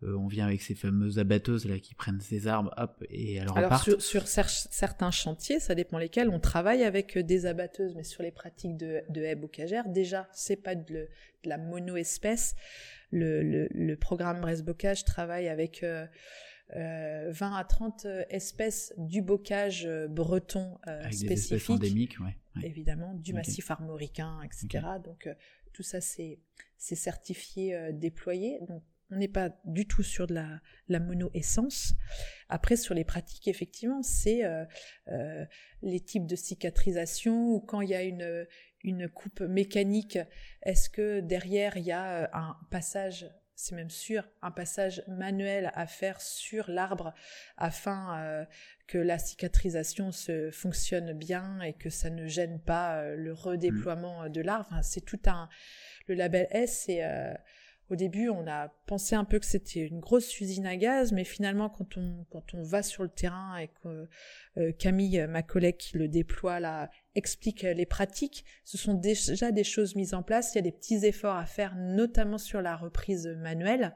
[0.08, 3.82] On vient avec ces fameuses abatteuses là qui prennent ces arbres, hop, et alors, alors
[3.82, 8.32] sur, sur, certains chantiers, ça dépend lesquels, on travaille avec des abatteuses, mais sur les
[8.32, 11.10] pratiques de, de haies bocagères, déjà, c'est pas de, de
[11.50, 12.56] la mono-espèce
[13.12, 16.08] le, le, programme Brest Bocage travaille avec 20 euh,
[16.76, 20.78] euh, à 30 espèces du bocage euh, breton
[21.12, 21.70] spécifique.
[21.70, 22.18] endémiques,
[22.64, 24.86] Évidemment, du massif armoricain, etc.
[25.04, 25.30] Donc
[25.74, 26.40] tout ça, c'est
[26.78, 28.60] certifié, déployé.
[28.68, 31.94] Donc on n'est pas du tout sur de la, la mono-essence.
[32.50, 34.44] Après, sur les pratiques, effectivement, c'est
[35.82, 38.46] les types de cicatrisation ou quand il y a une,
[38.86, 40.20] une coupe mécanique,
[40.64, 45.72] est-ce que derrière il y a euh, un passage c'est même sûr, un passage manuel
[45.76, 47.14] à faire sur l'arbre
[47.56, 48.46] afin euh,
[48.86, 54.28] que la cicatrisation se fonctionne bien et que ça ne gêne pas euh, le redéploiement
[54.28, 54.78] de l'arbre?
[54.84, 55.48] c'est tout un
[56.08, 57.02] le label S, c'est
[57.90, 61.24] au début, on a pensé un peu que c'était une grosse usine à gaz, mais
[61.24, 64.08] finalement, quand on, va sur le terrain et que
[64.58, 69.64] euh, Camille, ma collègue qui le déploie là, explique les pratiques, ce sont déjà des
[69.64, 70.54] choses mises en place.
[70.54, 73.96] Il y a des petits efforts à faire, notamment sur la reprise manuelle,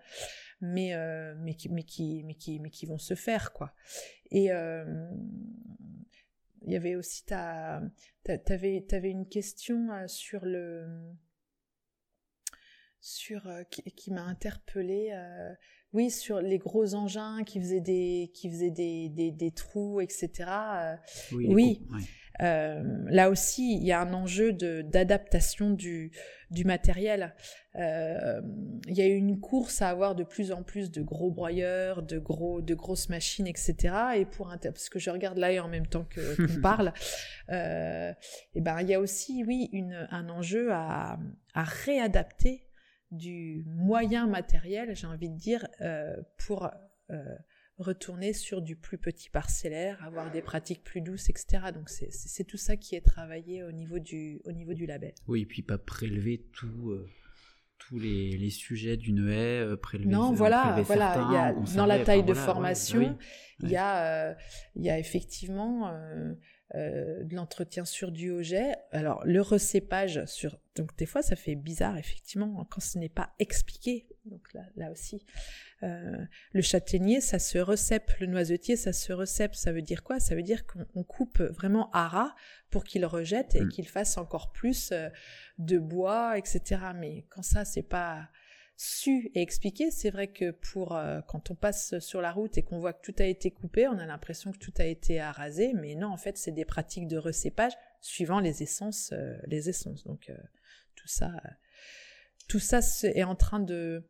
[0.61, 1.33] mais, euh,
[1.87, 3.73] qui, vont se faire, quoi.
[4.29, 5.09] Et euh,
[6.61, 7.81] il y avait aussi ta,
[8.23, 10.85] t'avais une question sur le
[13.01, 15.11] sur euh, qui, m'a interpellée.
[15.13, 15.53] Euh,
[15.93, 20.29] oui, sur les gros engins qui faisaient des qui faisaient des, des, trous, etc.
[20.47, 20.95] Euh,
[21.33, 21.81] oui.
[22.39, 26.11] là aussi, il y a un enjeu de d'adaptation du
[26.51, 27.33] du matériel.
[27.73, 32.03] il y a eu une course à avoir de plus en plus de gros broyeurs,
[32.03, 33.95] de gros de grosses machines, etc.
[34.17, 36.93] Et pour parce que je regarde là et en même temps que qu'on parle,
[37.49, 41.17] et ben il y a aussi oui une un enjeu à
[41.55, 42.68] à réadapter
[43.11, 46.69] du moyen matériel, j'ai envie de dire, euh, pour
[47.09, 47.23] euh,
[47.77, 51.71] retourner sur du plus petit parcellaire, avoir des pratiques plus douces, etc.
[51.73, 55.13] Donc c'est tout ça qui est travaillé au niveau du, au niveau du label.
[55.27, 56.91] Oui, et puis pas prélever tout.
[56.91, 57.07] Euh,
[57.87, 61.25] tous les, sujets d'une haie, prélever Non, voilà, voilà.
[61.29, 63.17] il y a, dans la taille de formation,
[63.61, 64.35] il, y a,
[64.75, 65.89] il y a effectivement
[66.75, 68.75] euh, de l'entretien sur du jet.
[68.91, 73.33] Alors le recépage sur donc des fois ça fait bizarre effectivement quand ce n'est pas
[73.39, 74.07] expliqué.
[74.25, 75.25] Donc là, là aussi
[75.81, 79.55] euh, le châtaignier ça se recèpe, le noisetier ça se recèpe.
[79.55, 80.19] Ça veut dire quoi?
[80.19, 82.35] Ça veut dire qu'on coupe vraiment à ras
[82.69, 83.69] pour qu'il rejette et mm.
[83.69, 85.09] qu'il fasse encore plus euh,
[85.57, 86.81] de bois, etc.
[86.95, 88.29] Mais quand ça c'est pas
[88.81, 89.91] su et expliqué.
[89.91, 93.01] C'est vrai que pour euh, quand on passe sur la route et qu'on voit que
[93.01, 96.17] tout a été coupé, on a l'impression que tout a été arasé, mais non, en
[96.17, 100.05] fait, c'est des pratiques de recépage suivant les essences, euh, les essences.
[100.05, 100.31] Donc
[100.95, 101.29] tout ça,
[102.47, 104.07] tout ça est en train de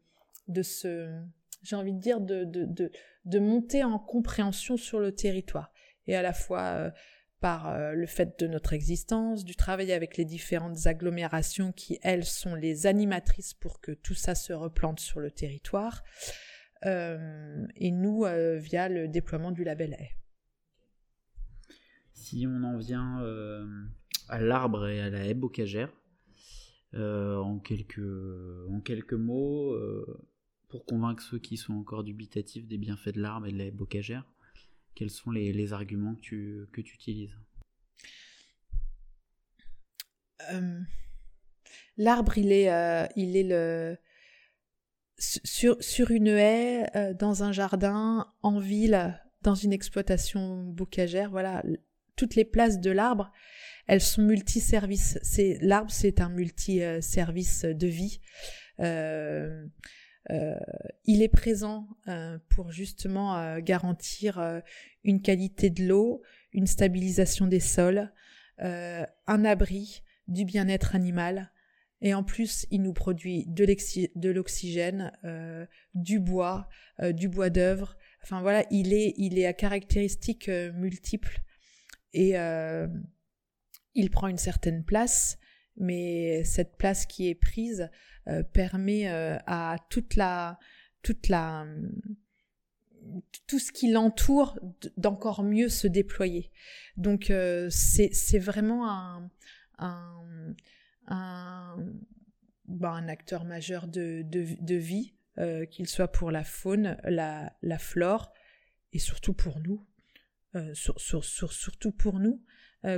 [0.48, 1.20] de se,
[1.64, 2.92] j'ai envie de dire, de, de, de,
[3.26, 5.72] de monter en compréhension sur le territoire
[6.08, 6.92] et à la fois
[7.40, 12.26] par euh, le fait de notre existence, du travail avec les différentes agglomérations qui, elles,
[12.26, 16.04] sont les animatrices pour que tout ça se replante sur le territoire,
[16.86, 20.04] euh, et nous, euh, via le déploiement du label A.
[22.14, 23.24] Si on en vient
[24.28, 25.92] à l'arbre et à la haie bocagère,
[26.94, 28.00] en, quelques,
[28.70, 29.76] en quelques mots,
[30.68, 33.72] pour convaincre ceux qui sont encore dubitatifs des bienfaits de l'arbre et de la haie
[33.72, 34.26] bocagère,
[34.96, 37.36] quels sont les, arguments que tu, que utilises
[40.52, 40.80] euh,
[41.98, 43.98] L'arbre, il est, euh, il est le
[45.18, 51.30] sur, sur une haie, euh, dans un jardin, en ville, dans une exploitation bocagère.
[51.30, 51.64] Voilà,
[52.16, 53.32] toutes les places de l'arbre,
[53.88, 55.20] elles sont multiservices.
[55.22, 58.22] C'est l'arbre, c'est un multi-service de vie.
[60.32, 60.56] Euh,
[61.06, 64.62] il est présent euh, pour justement euh, garantir
[65.04, 66.22] une qualité de l'eau,
[66.54, 68.12] une stabilisation des sols,
[68.60, 71.52] un abri, du bien-être animal.
[72.02, 75.12] Et en plus, il nous produit de l'oxygène,
[75.96, 76.70] du bois,
[77.12, 77.98] du bois d'œuvre.
[78.24, 81.40] Enfin voilà, il est, il est à caractéristiques multiples
[82.14, 82.36] et
[83.96, 85.38] il prend une certaine place,
[85.78, 87.90] mais cette place qui est prise
[88.54, 90.60] permet euh, à toute la
[91.02, 91.66] toute la
[93.48, 94.60] tout ce qui l'entoure
[94.98, 96.52] d'encore mieux se déployer.
[96.98, 99.32] Donc euh, c'est vraiment un,
[99.80, 100.54] un,
[101.08, 101.78] un,
[102.66, 105.16] bah, un, acteur majeur de, de, de vie,
[105.72, 108.34] qu'il soit pour la faune, la, la, flore,
[108.92, 109.88] et surtout pour nous.
[110.74, 112.44] sur, sur, sur, surtout pour nous.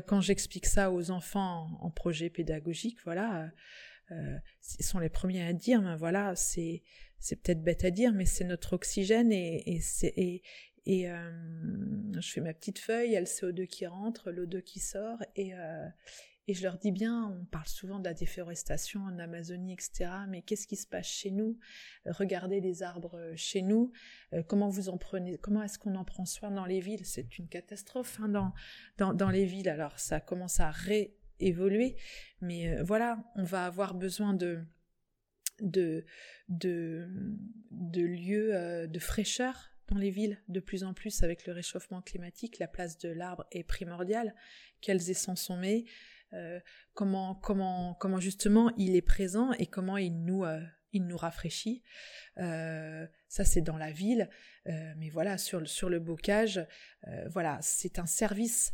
[0.07, 3.51] quand j'explique ça aux enfants en, en projet pédagogique, voilà,
[4.11, 6.83] euh, sont les premiers à dire, ben voilà, c'est
[7.19, 10.41] c'est peut-être bête à dire, mais c'est notre oxygène et, et c'est
[10.87, 11.31] et, euh,
[12.19, 15.19] je fais ma petite feuille, il y a le CO2 qui rentre, l'O2 qui sort
[15.35, 15.87] et euh,
[16.47, 20.09] et je leur dis bien, on parle souvent de la déforestation en Amazonie, etc.
[20.27, 21.59] Mais qu'est-ce qui se passe chez nous?
[22.05, 23.91] Regardez les arbres chez nous.
[24.47, 27.05] comment vous en prenez Comment est-ce qu'on en prend soin dans les villes?
[27.05, 28.53] C'est une catastrophe hein, dans,
[28.97, 29.69] dans, dans les villes.
[29.69, 31.95] Alors ça commence à ré évoluer.
[32.41, 34.63] Mais euh, voilà, on va avoir besoin de,
[35.59, 36.05] de,
[36.49, 37.07] de,
[38.01, 42.59] lieux euh, de fraîcheur dans les villes de plus en plus avec le réchauffement climatique.
[42.59, 44.33] La place de l'arbre est primordiale.
[44.81, 45.85] Quelles essences on met
[46.33, 46.59] euh,
[46.93, 50.45] comment, comment, comment justement il est présent et comment il nous,
[50.93, 51.83] il nous rafraîchit.
[52.37, 54.29] ça, c'est dans la ville.
[54.65, 56.65] mais voilà, sur, sur le bocage,
[57.29, 58.73] voilà, c'est un service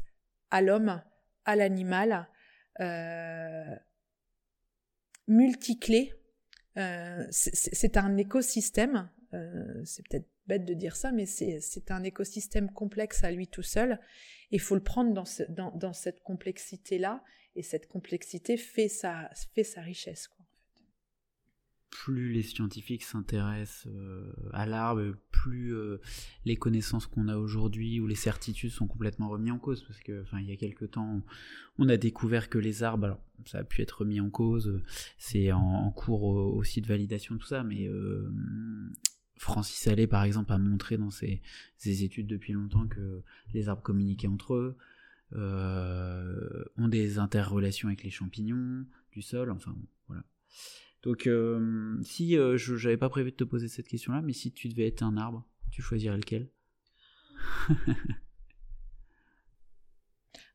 [0.52, 1.02] à l'homme,
[1.46, 2.28] à l'animal,
[2.80, 3.76] euh,
[5.28, 6.14] multiclé.
[6.78, 12.72] Euh, c'est un écosystème, euh, c'est peut-être bête de dire ça, mais c'est un écosystème
[12.72, 14.00] complexe à lui tout seul.
[14.52, 17.24] Il faut le prendre dans, dans, dans cette complexité-là,
[17.56, 20.28] et cette complexité fait sa, fait sa richesse.
[20.28, 20.38] Quoi
[21.90, 23.88] plus les scientifiques s'intéressent
[24.54, 25.16] à l'arbre,
[25.48, 26.02] plus euh,
[26.44, 29.82] les connaissances qu'on a aujourd'hui ou les certitudes sont complètement remises en cause.
[29.84, 31.24] Parce que, enfin, il y a quelques temps,
[31.78, 34.82] on a découvert que les arbres, alors ça a pu être remis en cause,
[35.18, 38.30] c'est en, cours aussi de validation tout ça, mais euh,
[39.38, 41.42] Francis Allais, par exemple, a montré dans ses,
[41.78, 43.22] ses, études depuis longtemps que
[43.54, 44.78] les arbres communiquaient entre eux,
[45.34, 49.76] ont des interrelations avec les champignons du sol, enfin,
[50.08, 50.24] voilà.
[51.08, 54.52] Donc, euh, si euh, je n'avais pas prévu de te poser cette question-là, mais si
[54.52, 56.50] tu devais être un arbre, tu choisirais lequel?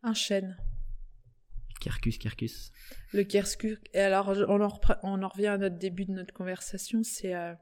[0.02, 0.58] Un chêne.
[1.80, 2.70] Quercus, quercus.
[3.14, 3.78] Le quercus.
[3.94, 7.02] Et alors, on en, on en, revient à notre début de notre conversation.
[7.02, 7.54] C'est euh,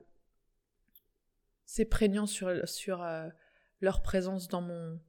[1.67, 3.07] c'est prégnant sur, sur
[3.81, 5.01] leur présence dans mon,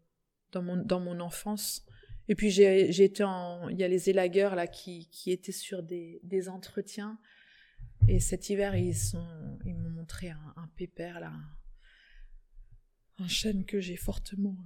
[0.51, 1.83] dans mon, dans mon enfance.
[2.27, 5.81] Et puis j'ai été en, il y a les élagueurs là qui, qui étaient sur
[5.81, 7.19] des, des entretiens
[8.07, 8.93] et cet hiver, ils
[9.75, 11.33] m'ont montré un, pépère là,
[13.19, 14.57] un chêne que j'ai fortement,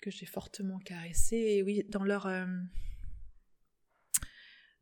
[0.00, 1.36] que j'ai fortement caressé.
[1.36, 2.46] Et oui, dans leur, euh,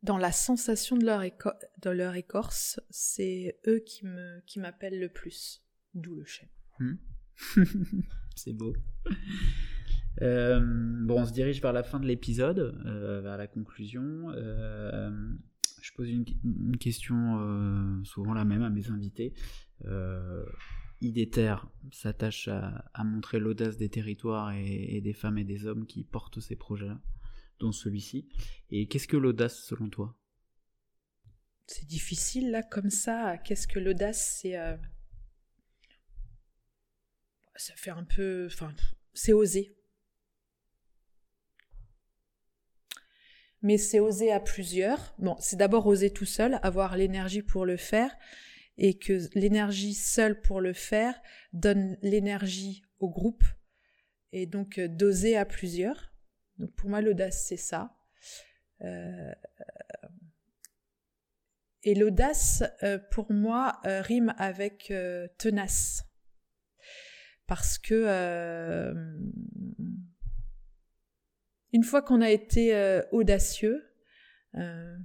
[0.02, 5.62] dans la sensation de leur, écorce, c'est eux qui m'appellent le plus.
[5.94, 6.48] D'où le chêne.
[6.80, 6.96] Hmm.
[8.36, 8.74] c'est beau.
[10.22, 14.30] Euh, bon, on se dirige vers la fin de l'épisode, euh, vers la conclusion
[15.84, 16.24] je pose une,
[16.78, 19.34] question euh, souvent la même à mes invités.
[21.02, 21.56] Idéter
[21.92, 26.56] s'attache à, montrer l'audace des territoires et, des femmes et des hommes qui portent ces
[26.56, 26.98] projets-là,
[27.58, 28.26] dont celui-ci.
[28.70, 30.18] Et qu'est-ce que l'audace selon toi?
[31.66, 33.36] C'est difficile là comme ça.
[33.36, 34.56] Qu'est-ce que l'audace C'est
[37.56, 38.74] ça fait un peu, enfin,
[39.12, 39.76] c'est oser.
[43.64, 45.14] Mais c'est oser à plusieurs.
[45.18, 48.14] Bon, c'est d'abord oser tout seul, avoir l'énergie pour le faire,
[48.76, 51.18] et que l'énergie seule pour le faire
[51.54, 53.42] donne l'énergie au groupe,
[54.32, 56.12] et donc euh, d'oser à plusieurs.
[56.58, 57.96] Donc pour moi, l'audace, c'est ça.
[58.82, 59.32] Euh,
[61.84, 64.92] et l'audace, euh, pour moi, rime avec
[65.38, 66.04] tenace
[67.46, 68.94] parce que
[71.74, 73.84] une fois qu'on a été euh, audacieux,
[74.54, 74.96] euh,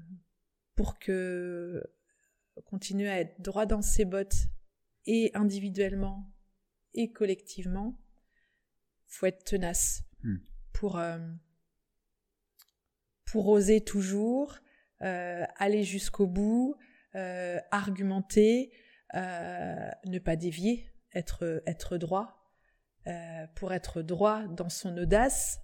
[0.76, 1.84] pour que
[2.66, 4.48] continuer à être droit dans ses bottes
[5.06, 6.32] et individuellement
[6.94, 8.00] et collectivement,
[9.08, 10.38] faut être tenace hmm.
[10.72, 11.02] pour
[13.26, 14.58] pour oser toujours
[15.00, 16.76] aller jusqu'au bout,
[17.72, 18.72] argumenter,
[19.14, 22.40] ne pas dévier être, être droit.
[23.08, 25.62] Euh, pour être droit dans son audace,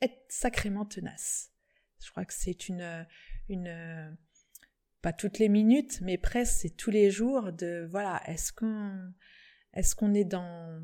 [0.00, 1.50] être sacrément tenace.
[2.04, 3.06] Je crois que c'est une,
[3.48, 4.16] une,
[5.02, 10.82] pas toutes les minutes, mais presque tous les jours de, voilà, est-ce qu'on, est dans,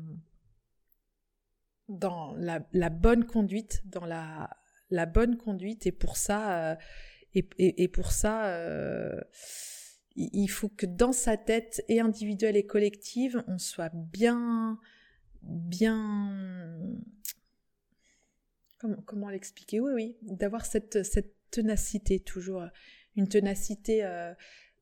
[1.89, 6.75] dans la, bonne conduite, dans la, bonne conduite, et pour ça, euh,
[7.33, 9.19] et, pour ça, euh,
[10.15, 14.79] il faut que dans sa tête, et individuelle et collective, on soit bien,
[15.41, 16.79] bien.
[19.05, 19.79] Comment, l'expliquer?
[19.79, 22.63] Oui, oui, d'avoir cette, cette ténacité, toujours.
[23.15, 24.03] Une ténacité.
[24.03, 24.33] Euh,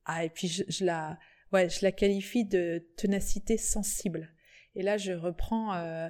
[0.06, 1.20] ah, et puis je, la,
[1.52, 4.34] ouais, je la qualifie de ténacité sensible.
[4.76, 6.10] Et là, je reprends euh,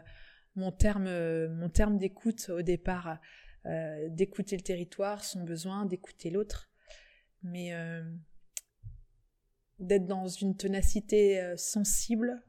[0.55, 1.09] mon terme,
[1.47, 3.19] mon terme d'écoute au départ,
[3.65, 6.69] euh, d'écouter le territoire, son besoin, d'écouter l'autre.
[7.43, 7.73] Mais
[9.79, 12.41] d'être dans une ténacité euh, sensible,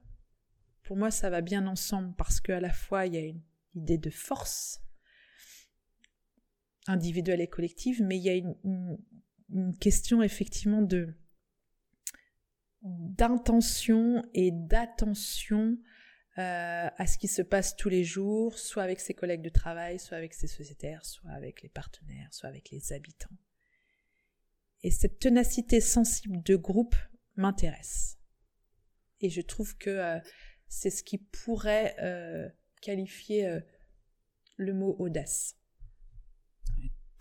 [0.82, 3.42] pour moi, ça va bien ensemble parce qu'à la fois, il y a une
[3.74, 4.83] idée de force
[6.86, 8.98] individuelle et collective, mais il y a une,
[9.80, 11.14] question effectivement de
[12.82, 15.78] d'intention et d'attention
[16.38, 19.98] euh, à ce qui se passe tous les jours, soit avec ses collègues de travail,
[19.98, 23.36] soit avec ses sociétaires, soit avec les partenaires, soit avec les habitants.
[24.82, 26.96] Et cette ténacité sensible de groupe,
[27.36, 28.18] m'intéresse.
[29.20, 30.20] Et je trouve que euh,
[30.68, 32.48] c'est ce qui pourrait euh,
[32.80, 33.60] qualifier
[34.56, 35.56] le mot audace.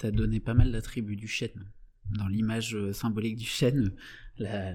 [0.04, 1.72] Tu as donné pas mal d'attributs du chêne.
[2.18, 3.96] Dans l'image symbolique du chêne,
[4.38, 4.74] la,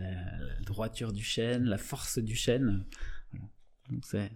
[0.62, 2.86] droiture du chêne, la force du chêne.
[3.90, 4.30] Donc c'est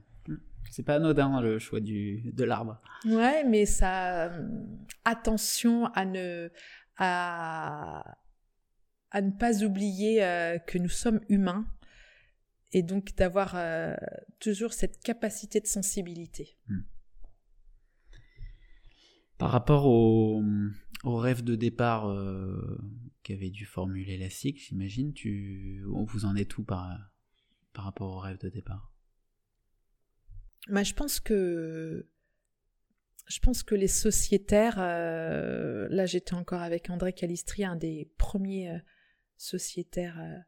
[0.70, 2.78] c'est pas anodin le choix du de l'arbre.
[3.06, 4.32] Ouais, mais ça
[5.06, 6.51] attention à ne
[6.98, 8.19] à
[9.10, 11.66] à ne pas oublier euh, que nous sommes humains
[12.73, 13.97] et donc d'avoir euh,
[14.40, 16.59] toujours cette capacité de sensibilité.
[16.69, 16.82] Hmm.
[19.39, 20.43] Par rapport au,
[21.05, 22.79] rêve de départ euh,
[23.23, 27.11] qu'avait dû formuler la SIC, j'imagine, tu, vous en êtes tout par,
[27.74, 28.93] rapport au rêve de départ?
[30.69, 32.07] Bah, Je pense que
[33.74, 38.81] les sociétaires, là j'étais encore avec André Calistri, un des premiers
[40.19, 40.39] euh,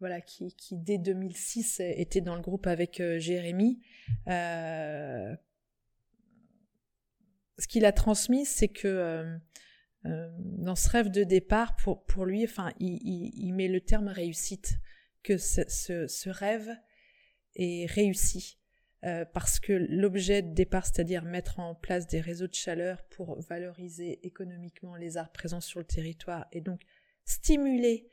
[0.00, 3.80] voilà, qui, qui, dès 2006 était dans le groupe avec euh, Jérémy.
[4.28, 5.34] Euh,
[7.58, 9.38] ce qu'il a transmis, c'est que
[10.04, 14.74] dans ce rêve de départ, pour, pour lui, enfin, il, il, met le terme réussite,
[15.22, 16.70] que ce, ce, rêve
[17.56, 18.58] est réussi.
[19.32, 24.24] parce que l'objet de départ, c'est-à-dire mettre en place des réseaux de chaleur pour valoriser
[24.26, 26.82] économiquement les arts présents sur le territoire et donc
[27.24, 28.08] stimuler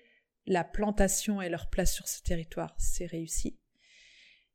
[0.48, 3.58] la plantation et leur place sur ce territoire, c'est réussi.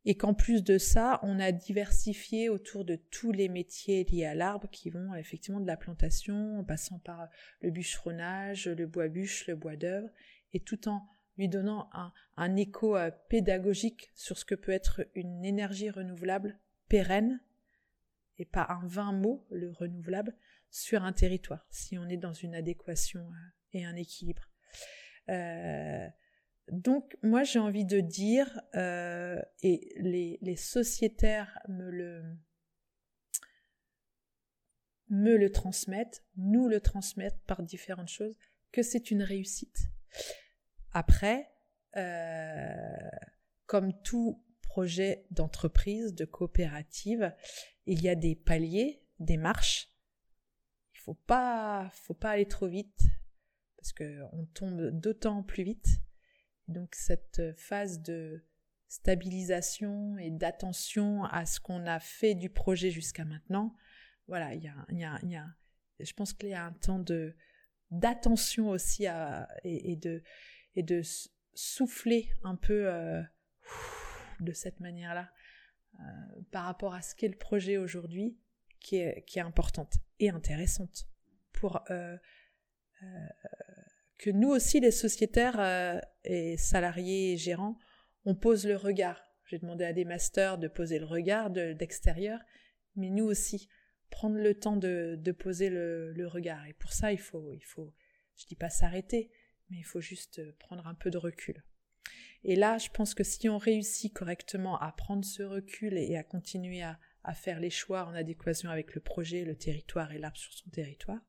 [0.07, 4.35] Et qu'en plus de ça, on a diversifié autour de tous les métiers liés à
[4.35, 7.29] l'arbre qui vont effectivement de la plantation, en passant par
[7.61, 10.09] le bûcheronnage, le bois-bûche, le bois d'œuvre,
[10.55, 11.07] et tout en
[11.37, 11.91] lui donnant
[12.37, 16.59] un, écho euh, pédagogique sur ce que peut être une énergie renouvelable
[16.89, 17.41] pérenne,
[18.39, 20.35] et pas un vain mot, le renouvelable,
[20.71, 24.49] sur un territoire, si on est dans une adéquation euh, et un équilibre.
[25.29, 26.09] Euh,
[26.71, 32.23] donc moi j'ai envie de dire, euh, et les, les, sociétaires me le,
[35.09, 38.37] me le transmettent, nous le transmettent par différentes choses,
[38.73, 39.91] que c'est une réussite.
[40.93, 41.51] Après,
[41.97, 43.09] euh,
[43.67, 47.35] comme tout projet d'entreprise, de coopérative,
[47.87, 49.93] il y a des paliers, des marches.
[50.95, 53.01] Il faut pas, faut pas aller trop vite
[53.77, 56.01] parce que on tombe d'autant plus vite.
[56.71, 58.43] Donc cette phase de
[58.89, 63.77] stabilisation et d'attention à ce qu'on a fait du projet jusqu'à maintenant,
[64.27, 65.47] voilà, il y a, y, a, y a,
[65.99, 67.35] je pense qu'il y a un temps de
[67.91, 69.07] d'attention aussi
[69.65, 70.23] et, de
[70.77, 71.03] et de
[71.55, 73.23] souffler un peu euh,
[74.41, 75.31] de cette manière-là
[75.99, 76.03] euh,
[76.53, 78.39] par rapport à ce qu'est le projet aujourd'hui,
[78.79, 81.09] qui est, qui est importante et intéressante
[81.53, 82.17] pour euh,
[84.21, 87.79] que nous aussi, les sociétaires et salariés et gérants,
[88.27, 89.19] on pose le regard.
[89.47, 92.39] J'ai demandé à des masters de poser le regard d'extérieur,
[92.97, 93.71] mais nous aussi,
[94.11, 96.67] prendre le temps de, poser le, regard.
[96.67, 97.95] Et pour ça, il faut, il faut,
[98.37, 99.31] je dis pas s'arrêter,
[99.71, 101.65] mais il faut juste prendre un peu de recul.
[102.45, 106.25] Et là, je pense que si on réussit correctement à prendre ce recul et à
[106.25, 110.53] continuer à faire les choix en adéquation avec le projet, le territoire et l'arbre sur
[110.53, 111.21] son territoire,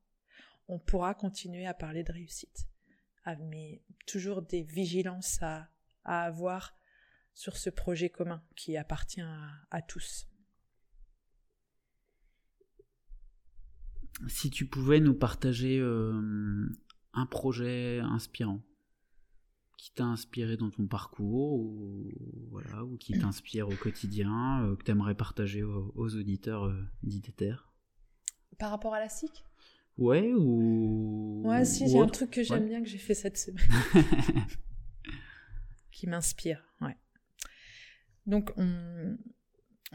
[0.68, 2.68] on pourra continuer à parler de réussite.
[3.24, 5.70] Ah, mais toujours des vigilances à,
[6.04, 6.74] à avoir
[7.34, 10.28] sur ce projet commun qui appartient à, tous.
[14.28, 16.70] Si tu pouvais nous partager euh,
[17.14, 18.62] un projet inspirant
[19.78, 22.12] qui t'a inspiré dans ton parcours ou,
[22.52, 26.84] voilà, ou qui t'inspire au quotidien, euh, que tu aimerais partager aux, auditeurs euh,
[28.60, 29.44] Par rapport à la SIC
[29.98, 31.42] Ouais, ou.
[31.46, 33.66] Ouais, si, j'ai un truc que j'aime bien que j'ai fait cette semaine.
[35.92, 36.96] qui m'inspire, ouais.
[38.26, 39.18] Donc, on,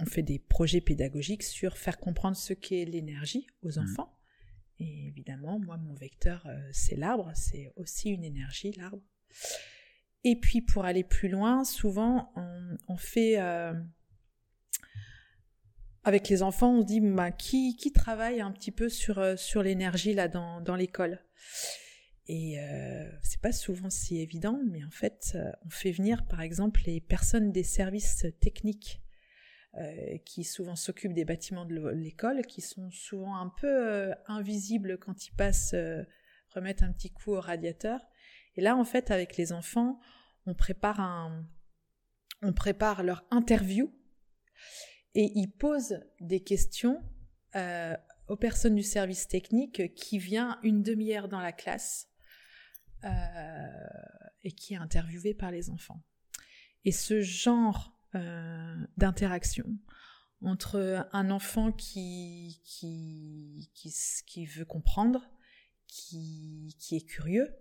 [0.06, 3.82] fait des projets pédagogiques sur faire comprendre ce qu'est l'énergie aux mmh.
[3.82, 4.18] enfants.
[4.78, 9.02] Et évidemment, moi, mon vecteur, euh, c'est l'arbre, c'est aussi une énergie, l'arbre.
[10.22, 12.32] Et puis, pour aller plus loin, souvent,
[12.88, 13.40] on, fait...
[13.40, 13.72] Euh,
[16.06, 20.14] avec les enfants, on se dit, bah, qui, travaille un petit peu sur, euh, l'énergie
[20.14, 21.18] là dans, l'école?
[22.28, 26.42] Et euh, c'est pas souvent si évident, mais en fait, euh, on fait venir par
[26.42, 29.02] exemple les personnes des services techniques
[29.78, 35.26] euh, qui souvent s'occupent des bâtiments de l'école, qui sont souvent un peu invisibles quand
[35.26, 36.04] ils passent euh,
[36.54, 38.00] remettre un petit coup au radiateur.
[38.54, 39.98] Et là, en fait, avec les enfants,
[40.46, 41.02] on prépare
[43.02, 43.92] leur interview
[45.16, 47.02] et ils posent des questions
[48.28, 52.08] aux personnes du service technique qui vient une demi-heure dans la classe
[53.04, 53.08] euh,
[54.44, 56.02] et qui est interviewé par les enfants.
[56.84, 59.66] Et ce genre euh, d'interaction
[60.42, 63.94] entre un enfant qui, qui, qui,
[64.26, 65.30] qui veut comprendre,
[65.86, 67.56] qui, qui, est curieux,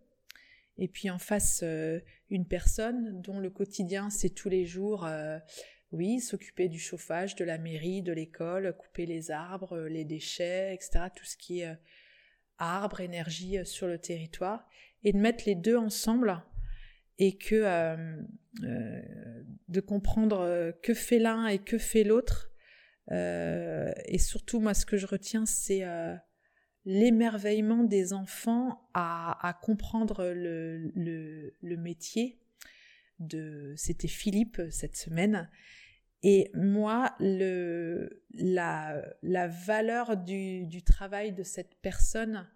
[0.77, 1.99] et puis en face euh,
[2.29, 5.39] une personne dont le quotidien c'est tous les jours, euh,
[5.95, 11.05] oui, s'occuper du chauffage, de la mairie, de l'école, couper les arbres, les déchets, etc.,
[11.15, 11.77] tout ce qui est
[12.57, 14.67] arbre, énergie sur le territoire,
[15.03, 16.41] et de mettre les deux ensemble
[17.17, 18.21] et que euh,
[18.63, 19.01] euh,
[19.67, 22.51] de comprendre euh, que fait l'un et que fait l'autre.
[23.11, 25.83] et surtout, moi, ce que je retiens, c'est
[26.85, 32.39] l'émerveillement des enfants à, comprendre le, métier
[33.75, 35.49] c'était Philippe cette semaine
[36.27, 42.49] et moi le la, la valeur du, du travail de cette personne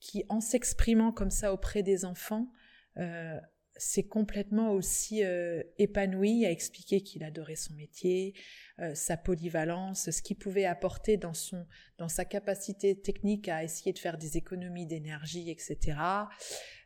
[0.00, 2.50] qui, en s'exprimant comme ça auprès des enfants,
[2.98, 3.40] euh,
[3.82, 8.34] s'est complètement aussi euh, épanoui, a expliqué qu'il adorait son métier,
[8.78, 11.66] euh, sa polyvalence, ce qu'il pouvait apporter dans son,
[11.98, 15.96] dans sa capacité technique à essayer de faire des économies d'énergie, etc.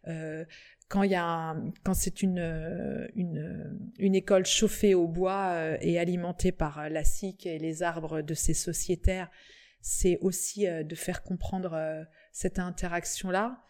[0.09, 0.45] Euh,
[0.89, 5.99] quand il y a, quand c'est une, une, une école chauffée au bois euh, et
[5.99, 9.31] alimentée par la SIC et les arbres de ses sociétaires,
[9.87, 12.03] c'est aussi euh, de faire comprendre euh,
[12.33, 13.63] cette interaction-là.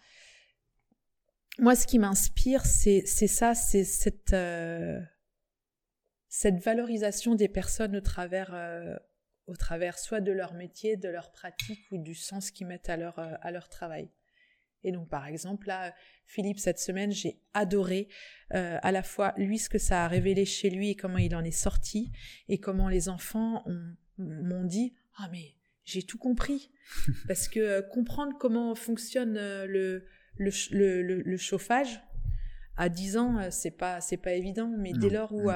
[1.59, 5.01] Moi, ce qui m'inspire, c'est ça, c'est cette, euh,
[6.28, 8.55] cette valorisation des personnes au travers,
[9.47, 12.97] au travers soit de leur métier, de leur pratique ou du sens qu'ils mettent à
[12.97, 13.19] leur,
[13.51, 14.11] leur travail.
[14.85, 15.95] Et donc, par exemple, là,
[16.27, 18.09] Philippe, cette semaine, j'ai adoré
[18.51, 21.43] à la fois lui ce que ça a révélé chez lui et comment il en
[21.43, 22.12] est sorti,
[22.49, 23.65] et comment les enfants
[24.19, 25.57] m'ont dit ah mais
[25.87, 26.70] j'ai tout compris.
[27.28, 30.05] Parce que euh, comprendre comment fonctionne euh, le,
[30.39, 32.01] le, le, le, chauffage,
[32.77, 35.51] à 10 ans, euh, c'est pas, c'est pas évident, mais dès lors où,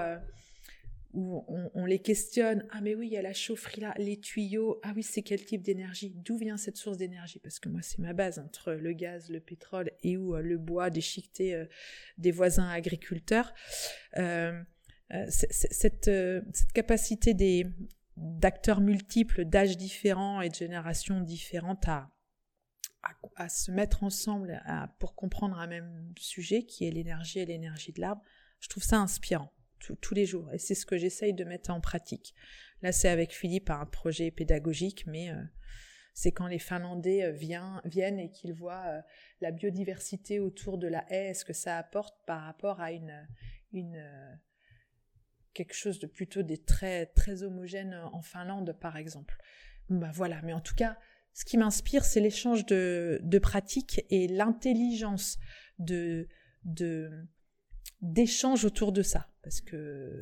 [1.13, 4.19] où on, on, les questionne, ah mais oui, il y a la chaufferie là, les
[4.19, 6.15] tuyaux, ah oui, c'est quel type d'énergie?
[6.25, 9.41] D'où vient cette source d'énergie Parce que moi, c'est ma base entre le gaz, le
[9.41, 11.65] pétrole et où le bois déchiqueté
[12.17, 13.53] des voisins agriculteurs.
[14.17, 14.63] Euh,
[15.29, 17.67] cette, cette capacité des
[18.17, 22.11] d'acteurs multiples, d'âges différents et de générations différentes à,
[23.37, 24.63] à, se mettre ensemble
[24.99, 28.23] pour comprendre un même sujet qui est l'énergie et l'énergie de l'arbre,
[28.61, 29.53] je trouve ça inspirant
[30.01, 30.53] tous les jours.
[30.53, 32.35] Et c'est ce que j'essaye de mettre en pratique.
[32.83, 35.43] Là, c'est avec Philippe un projet pédagogique, mais euh,
[36.15, 37.33] c'est quand les Finlandais euh,
[37.85, 39.01] viennent et qu'ils voient euh,
[39.41, 43.27] la biodiversité autour de la haie, ce que ça apporte par rapport à une,
[45.55, 49.37] quelque chose de plutôt des très très homogène en Finlande, par exemple?
[49.89, 50.41] Bah voilà.
[50.43, 50.97] Mais en tout cas,
[51.33, 55.39] ce qui m'inspire, c'est l'échange de, de pratiques et l'intelligence
[55.79, 56.29] de
[58.65, 59.29] autour de ça.
[59.43, 60.19] Parce que,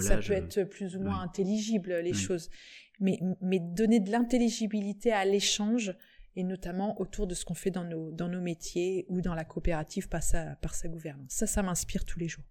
[0.00, 2.50] ça, peut être plus ou moins intelligible les choses.
[3.00, 5.92] Mais mais donner de l'intelligibilité à l'échange
[6.36, 9.44] et notamment autour de ce qu'on fait dans nos dans nos métiers ou dans la
[9.44, 11.32] coopérative par sa par sa gouvernance.
[11.32, 12.44] Ça ça m'inspire tous les jours.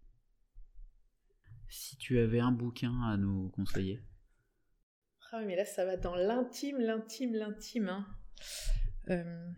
[1.70, 4.02] Si tu avais un bouquin à nous conseiller
[5.34, 8.08] ah mais là ça va dans l'intime l'intime l'intime hein.
[9.10, 9.50] Euh...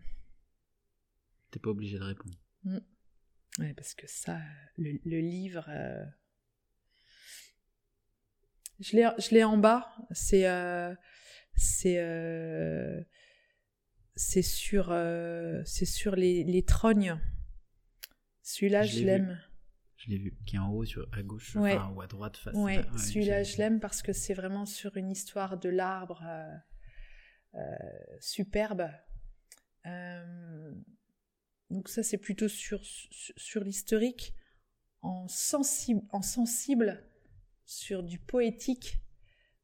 [1.52, 2.78] t'es pas obligé de répondre mmh.
[3.58, 4.38] Ouais, parce que ça,
[4.76, 5.64] le, livre.
[5.68, 6.04] Euh,
[8.80, 9.96] je l'ai en bas.
[10.10, 10.46] C'est.
[10.46, 10.94] Euh,
[11.54, 11.96] c'est.
[14.18, 14.86] C'est sur,
[15.66, 17.20] c'est sur les, les trognes.
[18.42, 19.38] Celui-là, je, l'aime.
[20.06, 22.36] Je l'ai vu, qui est en haut, sur, à gauche, enfin, ou à droite.
[22.36, 26.22] Face ouais, celui-là, je l'aime parce que c'est vraiment sur une histoire de l'arbre
[28.20, 28.88] superbe.
[31.70, 34.34] Donc ça, c'est plutôt sur, sur, l'historique,
[35.02, 37.04] en sensible, en sensible
[37.64, 38.98] sur du poétique.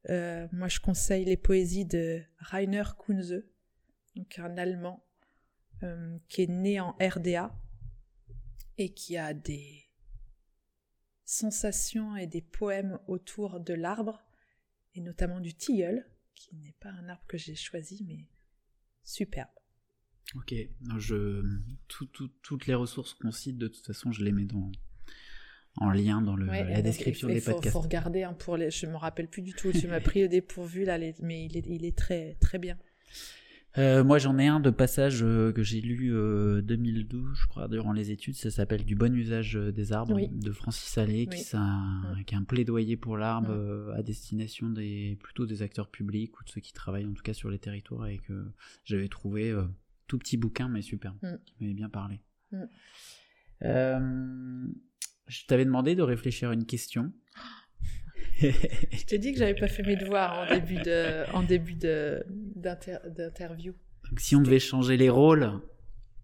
[0.09, 3.43] Euh, moi, je conseille les poésies de Rainer Kunze,
[4.15, 5.05] donc un Allemand
[5.83, 7.55] euh, qui est né en RDA
[8.77, 9.82] et qui a des
[11.33, 14.23] sensations et des poèmes autour de l'arbre
[14.95, 16.05] et notamment du tilleul,
[16.35, 18.27] qui n'est pas un arbre que j'ai choisi, mais
[19.03, 19.49] superbe.
[20.35, 20.53] Ok,
[20.97, 21.43] je,
[21.87, 24.71] toutes les ressources qu'on cite, de toute façon, je les mets dans,
[25.77, 27.65] en lien dans le, la description des podcasts.
[27.65, 29.71] Il faut regarder hein, pour les, je me rappelle plus du tout.
[29.71, 32.77] Tu m'as pris au dépourvu là, mais il est, il est très très bien.
[33.77, 37.67] Euh, moi, j'en ai un de passage euh, que j'ai lu euh, 2012, je crois,
[37.67, 38.35] durant les études.
[38.35, 42.23] Ça s'appelle Du bon usage euh, des arbres de Francis Allais, qui, ça, mm.
[42.25, 46.43] qui, est un plaidoyer pour l'arbre euh, à destination des plutôt des acteurs publics ou
[46.43, 48.45] de ceux qui travaillent en tout cas sur les territoires et que
[48.85, 49.55] j'avais trouvé
[50.07, 51.37] tout petit bouquin, mais super, mm.
[51.45, 52.21] qui m'avait bien parlé.
[52.51, 52.63] Mm.
[53.63, 54.67] Euh,
[55.27, 57.11] je t'avais demandé de réfléchir à une question.
[58.91, 62.23] je t'ai dit que j'avais pas fait mes devoirs en début de, en début de,
[62.55, 63.73] d'interview.
[64.09, 65.61] Donc si on devait changer les rôles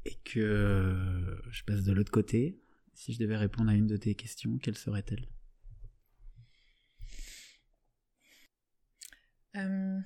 [0.05, 2.59] et que je passe de l'autre côté,
[2.93, 5.25] si je devais répondre à une de tes questions, quelle serait-elle?
[9.55, 9.99] Euh,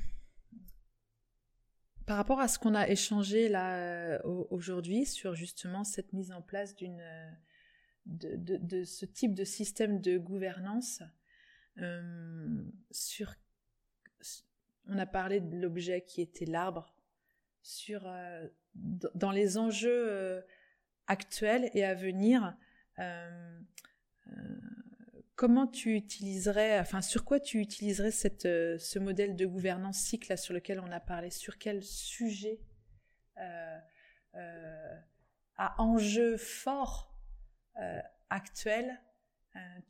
[2.05, 6.41] par rapport à ce qu'on a échangé là euh, aujourd'hui sur justement cette mise en
[6.41, 7.31] place d'une euh,
[8.05, 11.01] de, ce type de système de gouvernance,
[12.91, 13.33] sur
[14.87, 16.93] on a parlé de l'objet qui était l'arbre,
[17.61, 18.05] sur
[18.73, 20.43] dans les enjeux
[21.07, 22.55] actuels et à venir
[25.35, 30.37] comment tu utiliserais, enfin sur quoi tu utiliserais cette, euh, ce modèle de gouvernance cycle
[30.37, 31.29] sur lequel on a parlé?
[31.29, 32.59] Sur quel sujet
[33.37, 33.79] euh,
[34.35, 34.95] euh,
[35.57, 37.13] à enjeu fort
[37.79, 38.99] euh, actuel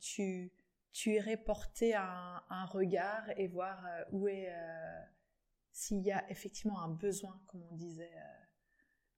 [0.00, 0.52] tu,
[0.94, 4.50] tu irais porter un, un regard et voir où est
[5.72, 8.14] s'il y a effectivement un besoin, comme on disait,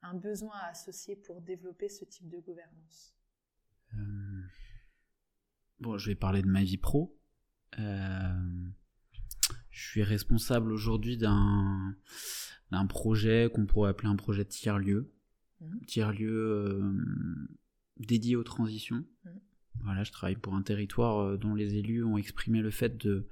[0.01, 3.15] un besoin associé pour développer ce type de gouvernance?
[5.79, 7.15] Bon, je vais parler de ma vie pro.
[7.79, 8.69] Euh,
[9.71, 11.95] je suis responsable aujourd'hui d'un
[12.73, 15.13] d'un projet qu'on pourrait appeler un projet de tiers-lieu.
[15.61, 15.81] Mmh.
[15.87, 17.49] Tiers-lieu euh,
[17.99, 19.05] dédié aux transitions.
[19.25, 19.31] Mmh.
[19.85, 23.29] Voilà, je travaille pour un territoire euh, dont les élus ont exprimé le fait de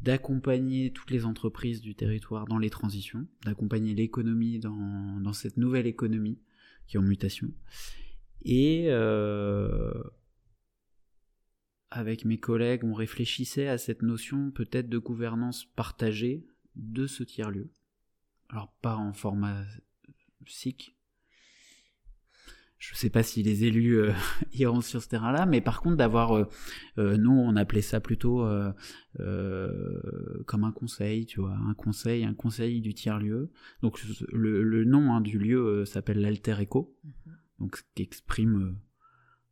[0.00, 5.86] d'accompagner toutes les entreprises du territoire dans les transitions, d'accompagner l'économie dans, dans cette nouvelle
[5.86, 6.38] économie
[6.86, 7.50] qui est en mutation.
[8.44, 9.92] Et euh,
[11.90, 16.46] avec mes collègues, on réfléchissait à cette notion peut-être de gouvernance partagée
[16.76, 17.70] de ce tiers-lieu.
[18.50, 19.64] Alors pas en format
[20.46, 20.93] SIC.
[22.84, 24.12] Je ne sais pas si les élus euh,
[24.52, 26.44] iront sur ce terrain-là, mais par contre d'avoir, euh,
[26.98, 28.46] euh, nous on appelait ça plutôt
[30.46, 33.50] comme un conseil, tu vois, un conseil, un conseil du tiers-lieu.
[33.80, 33.98] Donc
[34.30, 37.32] le, nom hein, du lieu s'appelle l'alter eco, mm-hmm.
[37.60, 38.76] donc ce qui exprime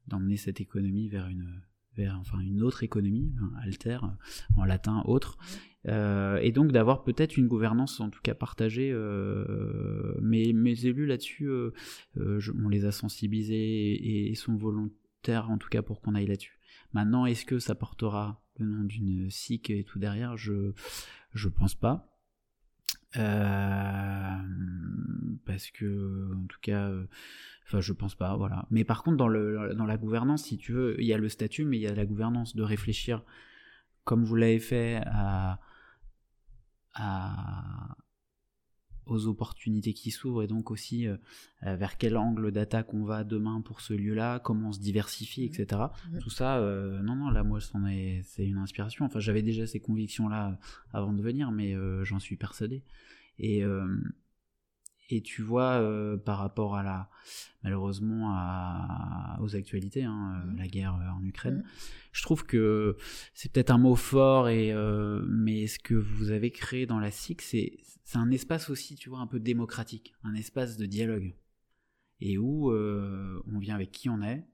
[0.09, 1.63] d'emmener cette économie vers une
[1.97, 3.33] vers enfin une autre économie,
[3.63, 3.99] alter
[4.57, 5.39] en latin autre,
[5.87, 8.93] et donc d'avoir peut-être une gouvernance en tout cas partagée.
[10.21, 11.51] mais mes élus là-dessus,
[12.17, 16.59] on les a sensibilisés et, sont volontaires en tout cas pour qu'on aille là-dessus.
[16.93, 20.37] Maintenant, est-ce que ça portera le nom d'une SIC et tout derrière?
[20.37, 20.73] Je
[21.35, 22.09] je pense pas.
[23.17, 24.39] Euh,
[25.45, 27.05] parce que en tout cas euh,
[27.73, 30.73] enfin je pense pas voilà mais par contre dans le dans la gouvernance si tu
[30.73, 33.23] veux il y a le statut mais il y a la gouvernance de réfléchir
[34.05, 35.59] comme vous l'avez fait à
[36.95, 37.97] à
[39.07, 41.17] aux opportunités qui s'ouvrent et donc aussi euh,
[41.65, 45.45] euh, vers quel angle d'attaque on va demain pour ce lieu-là, comment on se diversifie,
[45.45, 45.83] etc.
[46.13, 46.19] Mmh.
[46.19, 49.05] Tout ça, euh, non, non, là, moi, c'est une inspiration.
[49.05, 50.59] Enfin, j'avais déjà ces convictions-là
[50.93, 51.75] avant de venir, mais
[52.05, 52.85] j'en suis persuadé.
[53.39, 53.65] Et,
[55.09, 57.11] et tu vois, euh, par rapport à la,
[57.63, 60.57] malheureusement, à, aux actualités, hein, euh, mmh.
[60.57, 61.69] la guerre euh, en Ukraine, mmh.
[62.13, 62.97] je trouve que
[63.35, 64.75] c'est peut-être un mot fort, et,
[65.29, 69.09] mais ce que vous avez créé dans la SIC, c'est, c'est un espace aussi, tu
[69.11, 71.35] vois, un peu démocratique, un espace de dialogue,
[72.21, 74.47] et où on vient avec qui on est,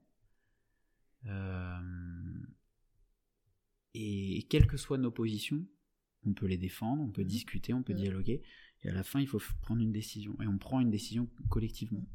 [3.93, 5.65] et quelles que soient nos positions,
[6.25, 7.27] on peut les défendre, on peut mmh.
[7.27, 8.41] discuter, on peut dialoguer,
[8.83, 10.35] et à la fin, il faut prendre une décision.
[10.41, 12.05] Et on prend une décision collectivement.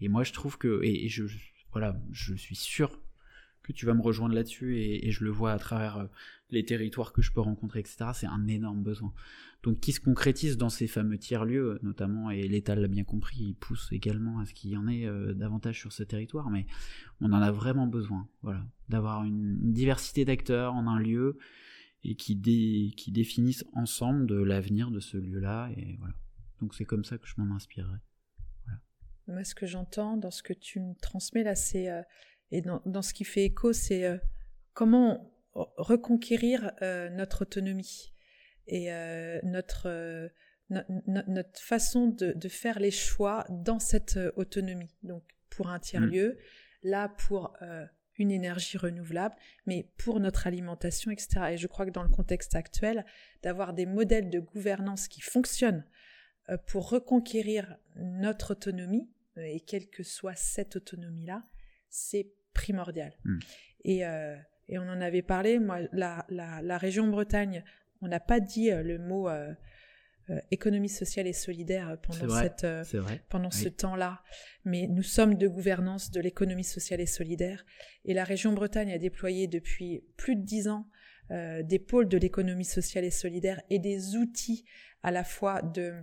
[0.00, 1.24] Et moi, je trouve que, et, je,
[1.72, 3.00] voilà, je suis sûr
[3.62, 6.06] que tu vas me rejoindre là-dessus, et, je le vois à travers euh,
[6.50, 8.10] les territoires que je peux rencontrer, etc.
[8.14, 9.12] C'est un énorme besoin.
[9.64, 13.54] Donc, qui se concrétise dans ces fameux tiers-lieux, notamment, et l'État l'a bien compris, il
[13.54, 16.66] pousse également à ce qu'il y en ait euh, davantage sur ce territoire, mais
[17.20, 21.36] on en a vraiment besoin, voilà, d'avoir une diversité d'acteurs en un lieu,
[22.06, 22.40] et qui,
[22.96, 25.70] qui définissent ensemble de l'avenir de ce lieu-là.
[25.76, 26.14] Et voilà.
[26.60, 27.98] Donc c'est comme ça que je m'en inspirerai.
[29.28, 32.02] Moi, ce que j'entends dans ce que tu me transmets là, c'est euh,
[32.52, 34.18] et dans, dans, ce qui fait écho, c'est euh,
[34.72, 38.12] comment reconquérir euh, notre autonomie
[38.68, 38.90] et
[39.44, 40.30] notre
[40.68, 44.92] notre façon de, de, faire les choix dans cette autonomie.
[45.04, 46.88] Donc pour un tiers lieu, mmh.
[46.88, 47.56] là pour
[48.18, 49.34] une énergie renouvelable,
[49.66, 51.28] mais pour notre alimentation, etc.
[51.52, 53.04] Et je crois que dans le contexte actuel,
[53.42, 55.84] d'avoir des modèles de gouvernance qui fonctionnent
[56.48, 61.44] euh, pour reconquérir notre autonomie, euh, et quelle que soit cette autonomie-là,
[61.88, 63.12] c'est primordial.
[63.24, 63.38] Hmm.
[63.84, 64.36] Et, euh,
[64.68, 67.64] et, on en avait parlé, moi, la, la, la région Bretagne,
[68.02, 69.52] on n'a pas dit le mot euh,
[70.50, 72.84] économie sociale et solidaire euh, pendant, cette, euh,
[73.28, 74.22] pendant ce temps-là.
[74.64, 77.64] Mais nous sommes de gouvernance de l'économie sociale et solidaire.
[78.04, 80.86] Et la région Bretagne a déployé depuis plus de dix ans
[81.28, 84.64] des pôles de l'économie sociale et solidaire et des outils
[85.02, 85.94] à la fois de,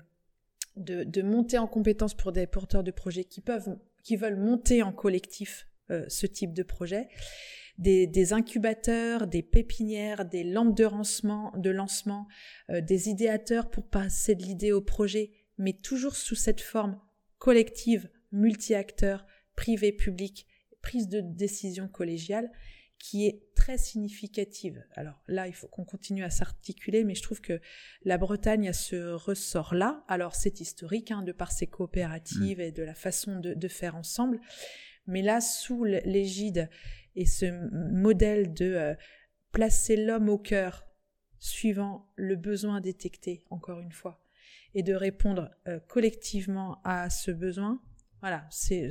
[0.76, 4.84] de, de monter en compétence pour des porteurs de projets qui peuvent, qui veulent monter
[4.84, 5.70] en collectif
[6.10, 7.08] ce type de projet
[7.78, 12.28] des, incubateurs, des pépinières, des lampes de lancement, de lancement
[12.70, 17.00] euh, des idéateurs pour passer de l'idée au projet, mais toujours sous cette forme
[17.38, 19.26] collective, multi-acteurs,
[19.56, 20.48] privé, public,
[20.82, 22.52] prise de décision collégiale
[23.00, 24.82] qui est très significative.
[24.94, 27.60] Alors là, il faut qu'on continue à s'articuler, mais je trouve que
[28.06, 30.06] la Bretagne a ce ressort-là.
[30.08, 32.62] Alors c'est historique, hein, de par ses coopératives mmh.
[32.62, 34.40] et de la façon de, de faire ensemble,
[35.08, 36.70] mais là, sous l'égide
[37.16, 37.46] et ce
[37.92, 38.96] modèle de euh,
[39.52, 40.86] placer l'homme au cœur
[41.40, 44.24] suivant le besoin détecté, encore une fois,
[44.74, 47.82] et de répondre euh, collectivement à ce besoin,
[48.22, 48.90] voilà, c'est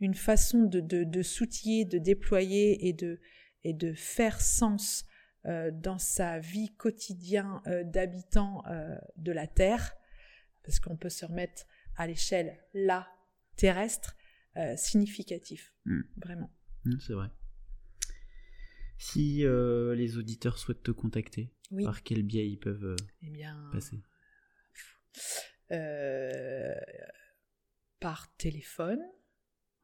[0.00, 5.04] une façon de, de, de s'outiller, de déployer et de, faire sens
[5.44, 8.64] euh, dans sa vie quotidienne d'habitant
[9.16, 9.94] de la Terre,
[10.62, 11.66] parce qu'on peut se remettre
[11.96, 13.06] à l'échelle là
[13.56, 14.16] terrestre,
[14.56, 16.00] euh, significatif, hmm.
[16.16, 16.52] vraiment.
[16.84, 17.30] Hmm, c'est vrai.
[18.98, 21.52] Si euh, les auditeurs souhaitent te contacter,
[21.84, 24.02] par quel biais ils peuvent euh, eh bien, passer?
[28.00, 29.00] Par téléphone.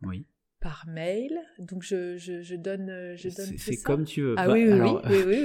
[0.02, 0.26] Oui
[0.64, 1.38] par mail.
[1.58, 2.86] Donc je, je, je donne
[3.16, 4.34] je donne C'est comme tu veux.
[4.38, 5.36] Ah bah, oui, oui, oui, oui,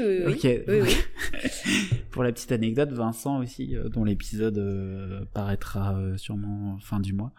[0.41, 0.96] oui, oui, oui,
[2.12, 7.14] Pour la petite anecdote, Vincent aussi, euh, dont l'épisode euh, paraîtra euh, sûrement fin du
[7.14, 7.34] mois,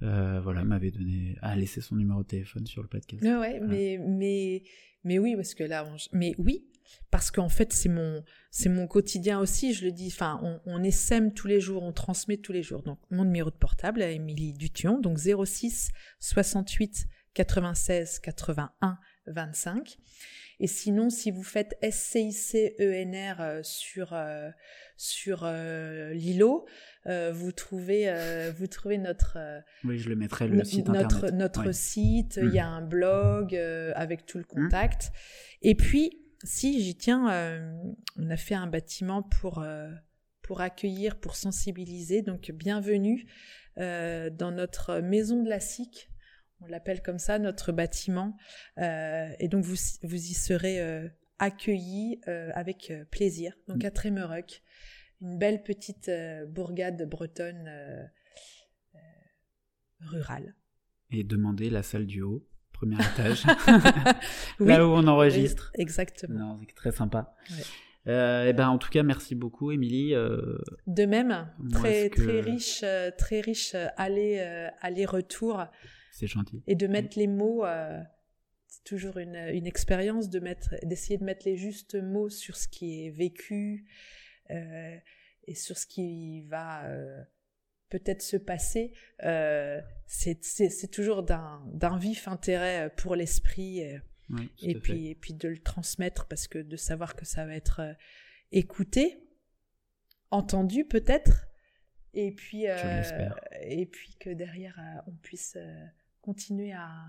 [0.00, 3.22] voilà, m'avait donné, a laissé son numéro de téléphone sur le podcast.
[3.26, 4.62] Ah ouais, mais mais
[5.04, 6.64] mais oui, parce que là, mais oui,
[7.10, 11.30] parce qu'en fait c'est mon c'est mon quotidien aussi je le dis enfin on, on
[11.30, 12.82] tous les jours on transmet tous les jours.
[12.82, 19.98] Donc mon numéro de portable à Émilie Dution donc 06 68 96 81 25
[20.60, 24.50] Et sinon, si vous faites SCICENR euh, sur euh,
[24.98, 26.66] sur euh, Lilo,
[27.06, 28.12] vous trouvez
[28.54, 29.38] vous trouvez notre
[29.84, 31.34] oui, je le mettrai le site notre internet.
[31.34, 32.38] notre site.
[32.42, 33.56] Il y a un blog
[33.94, 35.10] avec tout le contact.
[35.62, 37.64] Et puis, si j'y tiens,
[38.18, 39.64] on a fait un bâtiment pour
[40.42, 42.20] pour accueillir, pour sensibiliser.
[42.20, 43.26] Donc, bienvenue
[43.78, 46.10] dans notre maison de la SIC
[46.62, 48.36] on l'appelle comme ça, notre bâtiment.
[48.78, 51.08] Euh, et donc, vous, vous y serez euh,
[51.38, 53.54] accueillis euh, avec plaisir.
[53.68, 54.62] Donc, à Trémeroc,
[55.20, 56.10] une belle petite
[56.48, 57.70] bourgade bretonne
[60.00, 60.54] rurale.
[61.10, 63.44] Et demandez la salle du haut, premier étage,
[64.60, 65.72] là où on enregistre.
[65.74, 66.58] exactement.
[66.66, 67.34] C'est très sympa.
[68.06, 70.12] et eh ben, en tout cas, merci beaucoup, Émilie.
[70.14, 72.84] de même, très, très riche,
[73.18, 74.38] très riche aller,
[74.80, 75.66] aller-retour.
[76.10, 76.62] C'est gentil.
[76.66, 78.00] Et de mettre les mots, euh,
[78.66, 82.68] c'est toujours une, une expérience de mettre, d'essayer de mettre les justes mots sur ce
[82.68, 83.86] qui est vécu
[84.50, 84.96] euh,
[85.46, 87.22] et sur ce qui va euh,
[87.88, 88.92] peut-être se passer.
[90.06, 93.80] c'est toujours d'un vif intérêt pour l'esprit
[94.62, 97.96] et, puis, et puis de le transmettre parce que de savoir que ça va être
[98.52, 99.24] écouté,
[100.30, 101.48] entendu peut-être,
[102.14, 104.78] et puis, et puis que derrière
[105.08, 105.56] on puisse
[106.20, 107.06] continuer à,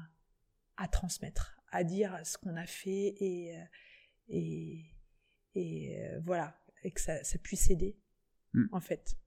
[0.78, 3.64] à transmettre, à dire ce qu'on a fait et, euh,
[4.30, 4.86] et,
[5.56, 7.98] et euh, voilà, et que ça, ça puisse aider,
[8.54, 8.66] mm.
[8.72, 9.18] en fait,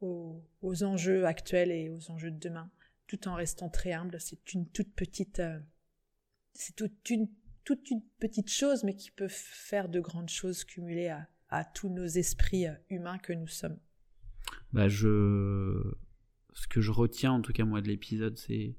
[0.00, 2.70] aux, aux, enjeux actuels et aux enjeux de demain,
[3.06, 4.20] tout en restant très humble.
[4.20, 5.58] C'est une toute petite, euh,
[6.54, 7.28] c'est toute une,
[7.64, 11.88] toute une petite chose, mais qui peut faire de grandes choses cumulées à, à tous
[11.88, 13.78] nos esprits humains que nous sommes.
[14.72, 15.94] Bah je
[16.60, 18.76] ce que je retiens en tout cas moi de l'épisode, c'est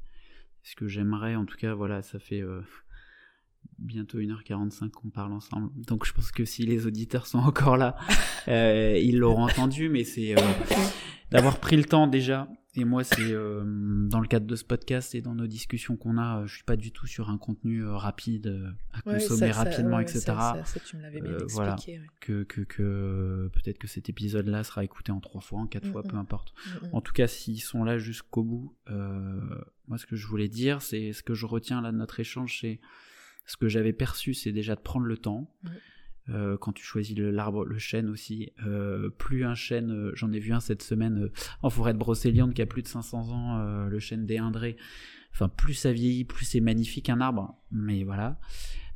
[0.63, 2.61] ce que j'aimerais, en tout cas, voilà, ça fait euh,
[3.77, 5.69] bientôt 1h45 qu'on parle ensemble.
[5.87, 7.95] Donc je pense que si les auditeurs sont encore là,
[8.47, 10.41] euh, ils l'auront entendu, mais c'est euh,
[11.31, 15.15] d'avoir pris le temps déjà et moi, c'est euh, dans le cadre de ce podcast
[15.15, 17.95] et dans nos discussions qu'on a, je suis pas du tout sur un contenu euh,
[17.95, 20.21] rapide euh, à consommer rapidement, etc.
[20.27, 21.53] Ça, tu me l'avais bien expliqué.
[21.53, 21.75] Voilà,
[22.21, 25.91] que, que, que peut-être que cet épisode-là sera écouté en trois fois, en quatre mm,
[25.91, 26.07] fois, mm.
[26.09, 26.53] peu importe.
[26.83, 30.83] Mm, en tout cas, s'ils sont là jusqu'au bout, moi, ce que je voulais dire,
[30.83, 32.79] c'est ce que je retiens là de notre échange, c'est
[33.47, 35.51] ce que j'avais perçu, c'est déjà de prendre le temps.
[36.31, 38.51] Euh, quand tu choisis l'arbre, le, chêne aussi.
[38.65, 41.29] Euh, plus un chêne, euh, j'en ai vu un cette semaine
[41.61, 44.77] en forêt de Brocéliande qui a plus de 500 ans, le chêne des Indrés.
[45.31, 47.55] Enfin, plus ça vieillit, plus c'est magnifique un arbre.
[47.71, 48.39] Mais voilà.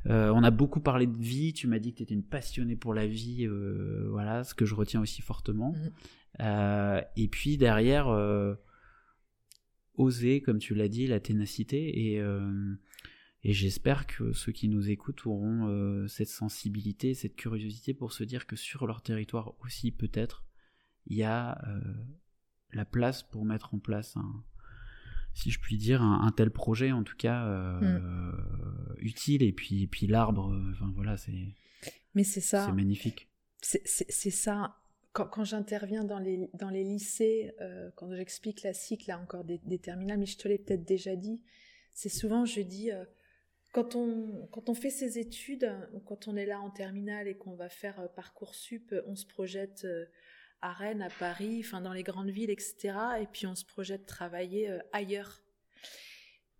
[0.06, 1.52] on a beaucoup parlé de vie.
[1.52, 3.46] Tu m'as dit que tu étais une passionnée pour la vie.
[4.10, 5.74] voilà, ce que je retiens aussi fortement.
[6.38, 7.00] Mmh.
[7.16, 8.08] et puis derrière,
[9.96, 12.22] oser, comme tu l'as dit, la ténacité et
[13.44, 18.24] et j'espère que ceux qui nous écoutent auront euh, cette sensibilité, cette curiosité pour se
[18.24, 20.46] dire que sur leur territoire aussi, peut-être,
[21.06, 21.80] il y a euh,
[22.72, 24.44] la place pour mettre en place un,
[25.34, 28.96] si je puis dire, un, tel projet, en tout cas, euh, mm.
[29.00, 29.42] utile.
[29.42, 31.54] Et puis, et puis l'arbre, enfin voilà, c'est.
[32.14, 32.64] Mais c'est ça.
[32.64, 33.28] C'est magnifique.
[33.60, 34.78] C'est ça.
[35.12, 37.52] Quand, quand j'interviens dans les, dans les lycées,
[37.96, 41.14] quand j'explique la cycle, là encore des, des terminales, mais je te l'ai peut-être déjà
[41.14, 41.42] dit,
[41.92, 42.90] c'est souvent, je dis
[43.74, 47.36] quand on, quand on fait ses études, ou quand on est là en terminale et
[47.36, 50.06] qu'on va faire euh, Parcoursup, euh, on se projette euh,
[50.60, 52.96] à Rennes, à Paris, enfin dans les grandes villes, etc.
[53.20, 55.42] Et puis on se projette travailler ailleurs.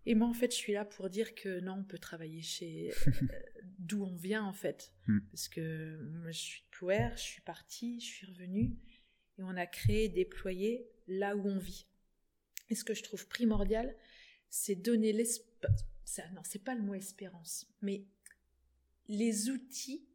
[0.06, 2.92] Et moi, en fait, je suis là pour dire que non, on peut travailler chez
[3.78, 4.92] d'où on vient, en fait.
[5.06, 5.20] Hmm.
[5.30, 8.76] Parce que moi, je suis de je suis partie, je suis revenue,
[9.38, 11.86] et on a créé, déployé là où on vit.
[12.68, 13.96] Et ce que je trouve primordial,
[14.50, 18.04] c'est donner l'espace ça, non, c'est pas le mot espérance, mais
[19.08, 20.06] les outils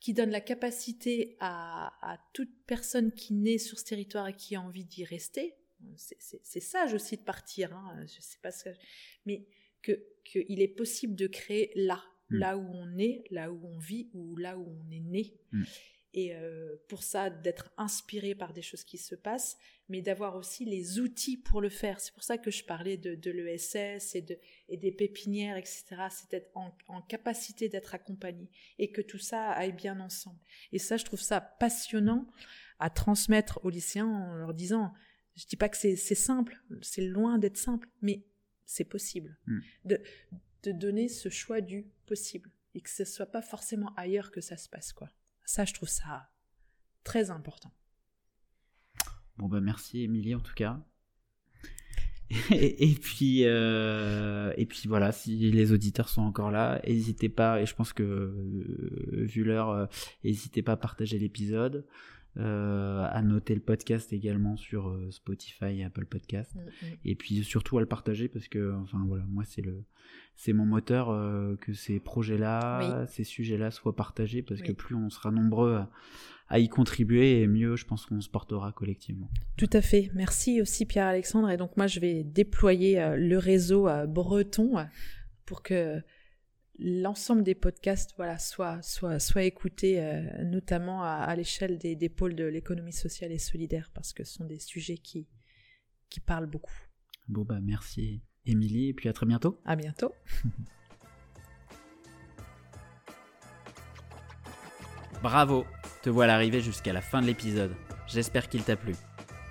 [0.00, 4.62] qui donnent la capacité à, toute personne qui naît sur ce territoire et qui a
[4.62, 5.56] envie d'y rester,
[5.96, 8.70] c'est sage aussi de partir, hein, je sais pas ce que,
[9.26, 9.46] mais
[9.82, 9.92] que
[10.24, 12.36] qu'il est possible de créer là, mm.
[12.36, 15.34] là où on est, là où on vit ou là où on est né.
[15.52, 15.64] Mm
[16.14, 19.58] et euh, pour ça d'être inspiré par des choses qui se passent,
[19.88, 22.00] mais d'avoir aussi les outils pour le faire.
[22.00, 25.84] C'est pour ça que je parlais de, de l'ESS et, de, et des pépinières, etc.
[26.10, 30.40] C'est d'être en, en, capacité d'être accompagné et que tout ça aille bien ensemble.
[30.72, 32.26] Et ça, je trouve ça passionnant
[32.78, 34.92] à transmettre aux lycéens en leur disant,
[35.36, 38.24] je dis pas que c'est simple, c'est loin d'être simple, mais
[38.64, 39.36] c'est possible.
[39.46, 39.60] Hmm.
[39.84, 40.00] De,
[40.64, 44.56] de donner ce choix du possible et que ce soit pas forcément ailleurs que ça
[44.56, 45.10] se passe, quoi.
[45.48, 46.28] Ça, je trouve ça
[47.04, 47.72] très important.
[49.38, 50.78] Bon, bah merci Émilie en tout cas.
[52.50, 57.62] et, puis euh, et puis voilà, si les auditeurs sont encore là, n'hésitez pas.
[57.62, 59.86] Et je pense que euh, vu l'heure, euh,
[60.22, 61.86] n'hésitez pas à partager l'épisode.
[62.38, 66.90] À noter le podcast également sur Spotify et Apple Podcast mm, mm.
[67.04, 69.84] et puis surtout à le partager parce que enfin voilà moi c'est le
[70.36, 71.08] c'est mon moteur
[71.60, 75.74] que ces projets là ces sujets là soient partagés parce que plus on sera nombreux
[75.74, 75.90] à,
[76.48, 79.30] à y contribuer et mieux, je pense qu'on se portera collectivement.
[79.56, 80.10] Tout à fait.
[80.14, 81.50] Merci aussi Pierre-Alexandre.
[81.50, 84.84] Et donc moi, je vais déployer euh, le réseau euh, breton euh,
[85.44, 86.00] pour que
[86.78, 90.00] l'ensemble des podcasts voilà, soient, soit soit écoutés,
[90.44, 94.44] notamment à, l'échelle des, des, pôles de l'économie sociale et solidaire, parce que ce sont
[94.44, 95.26] des sujets qui,
[96.08, 96.72] qui parlent beaucoup.
[97.28, 99.60] Bon, bah merci Émilie, et puis à très bientôt.
[99.64, 100.12] À bientôt.
[105.22, 105.66] Bravo
[106.02, 107.74] te voilà arrivé jusqu'à la fin de l'épisode.
[108.06, 108.94] J'espère qu'il t'a plu.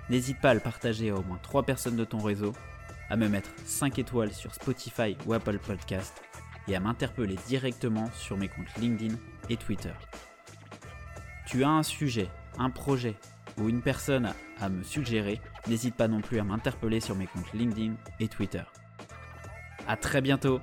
[0.08, 2.54] N'hésite pas à le partager à au moins 3 personnes de ton réseau,
[3.10, 6.22] à me mettre 5 étoiles sur Spotify ou Apple Podcast
[6.68, 9.14] et à m'interpeller directement sur mes comptes LinkedIn
[9.48, 9.92] et Twitter.
[11.46, 12.28] Tu as un sujet,
[12.58, 13.16] un projet
[13.58, 17.52] ou une personne à me suggérer, n'hésite pas non plus à m'interpeller sur mes comptes
[17.54, 18.62] LinkedIn et Twitter.
[19.86, 20.60] A très bientôt